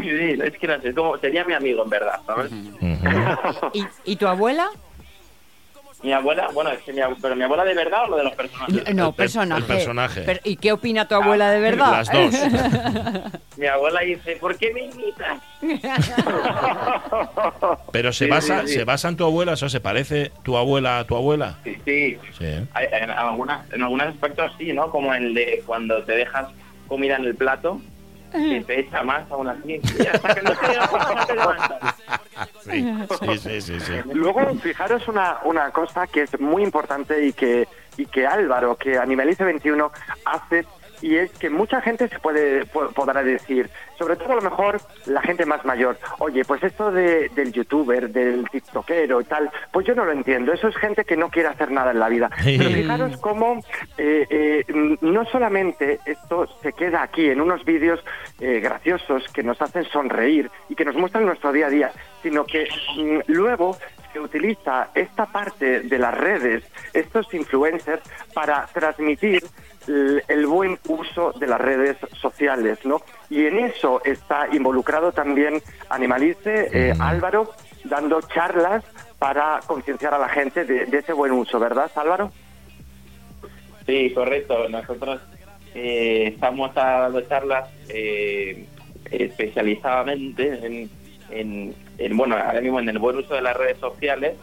Sí, 0.00 0.08
es 0.10 0.58
que 0.58 0.66
no 0.66 0.80
sé, 0.80 0.88
es 0.88 0.94
como, 0.96 1.16
sería 1.18 1.44
mi 1.44 1.52
amigo 1.52 1.84
en 1.84 1.90
verdad, 1.90 2.18
¿sabes? 2.26 2.50
¿Y, 3.72 3.84
y 4.04 4.16
tu 4.16 4.26
abuela? 4.26 4.68
Mi 6.02 6.12
abuela, 6.14 6.48
bueno, 6.54 6.70
es 6.70 6.78
que 6.82 6.92
mi, 6.94 7.00
pero 7.20 7.36
mi 7.36 7.42
abuela 7.44 7.62
de 7.64 7.74
verdad 7.74 8.04
o 8.06 8.10
lo 8.10 8.16
de 8.16 8.24
los 8.24 8.32
personajes. 8.34 8.94
No, 8.94 9.12
personaje. 9.12 9.60
el 9.60 9.66
personaje. 9.66 10.22
Pero, 10.24 10.40
¿Y 10.44 10.56
qué 10.56 10.72
opina 10.72 11.06
tu 11.06 11.14
abuela 11.14 11.50
de 11.50 11.60
verdad? 11.60 11.90
Las 11.92 12.10
dos. 12.10 12.34
Mi 13.58 13.66
abuela 13.66 14.00
dice, 14.00 14.36
¿por 14.36 14.56
qué 14.56 14.72
me 14.72 14.84
imitas? 14.86 15.42
Pero 17.92 18.12
se 18.12 18.24
Sí, 18.24 18.30
basa, 18.30 18.60
sí, 18.62 18.68
sí. 18.68 18.74
se 18.74 18.84
basa 18.84 19.08
en 19.08 19.16
tu 19.16 19.24
abuela, 19.24 19.52
o 19.52 19.56
sea, 19.56 19.68
se 19.68 19.80
parece 19.80 20.30
tu 20.42 20.56
abuela 20.56 20.98
a 21.00 21.04
tu 21.04 21.16
abuela. 21.16 21.56
Sí, 21.64 22.18
sí. 22.38 22.44
En, 22.44 23.10
algunas, 23.10 23.70
en 23.72 23.82
algunos 23.82 24.06
aspectos 24.06 24.52
sí, 24.58 24.72
¿no? 24.72 24.90
Como 24.90 25.12
el 25.14 25.34
de 25.34 25.62
cuando 25.66 26.02
te 26.04 26.12
dejas 26.12 26.46
comida 26.88 27.16
en 27.16 27.24
el 27.24 27.34
plato, 27.34 27.80
que 28.30 28.60
te 28.66 28.80
echa 28.80 29.02
más 29.02 29.30
aún 29.30 29.48
así. 29.48 29.80
Ya, 30.02 30.12
hasta 30.12 30.34
que 30.34 30.42
no 30.42 30.52
te, 30.52 30.66
no 31.14 31.26
te 31.26 31.34
levantas. 31.34 31.94
Sí, 32.64 33.38
sí, 33.38 33.60
sí, 33.60 33.80
sí. 33.80 33.92
Luego, 34.12 34.54
fijaros 34.62 35.06
una, 35.08 35.38
una 35.44 35.70
cosa 35.70 36.06
que 36.06 36.22
es 36.22 36.40
muy 36.40 36.62
importante 36.62 37.26
y 37.26 37.32
que, 37.32 37.68
y 37.96 38.06
que 38.06 38.26
Álvaro, 38.26 38.76
que 38.76 38.98
Animalice 38.98 39.44
21 39.44 39.90
hace, 40.24 40.64
y 41.02 41.16
es 41.16 41.30
que 41.32 41.50
mucha 41.50 41.80
gente 41.80 42.08
se 42.08 42.18
puede 42.18 42.64
po- 42.66 42.90
podrá 42.92 43.22
decir, 43.22 43.70
sobre 44.00 44.16
todo 44.16 44.32
a 44.32 44.36
lo 44.36 44.40
mejor 44.40 44.80
la 45.04 45.20
gente 45.20 45.44
más 45.44 45.62
mayor, 45.66 45.98
oye, 46.20 46.42
pues 46.46 46.62
esto 46.62 46.90
de, 46.90 47.28
del 47.34 47.52
youtuber, 47.52 48.10
del 48.10 48.48
tiktokero 48.48 49.20
y 49.20 49.24
tal, 49.24 49.50
pues 49.70 49.86
yo 49.86 49.94
no 49.94 50.06
lo 50.06 50.12
entiendo, 50.12 50.54
eso 50.54 50.68
es 50.68 50.76
gente 50.76 51.04
que 51.04 51.18
no 51.18 51.28
quiere 51.28 51.50
hacer 51.50 51.70
nada 51.70 51.90
en 51.90 51.98
la 51.98 52.08
vida. 52.08 52.30
Pero 52.42 52.70
fijaros 52.70 53.18
cómo 53.18 53.60
eh, 53.98 54.26
eh, 54.30 54.96
no 55.02 55.26
solamente 55.26 56.00
esto 56.06 56.48
se 56.62 56.72
queda 56.72 57.02
aquí 57.02 57.28
en 57.28 57.42
unos 57.42 57.62
vídeos 57.66 58.00
eh, 58.40 58.60
graciosos 58.60 59.22
que 59.34 59.42
nos 59.42 59.60
hacen 59.60 59.84
sonreír 59.84 60.50
y 60.70 60.74
que 60.74 60.86
nos 60.86 60.96
muestran 60.96 61.26
nuestro 61.26 61.52
día 61.52 61.66
a 61.66 61.70
día, 61.70 61.92
sino 62.22 62.46
que 62.46 62.68
mm, 62.96 63.18
luego 63.26 63.76
se 64.14 64.18
utiliza 64.18 64.88
esta 64.94 65.26
parte 65.26 65.80
de 65.80 65.98
las 65.98 66.16
redes, 66.16 66.64
estos 66.94 67.32
influencers, 67.34 68.02
para 68.32 68.66
transmitir 68.72 69.42
el 69.86 70.46
buen 70.46 70.78
uso 70.88 71.32
de 71.32 71.46
las 71.46 71.60
redes 71.60 71.96
sociales, 72.20 72.78
¿no? 72.84 73.02
Y 73.28 73.46
en 73.46 73.58
eso 73.58 74.02
está 74.04 74.48
involucrado 74.52 75.12
también 75.12 75.62
Animalice, 75.88 76.68
eh, 76.72 76.94
Álvaro, 76.98 77.52
dando 77.84 78.20
charlas 78.20 78.84
para 79.18 79.60
concienciar 79.66 80.14
a 80.14 80.18
la 80.18 80.28
gente 80.28 80.64
de, 80.64 80.86
de 80.86 80.98
ese 80.98 81.12
buen 81.12 81.32
uso, 81.32 81.58
¿verdad, 81.58 81.90
Álvaro? 81.94 82.32
Sí, 83.86 84.12
correcto. 84.14 84.68
Nosotros 84.68 85.20
eh, 85.74 86.32
estamos 86.34 86.74
dando 86.74 87.20
charlas 87.22 87.68
eh, 87.88 88.66
especializadamente 89.10 90.66
en, 90.66 90.90
en, 91.30 91.74
en, 91.98 92.16
bueno, 92.16 92.36
ahora 92.36 92.60
mismo 92.60 92.80
en 92.80 92.88
el 92.88 92.98
buen 92.98 93.16
uso 93.16 93.34
de 93.34 93.42
las 93.42 93.56
redes 93.56 93.78
sociales, 93.78 94.36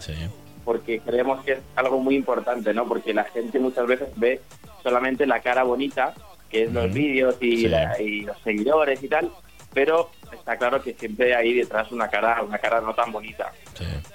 porque 0.63 0.99
creemos 0.99 1.43
que 1.43 1.53
es 1.53 1.59
algo 1.75 1.99
muy 1.99 2.15
importante, 2.15 2.73
¿no? 2.73 2.88
Porque 2.88 3.13
la 3.13 3.23
gente 3.25 3.59
muchas 3.59 3.88
veces 3.88 4.09
ve 4.15 4.41
solamente 4.88 5.25
la 5.27 5.41
cara 5.41 5.63
bonita, 5.63 6.13
que 6.49 6.63
es 6.63 6.71
los 6.71 6.91
vídeos 6.93 7.35
y, 7.41 7.57
Sí. 7.57 7.67
la- 7.67 8.01
y 8.01 8.21
los 8.21 8.38
seguidores 8.39 9.03
y 9.03 9.09
tal, 9.09 9.29
pero 9.73 10.09
está 10.31 10.55
claro 10.57 10.81
que 10.81 10.93
siempre 10.93 11.35
hay 11.35 11.51
detrás 11.53 11.91
una 11.91 12.07
cara, 12.07 12.41
una 12.41 12.57
cara 12.57 12.79
no 12.79 12.93
tan 12.95 13.11
bonita, 13.11 13.51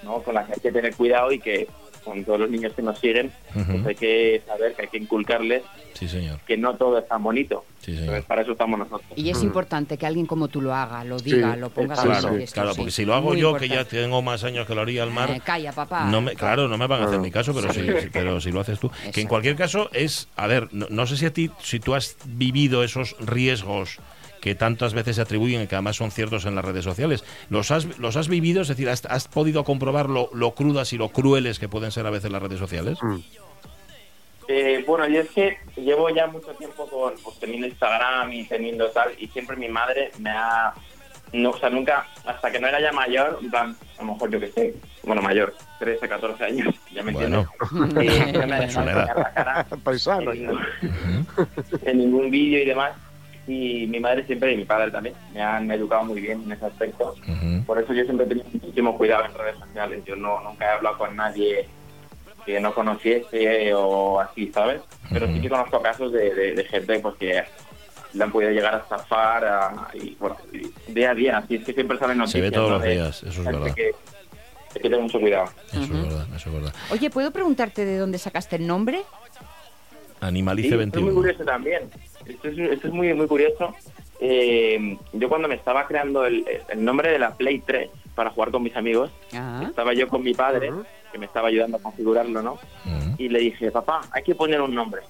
¿no? 0.01 0.23
Con 0.23 0.33
la 0.33 0.43
que 0.45 0.53
hay 0.53 0.59
que 0.59 0.71
tener 0.71 0.95
cuidado 0.95 1.31
y 1.31 1.37
que 1.39 1.67
con 2.03 2.23
todos 2.23 2.39
los 2.41 2.49
niños 2.49 2.73
que 2.73 2.81
nos 2.81 2.99
siguen, 2.99 3.31
Ujú. 3.55 3.65
pues 3.73 3.85
hay 3.87 3.95
que 3.95 4.41
saber 4.45 4.73
que 4.75 4.81
hay 4.83 4.87
que 4.89 4.97
inculcarles 4.97 5.63
Sí, 5.93 6.07
señor. 6.07 6.39
que 6.45 6.57
no 6.57 6.75
todo 6.75 6.97
es 6.97 7.07
tan 7.07 7.23
bonito. 7.23 7.63
Sí, 7.81 7.95
señor. 7.97 8.23
Para 8.23 8.41
eso 8.41 8.53
estamos 8.53 8.79
nosotros. 8.79 9.03
Y 9.15 9.29
es 9.29 9.41
importante 9.43 9.97
que 9.97 10.05
alguien 10.05 10.25
como 10.25 10.47
tú 10.47 10.61
lo 10.61 10.73
haga, 10.73 11.03
lo 11.03 11.17
diga, 11.19 11.55
lo 11.55 11.69
ponga 11.69 11.95
de 11.95 12.01
Claro, 12.03 12.23
manifiesto, 12.27 12.53
claro, 12.55 12.71
sí. 12.73 12.77
porque 12.77 12.91
si 12.91 13.05
lo 13.05 13.13
hago 13.13 13.29
Muy 13.29 13.39
yo, 13.41 13.53
que 13.55 13.67
ya 13.67 13.75
importante. 13.75 14.01
tengo 14.01 14.21
más 14.21 14.43
años 14.43 14.65
que 14.67 14.75
lo 14.75 14.81
haría 14.81 15.03
al 15.03 15.11
mar, 15.11 15.29
Eh, 15.31 15.41
calla, 15.43 15.71
papá. 15.71 16.05
no 16.05 16.21
me, 16.21 16.33
claro, 16.35 16.67
no 16.67 16.77
me 16.77 16.87
van 16.87 17.01
a 17.03 17.05
hacer 17.05 17.19
ni 17.19 17.31
caso, 17.31 17.53
pero 17.53 17.71
sí, 17.73 17.81
sí, 17.81 18.07
pero 18.11 18.39
si 18.41 18.51
lo 18.51 18.61
haces 18.61 18.79
tú. 18.79 18.89
Que 19.13 19.21
en 19.21 19.27
cualquier 19.27 19.55
caso 19.55 19.89
es, 19.93 20.27
a 20.35 20.47
ver, 20.47 20.69
no, 20.71 20.87
no 20.89 21.05
sé 21.05 21.17
si 21.17 21.25
a 21.25 21.33
ti, 21.33 21.49
si 21.61 21.79
tú 21.79 21.93
has 21.95 22.15
vivido 22.25 22.83
esos 22.83 23.15
riesgos 23.19 23.99
que 24.43 24.55
tantas 24.55 24.93
veces 24.93 25.15
se 25.15 25.21
atribuyen 25.21 25.61
y 25.61 25.67
que 25.67 25.75
además 25.75 25.95
son 25.95 26.11
ciertos 26.11 26.43
en 26.45 26.53
las 26.53 26.65
redes 26.65 26.83
sociales. 26.83 27.23
¿Los 27.49 27.71
has, 27.71 27.97
los 27.97 28.17
has 28.17 28.27
vivido? 28.27 28.61
Es 28.61 28.67
decir, 28.67 28.89
¿has, 28.89 29.05
has 29.05 29.29
podido 29.29 29.63
comprobar 29.63 30.09
lo, 30.09 30.29
lo 30.33 30.53
crudas 30.53 30.91
y 30.91 30.97
lo 30.97 31.07
crueles 31.09 31.59
que 31.59 31.69
pueden 31.69 31.91
ser 31.91 32.05
a 32.05 32.09
veces 32.09 32.29
las 32.29 32.41
redes 32.41 32.59
sociales? 32.59 32.97
Eh, 34.49 34.83
bueno, 34.85 35.07
yo 35.07 35.21
es 35.21 35.29
que 35.29 35.57
llevo 35.77 36.09
ya 36.09 36.27
mucho 36.27 36.51
tiempo 36.55 36.85
con, 36.89 37.13
pues, 37.23 37.39
teniendo 37.39 37.67
Instagram 37.67 38.33
y 38.33 38.43
teniendo 38.43 38.87
tal, 38.89 39.11
y 39.17 39.27
siempre 39.29 39.55
mi 39.55 39.69
madre 39.69 40.11
me 40.19 40.29
ha... 40.31 40.73
No, 41.31 41.51
o 41.51 41.57
sea, 41.57 41.69
nunca, 41.69 42.05
hasta 42.25 42.51
que 42.51 42.59
no 42.59 42.67
era 42.67 42.81
ya 42.81 42.91
mayor, 42.91 43.39
en 43.41 43.49
plan, 43.49 43.75
a 43.97 44.01
lo 44.03 44.11
mejor 44.13 44.29
yo 44.29 44.39
que 44.41 44.51
sé, 44.51 44.75
bueno, 45.03 45.21
mayor, 45.21 45.55
13, 45.79 46.07
14 46.07 46.43
años, 46.43 46.75
ya 46.93 47.01
me 47.01 47.13
Bueno. 47.13 47.47
entiendes. 47.71 48.13
Eh, 48.27 48.33
no 48.33 48.45
me 48.47 48.53
ha 48.55 48.63
Es 48.65 48.75
una 48.75 48.85
dejado 48.85 49.19
la 49.21 49.33
cara 49.33 49.65
Paisano. 49.83 50.31
en 50.33 50.41
ningún, 50.41 50.59
en 51.83 51.97
ningún 51.97 52.29
vídeo 52.29 52.61
y 52.61 52.65
demás. 52.65 52.91
Y 53.45 53.87
mi 53.87 53.99
madre 53.99 54.25
siempre 54.25 54.53
y 54.53 54.57
mi 54.57 54.63
padre 54.65 54.89
también 54.91 55.15
me 55.33 55.41
han 55.41 55.69
educado 55.69 56.05
muy 56.05 56.21
bien 56.21 56.43
en 56.43 56.51
ese 56.53 56.65
aspecto. 56.65 57.15
Por 57.65 57.81
eso 57.81 57.93
yo 57.93 58.03
siempre 58.03 58.25
he 58.25 58.29
tenido 58.29 58.47
muchísimo 58.53 58.97
cuidado 58.97 59.25
en 59.25 59.33
redes 59.33 59.57
sociales. 59.59 60.03
Yo 60.05 60.15
no 60.15 60.39
nunca 60.41 60.65
he 60.65 60.69
hablado 60.69 60.97
con 60.97 61.15
nadie 61.15 61.67
que 62.45 62.59
no 62.59 62.73
conociese 62.73 63.73
o 63.73 64.19
así, 64.19 64.51
¿sabes? 64.53 64.81
Pero 65.11 65.27
sí 65.27 65.41
que 65.41 65.49
conozco 65.49 65.81
casos 65.81 66.11
de, 66.13 66.33
de- 66.33 66.53
de 66.55 66.63
gente 66.65 66.99
pues 66.99 67.15
que 67.15 67.43
le 68.13 68.23
han 68.23 68.31
podido 68.31 68.51
llegar 68.51 68.75
a 68.75 68.77
estafar 68.79 69.43
a- 69.45 69.87
y 69.93 70.15
bueno, 70.19 70.35
y 70.51 70.71
día 70.91 71.11
a 71.11 71.15
día. 71.15 71.37
Así 71.39 71.55
es 71.55 71.65
que 71.65 71.73
siempre 71.73 71.97
salen 71.97 72.15
Se 72.15 72.19
noticias. 72.19 72.43
ve 72.43 72.51
todos 72.51 72.69
¿no? 72.69 72.77
los 72.79 72.85
días, 72.85 73.23
eso 73.23 73.41
es 73.41 73.45
verdad. 73.45 73.73
Que, 73.75 73.85
hay 74.75 74.81
que 74.81 74.89
tener 74.89 75.01
mucho 75.01 75.19
cuidado. 75.19 75.49
Eso 75.71 75.81
es 75.81 75.89
verdad, 75.89 76.25
eso 76.35 76.49
es 76.49 76.55
verdad. 76.55 76.73
Oye, 76.91 77.09
¿puedo 77.09 77.31
preguntarte 77.31 77.85
de 77.85 77.97
dónde 77.97 78.17
sacaste 78.17 78.55
el 78.55 78.65
nombre? 78.67 79.03
Animalice 80.21 80.69
Sí, 80.69 80.73
esto 80.75 80.83
es 80.83 81.03
muy 81.03 81.13
21. 81.13 81.15
curioso 81.15 81.43
también. 81.43 81.89
Esto 82.25 82.47
es, 82.49 82.57
esto 82.57 82.87
es 82.87 82.93
muy, 82.93 83.13
muy 83.13 83.27
curioso. 83.27 83.73
Eh, 84.19 84.97
yo 85.13 85.27
cuando 85.29 85.47
me 85.47 85.55
estaba 85.55 85.85
creando 85.87 86.25
el, 86.25 86.45
el 86.69 86.83
nombre 86.85 87.11
de 87.11 87.19
la 87.19 87.35
Play 87.35 87.59
3 87.59 87.89
para 88.15 88.29
jugar 88.29 88.51
con 88.51 88.63
mis 88.63 88.75
amigos, 88.75 89.11
Ah. 89.33 89.63
estaba 89.67 89.93
yo 89.93 90.07
con 90.07 90.23
mi 90.23 90.33
padre, 90.33 90.71
que 91.11 91.17
me 91.17 91.25
estaba 91.25 91.47
ayudando 91.49 91.77
a 91.77 91.81
configurarlo, 91.81 92.41
¿no? 92.41 92.57
Y 93.17 93.29
le 93.29 93.39
dije, 93.39 93.71
papá, 93.71 94.01
hay 94.11 94.23
que 94.23 94.35
poner 94.35 94.61
un 94.61 94.73
nombre. 94.73 95.01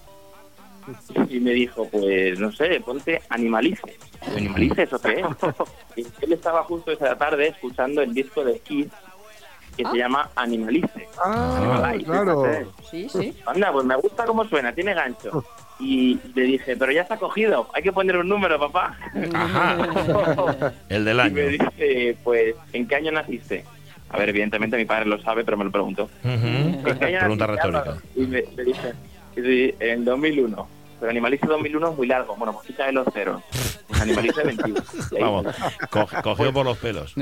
Y 1.29 1.39
me 1.39 1.51
dijo, 1.51 1.87
pues 1.89 2.37
no 2.39 2.51
sé, 2.51 2.81
ponte 2.81 3.21
Animalice. 3.29 3.81
¿Animalice 4.35 4.83
eso 4.83 4.99
qué 4.99 5.21
es? 5.21 5.25
Y 5.95 6.01
él 6.25 6.33
estaba 6.33 6.63
justo 6.63 6.91
esa 6.91 7.15
tarde 7.17 7.47
escuchando 7.49 8.01
el 8.01 8.13
disco 8.13 8.43
de 8.43 8.59
Kiss 8.59 8.87
que 9.77 9.85
se 9.85 9.97
llama 9.97 10.29
Animalice. 10.35 11.07
Ah, 11.23 11.57
Animalize, 11.57 12.05
claro. 12.05 12.43
fíjate. 12.43 12.67
Sí, 12.89 13.09
sí. 13.09 13.37
Anda, 13.45 13.71
pues 13.71 13.85
me 13.85 13.95
gusta 13.95 14.25
cómo 14.25 14.43
suena, 14.45 14.73
tiene 14.73 14.93
gancho. 14.93 15.43
Y 15.79 16.19
le 16.35 16.43
dije, 16.43 16.77
pero 16.77 16.91
ya 16.91 17.01
está 17.01 17.17
cogido, 17.17 17.69
hay 17.73 17.83
que 17.83 17.91
poner 17.91 18.17
un 18.17 18.29
número, 18.29 18.59
papá. 18.59 18.95
El 20.89 21.05
del 21.05 21.17
Y 21.17 21.19
año. 21.19 21.33
me 21.33 21.41
dice, 21.47 22.17
pues, 22.23 22.55
¿en 22.73 22.87
qué 22.87 22.95
año 22.95 23.11
naciste? 23.11 23.65
A 24.09 24.17
ver, 24.17 24.29
evidentemente 24.29 24.77
mi 24.77 24.85
padre 24.85 25.05
lo 25.07 25.19
sabe, 25.21 25.43
pero 25.43 25.57
me 25.57 25.63
lo 25.65 25.71
preguntó. 25.71 26.03
Ujú. 26.23 26.31
¿En 26.87 26.99
qué 26.99 27.05
año 27.05 27.19
Pregunta 27.19 27.47
naciste, 27.47 27.67
retórica. 27.71 27.97
Y 28.15 28.21
me, 28.21 28.43
me 28.55 28.63
dice, 28.63 28.93
y 29.35 29.41
di- 29.41 29.75
en 29.79 30.05
2001. 30.05 30.67
Pero 31.03 31.11
Animalice 31.11 31.45
2001 31.47 31.89
es 31.89 31.97
muy 31.97 32.07
largo. 32.07 32.33
Bueno, 32.37 32.53
pues 32.53 32.65
quítale 32.67 32.93
los 32.93 33.05
ceros. 33.13 33.41
Pues 33.89 34.01
Animalice 34.01 34.41
21. 34.41 34.79
Y 35.11 35.15
ahí- 35.17 35.21
Vamos, 35.21 35.47
co- 35.89 36.07
cogido 36.23 36.53
por 36.53 36.65
los 36.65 36.77
pelos. 36.77 37.13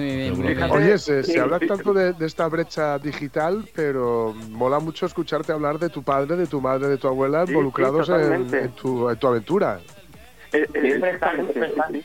Oye, 0.69 0.99
se, 0.99 1.23
se 1.23 1.39
habla 1.39 1.57
tanto 1.57 1.91
de, 1.91 2.13
de 2.13 2.27
esta 2.27 2.47
brecha 2.47 2.99
digital, 2.99 3.67
pero 3.73 4.35
mola 4.51 4.77
mucho 4.77 5.07
escucharte 5.07 5.51
hablar 5.51 5.79
de 5.79 5.89
tu 5.89 6.03
padre, 6.03 6.35
de 6.35 6.45
tu 6.45 6.61
madre, 6.61 6.89
de 6.89 6.97
tu 6.99 7.07
abuela 7.07 7.43
Sí, 7.47 7.53
involucrados 7.53 8.05
sí, 8.05 8.13
en, 8.13 8.69
tu, 8.73 9.09
en 9.09 9.17
tu 9.17 9.27
aventura. 9.27 9.79
Eh, 10.53 10.67
eh. 10.75 12.03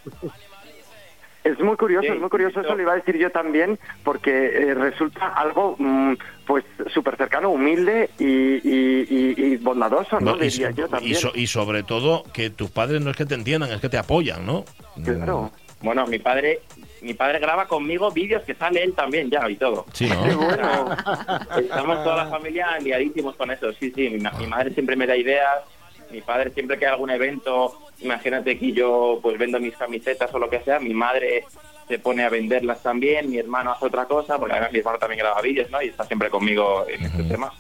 Es 1.45 1.61
muy 1.61 1.77
curioso, 1.77 2.07
Sí, 2.09 2.15
es 2.15 2.21
muy 2.21 2.31
curioso, 2.31 2.61
sí, 2.61 2.67
eso 2.67 2.75
lo 2.75 2.81
iba 2.83 2.93
a 2.93 2.97
decir 2.97 3.19
yo 3.19 3.31
también, 3.31 3.79
porque 4.03 4.31
eh, 4.71 4.73
resulta 4.75 5.27
algo 5.29 5.77
mm, 5.79 6.15
pues 6.47 6.65
súper 6.95 7.17
cercano, 7.17 7.51
humilde 7.51 8.09
y, 8.19 8.25
y- 8.25 9.07
y- 9.11 9.35
y 9.37 9.57
bondadoso, 9.57 10.21
¿no? 10.21 10.31
Bueno, 10.31 10.45
y, 10.45 10.49
Diría 10.49 10.71
yo 10.71 10.89
también. 10.89 11.17
so- 11.17 11.33
y 11.35 11.47
sobre 11.47 11.83
todo 11.83 12.23
que 12.33 12.51
tus 12.51 12.71
padres 12.71 13.03
no 13.03 13.11
es 13.11 13.17
que 13.17 13.27
te 13.27 13.35
entiendan, 13.35 13.71
es 13.73 13.81
que 13.81 13.89
te 13.89 13.99
apoyan, 13.99 14.47
¿no? 14.47 14.65
Claro. 15.05 15.51
Bueno, 15.83 16.07
mi 16.07 16.19
padre 16.19 16.61
mi 17.03 17.13
padre 17.15 17.39
graba 17.39 17.67
conmigo 17.69 18.11
vídeos 18.11 18.43
que 18.45 18.55
sale 18.55 18.83
él 18.83 18.95
también 18.95 19.29
ya 19.31 19.49
y 19.49 19.57
todo. 19.57 19.85
Sí, 19.93 20.09
¿no? 20.09 20.17
Bueno. 20.39 20.97
Estamos 21.61 22.03
toda 22.03 22.17
la 22.25 22.27
familia 22.31 22.79
liadísimos 22.81 23.37
con 23.37 23.51
eso, 23.51 23.73
sí, 23.75 23.93
sí. 23.95 24.09
Mi, 24.11 24.19
mi 24.39 24.47
madre 24.47 24.71
siempre 24.73 24.97
me 24.97 25.07
da 25.07 25.17
ideas, 25.17 25.63
mi 26.11 26.21
padre 26.23 26.51
siempre 26.53 26.79
que 26.79 26.87
hay 26.87 26.93
algún 26.93 27.11
evento, 27.11 27.79
imagínate 28.01 28.59
que 28.59 28.73
yo 28.73 29.19
pues 29.23 29.39
vendo 29.39 29.61
mis 29.61 29.77
camisetas 29.77 30.33
o 30.35 30.39
lo 30.39 30.49
que 30.49 30.61
sea, 30.63 30.81
mi 30.81 30.95
madre 30.95 31.45
se 31.89 31.99
pone 31.99 32.25
a 32.25 32.29
venderlas 32.29 32.83
también, 32.83 33.31
mi 33.31 33.39
hermano 33.39 33.73
hace 33.73 33.87
otra 33.87 34.07
cosa, 34.07 34.39
porque 34.39 34.53
además 34.55 34.73
mi 34.73 34.79
hermano 34.79 34.99
también 34.99 35.21
graba 35.21 35.41
vídeos, 35.41 35.71
¿no? 35.71 35.81
Y 35.83 35.89
está 35.89 36.05
siempre 36.05 36.31
conmigo 36.31 36.85
en 36.89 37.05
este 37.05 37.23
tema. 37.25 37.53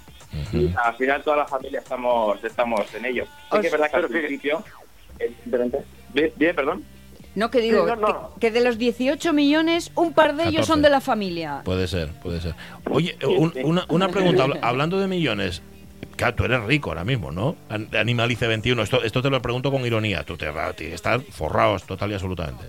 Y 0.52 0.70
al 0.82 0.94
final 0.96 1.22
toda 1.22 1.36
la 1.38 1.46
familia 1.46 1.78
estamos 1.80 2.42
estamos 2.44 2.94
en 2.94 3.04
ello. 3.06 3.24
Sí 3.52 3.60
que 3.60 3.66
es 3.66 3.72
verdad 3.72 3.90
que 3.90 3.96
al 3.96 4.08
principio, 4.08 4.64
evidentemente... 5.18 5.78
Bien, 6.12 6.32
bien, 6.36 6.56
perdón. 6.56 6.84
No, 7.34 7.50
que 7.50 7.60
digo, 7.60 7.84
Sí, 7.84 7.90
no, 7.90 7.96
no. 7.96 8.34
Que, 8.34 8.40
que 8.40 8.50
de 8.50 8.60
los 8.64 8.78
18 8.78 9.32
millones, 9.32 9.92
un 9.94 10.12
par 10.14 10.34
de 10.36 10.44
ellos 10.44 10.62
14. 10.62 10.66
son 10.72 10.82
de 10.82 10.90
la 10.90 11.00
familia. 11.00 11.60
Puede 11.64 11.86
ser, 11.86 12.08
puede 12.22 12.40
ser. 12.40 12.54
Oye, 12.90 13.16
un- 13.26 13.52
una, 13.64 13.84
una 13.88 14.08
pregunta, 14.08 14.44
habla- 14.44 14.58
hablando 14.62 14.98
de 14.98 15.06
millones. 15.06 15.62
Claro, 16.16 16.34
tú 16.34 16.44
eres 16.44 16.62
rico 16.64 16.90
ahora 16.90 17.04
mismo, 17.04 17.30
¿no? 17.30 17.56
An- 17.68 17.88
Animalice 17.94 18.46
21, 18.46 18.82
esto, 18.82 19.02
esto 19.04 19.20
te 19.20 19.28
lo 19.28 19.40
pregunto 19.42 19.70
con 19.70 19.84
ironía. 19.84 20.24
Tú 20.24 20.36
te 20.38 20.50
estar 20.94 21.20
forrados 21.20 21.84
total 21.84 22.10
y 22.10 22.14
absolutamente. 22.14 22.64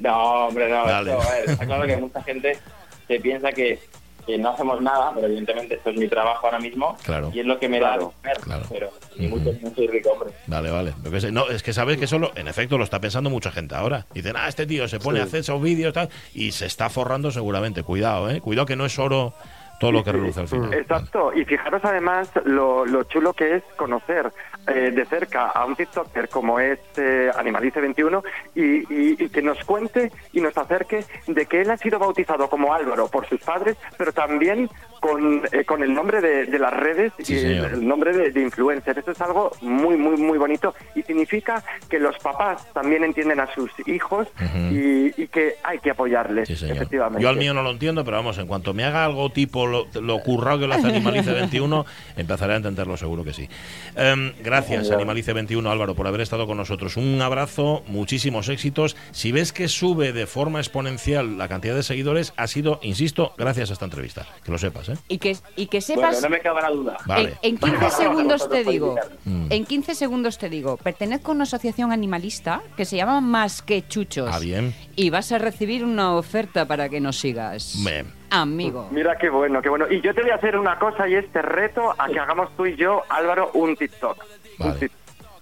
No, 0.00 0.46
hombre, 0.46 0.68
no. 0.68 0.84
Dale. 0.86 1.12
esto, 1.12 1.22
a 1.28 1.32
ver, 1.34 1.50
está 1.50 1.66
claro 1.66 1.86
que 1.86 1.96
mucha 1.96 2.22
gente 2.22 2.58
se 3.06 3.20
piensa 3.20 3.52
que, 3.52 3.78
que 4.26 4.38
no 4.38 4.50
hacemos 4.50 4.80
nada, 4.80 5.12
pero 5.14 5.26
evidentemente 5.26 5.74
esto 5.74 5.90
es 5.90 5.96
mi 5.96 6.08
trabajo 6.08 6.46
ahora 6.46 6.58
mismo 6.58 6.96
Claro. 7.04 7.30
y 7.34 7.40
es 7.40 7.46
lo 7.46 7.58
que 7.58 7.68
me 7.68 7.78
Claro. 7.78 8.12
da 8.22 8.30
de 8.30 8.36
comer. 8.36 8.40
Claro. 8.40 8.62
Pero 8.70 8.90
ni 9.16 9.28
mucho 9.28 9.52
no 9.62 9.70
soy 9.74 9.86
rico, 9.88 10.10
hombre. 10.10 10.30
Vale, 10.46 10.70
vale. 10.70 11.20
Sé. 11.20 11.30
No, 11.32 11.48
es 11.48 11.62
que 11.62 11.72
sabes 11.72 11.98
que 11.98 12.06
solo, 12.06 12.32
en 12.34 12.48
efecto, 12.48 12.78
lo 12.78 12.84
está 12.84 13.00
pensando 13.00 13.30
mucha 13.30 13.50
gente 13.50 13.74
ahora. 13.74 14.06
Dicen, 14.14 14.34
ah, 14.36 14.48
este 14.48 14.66
tío 14.66 14.88
se 14.88 14.98
pone 15.00 15.20
a 15.20 15.24
hacer 15.24 15.40
esos 15.40 15.60
vídeos 15.60 15.92
tal, 15.92 16.08
y 16.34 16.52
se 16.52 16.66
está 16.66 16.88
forrando 16.88 17.30
seguramente. 17.30 17.82
Cuidado, 17.82 18.30
¿eh? 18.30 18.40
Cuidado 18.40 18.66
que 18.66 18.76
no 18.76 18.86
es 18.86 18.98
oro 18.98 19.34
todo 19.80 19.92
lo 19.92 20.04
que 20.04 20.12
reluce 20.12 20.40
al 20.40 20.48
final. 20.48 20.74
Exacto, 20.74 21.32
y 21.34 21.42
fijaros 21.46 21.80
además 21.84 22.30
lo, 22.44 22.84
lo 22.84 23.04
chulo 23.04 23.32
que 23.32 23.56
es 23.56 23.62
conocer 23.76 24.30
eh, 24.66 24.90
de 24.90 25.04
cerca 25.06 25.46
a 25.48 25.64
un 25.64 25.74
TikToker 25.76 26.28
como 26.28 26.60
es 26.60 26.78
eh, 26.96 27.30
Animalice21 27.34 28.22
y, 28.54 28.62
y- 28.62 29.16
y 29.24 29.28
que 29.28 29.42
nos 29.42 29.58
cuente 29.64 30.10
y 30.32 30.40
nos 30.40 30.56
acerque 30.56 31.04
de 31.26 31.46
que 31.46 31.62
él 31.62 31.70
ha 31.70 31.76
sido 31.76 31.98
bautizado 31.98 32.48
como 32.48 32.72
Álvaro 32.74 33.08
por 33.08 33.26
sus 33.28 33.40
padres, 33.40 33.76
pero 33.96 34.12
también 34.12 34.68
con, 35.00 35.42
eh, 35.52 35.64
con 35.64 35.82
el 35.82 35.94
nombre 35.94 36.20
de, 36.20 36.44
de 36.46 36.58
las 36.58 36.72
redes 36.74 37.12
Sí, 37.18 37.34
y 37.34 37.38
el, 37.56 37.86
nombre 37.86 38.12
de, 38.12 38.30
de 38.30 38.40
influencer. 38.42 38.98
Eso 38.98 39.12
es 39.12 39.20
algo 39.20 39.50
muy, 39.62 39.96
muy, 39.96 40.16
muy 40.16 40.36
bonito 40.38 40.74
y 40.94 41.02
significa 41.02 41.62
que 41.88 41.98
los 41.98 42.16
papás 42.18 42.66
también 42.74 43.02
entienden 43.04 43.40
a 43.40 43.52
sus 43.54 43.70
hijos 43.86 44.28
y, 44.70 45.22
y 45.22 45.28
que 45.28 45.54
hay 45.62 45.78
que 45.78 45.90
apoyarles, 45.90 46.48
Sí, 46.48 46.66
efectivamente. 46.70 47.22
Yo 47.22 47.28
al 47.30 47.36
mío 47.36 47.54
no 47.54 47.62
lo 47.62 47.70
entiendo, 47.70 48.04
pero 48.04 48.18
vamos, 48.18 48.36
en 48.38 48.46
cuanto 48.46 48.74
me 48.74 48.84
haga 48.84 49.04
algo 49.04 49.30
tipo 49.30 49.66
lo, 49.66 49.86
lo 50.00 50.18
currado 50.20 50.58
que 50.60 50.66
lo 50.66 50.74
hace 50.74 50.88
Animalice 50.88 51.32
21, 51.32 51.86
empezaré 52.16 52.52
a 52.54 52.56
entenderlo 52.56 52.96
seguro 52.96 53.24
que 53.24 53.32
sí. 53.32 53.48
Em, 53.96 54.32
gracias, 54.50 54.90
Animalice 54.90 55.32
21, 55.32 55.70
Álvaro, 55.70 55.94
por 55.94 56.06
haber 56.08 56.20
estado 56.20 56.46
con 56.46 56.56
nosotros. 56.56 56.96
Un 56.96 57.22
abrazo, 57.22 57.84
muchísimos 57.86 58.48
éxitos. 58.48 58.96
Si 59.12 59.30
ves 59.30 59.52
que 59.52 59.68
sube 59.68 60.12
de 60.12 60.26
forma 60.26 60.58
exponencial 60.58 61.38
la 61.38 61.46
cantidad 61.48 61.74
de 61.76 61.84
seguidores, 61.84 62.32
ha 62.36 62.48
sido, 62.48 62.80
insisto, 62.82 63.32
gracias 63.38 63.70
a 63.70 63.74
esta 63.74 63.84
entrevista. 63.84 64.26
Que 64.44 64.50
lo 64.50 64.58
sepas, 64.58 64.88
¿eh? 64.88 64.94
Y 65.08 65.18
que, 65.18 65.36
y 65.54 65.66
que 65.68 65.78
Bueno, 65.94 66.10
sepas... 66.12 66.22
no 66.22 66.28
me 66.30 66.40
cabe 66.40 66.62
la 66.62 66.70
duda. 66.70 66.96
Vale. 67.06 67.34
En, 67.42 67.54
en 67.54 67.58
15 67.58 67.90
segundos 67.90 68.48
te 68.48 68.64
digo, 68.64 68.96
en 69.24 69.64
15 69.64 69.94
segundos 69.94 70.38
te 70.38 70.48
digo, 70.48 70.76
pertenezco 70.76 71.30
a 71.30 71.34
una 71.36 71.44
asociación 71.44 71.92
animalista 71.92 72.62
que 72.76 72.84
se 72.84 72.96
llama 72.96 73.20
Más 73.20 73.62
que 73.62 73.86
Chuchos. 73.86 74.30
Ah, 74.32 74.40
bien. 74.40 74.74
Y 74.96 75.10
vas 75.10 75.30
a 75.30 75.38
recibir 75.38 75.84
una 75.84 76.14
oferta 76.16 76.66
para 76.66 76.88
que 76.88 77.00
nos 77.00 77.16
sigas. 77.16 77.76
Bien. 77.84 78.20
Amigo. 78.30 78.88
Mira 78.92 79.16
qué 79.18 79.28
bueno, 79.28 79.60
qué 79.60 79.68
bueno. 79.68 79.86
Y 79.90 80.00
yo 80.00 80.14
te 80.14 80.22
voy 80.22 80.30
a 80.30 80.36
hacer 80.36 80.56
una 80.56 80.78
cosa 80.78 81.08
y 81.08 81.14
este 81.14 81.42
reto 81.42 81.94
a 81.98 82.06
que 82.08 82.18
hagamos 82.20 82.54
tú 82.56 82.64
y 82.64 82.76
yo, 82.76 83.02
Álvaro, 83.08 83.50
un 83.54 83.76
TikTok. 83.76 84.24
Un 84.60 84.72
Vale. 84.72 84.90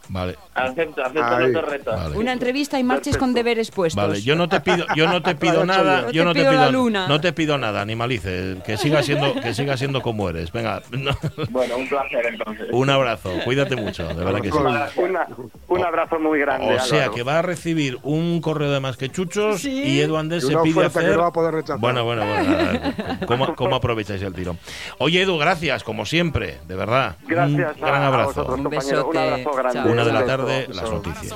Vale. 0.08 0.36
Acepto, 0.54 1.04
acepto 1.04 1.38
los 1.38 1.52
dos 1.52 1.64
retos. 1.64 1.94
Vale. 1.94 2.16
Una 2.16 2.32
entrevista 2.32 2.78
y 2.78 2.84
marches 2.84 3.16
con 3.18 3.34
deberes 3.34 3.70
puestos. 3.70 4.02
Vale, 4.02 4.22
yo 4.22 4.34
no 4.34 4.48
te 4.48 4.60
pido, 4.60 4.84
yo 4.96 5.06
no 5.08 5.22
te 5.22 5.34
pido 5.36 5.64
nada, 5.66 6.02
No 6.02 6.10
yo 6.10 6.22
te 6.22 6.24
no 6.24 6.32
te 6.34 6.44
pido 6.50 6.72
luna. 6.72 7.06
no 7.08 7.20
te 7.20 7.32
pido 7.32 7.58
nada, 7.58 7.80
animalice, 7.82 8.56
que 8.64 8.76
siga 8.76 9.02
siendo, 9.02 9.34
que 9.40 9.54
siga 9.54 9.76
siendo 9.76 10.00
como 10.02 10.28
eres. 10.30 10.50
Venga, 10.52 10.82
no. 10.90 11.10
Bueno, 11.50 11.76
un 11.76 11.88
placer 11.88 12.26
entonces. 12.26 12.68
un 12.72 12.90
abrazo, 12.90 13.30
cuídate 13.44 13.76
mucho, 13.76 14.06
de 14.08 14.24
verdad 14.24 14.40
que 14.40 14.50
sí. 14.50 14.58
Una- 14.58 15.28
un 15.68 15.84
abrazo 15.84 16.18
muy 16.18 16.38
grande. 16.40 16.74
O 16.74 16.80
sea 16.80 16.98
Álvaro. 17.04 17.12
que 17.14 17.22
va 17.22 17.38
a 17.38 17.42
recibir 17.42 17.98
un 18.02 18.40
correo 18.40 18.70
de 18.70 18.80
más 18.80 18.96
que 18.96 19.10
chuchos 19.10 19.60
Sí. 19.60 19.70
y 19.70 20.00
Edu 20.00 20.16
Andés 20.16 20.44
Y 20.44 20.48
se 20.48 20.56
pide 20.58 20.80
que 20.80 20.86
hacer. 20.86 21.20
va 21.20 21.26
a 21.28 21.32
poder 21.32 21.54
rechazar. 21.54 21.78
Bueno, 21.78 22.04
bueno, 22.04 22.24
bueno. 22.26 22.44
nada, 22.50 23.18
¿Cómo, 23.26 23.54
cómo 23.54 23.76
aprovecháis 23.76 24.22
el 24.22 24.32
tirón? 24.32 24.58
Oye, 24.98 25.22
Edu, 25.22 25.36
gracias, 25.38 25.84
como 25.84 26.06
siempre, 26.06 26.58
de 26.66 26.74
verdad. 26.74 27.16
Gracias 27.26 27.74
un 27.76 27.80
gran 27.82 28.02
abrazo. 28.02 28.44
vosotros, 28.44 28.58
Un. 28.58 28.66
Un 28.66 28.74
abrazo 29.16 29.52
grande. 29.52 29.72
Chao. 29.80 29.88
Una 29.98 30.04
de 30.06 30.12
la 30.12 30.26
tarde, 30.26 30.68
las 30.68 30.90
noticias. 30.90 31.34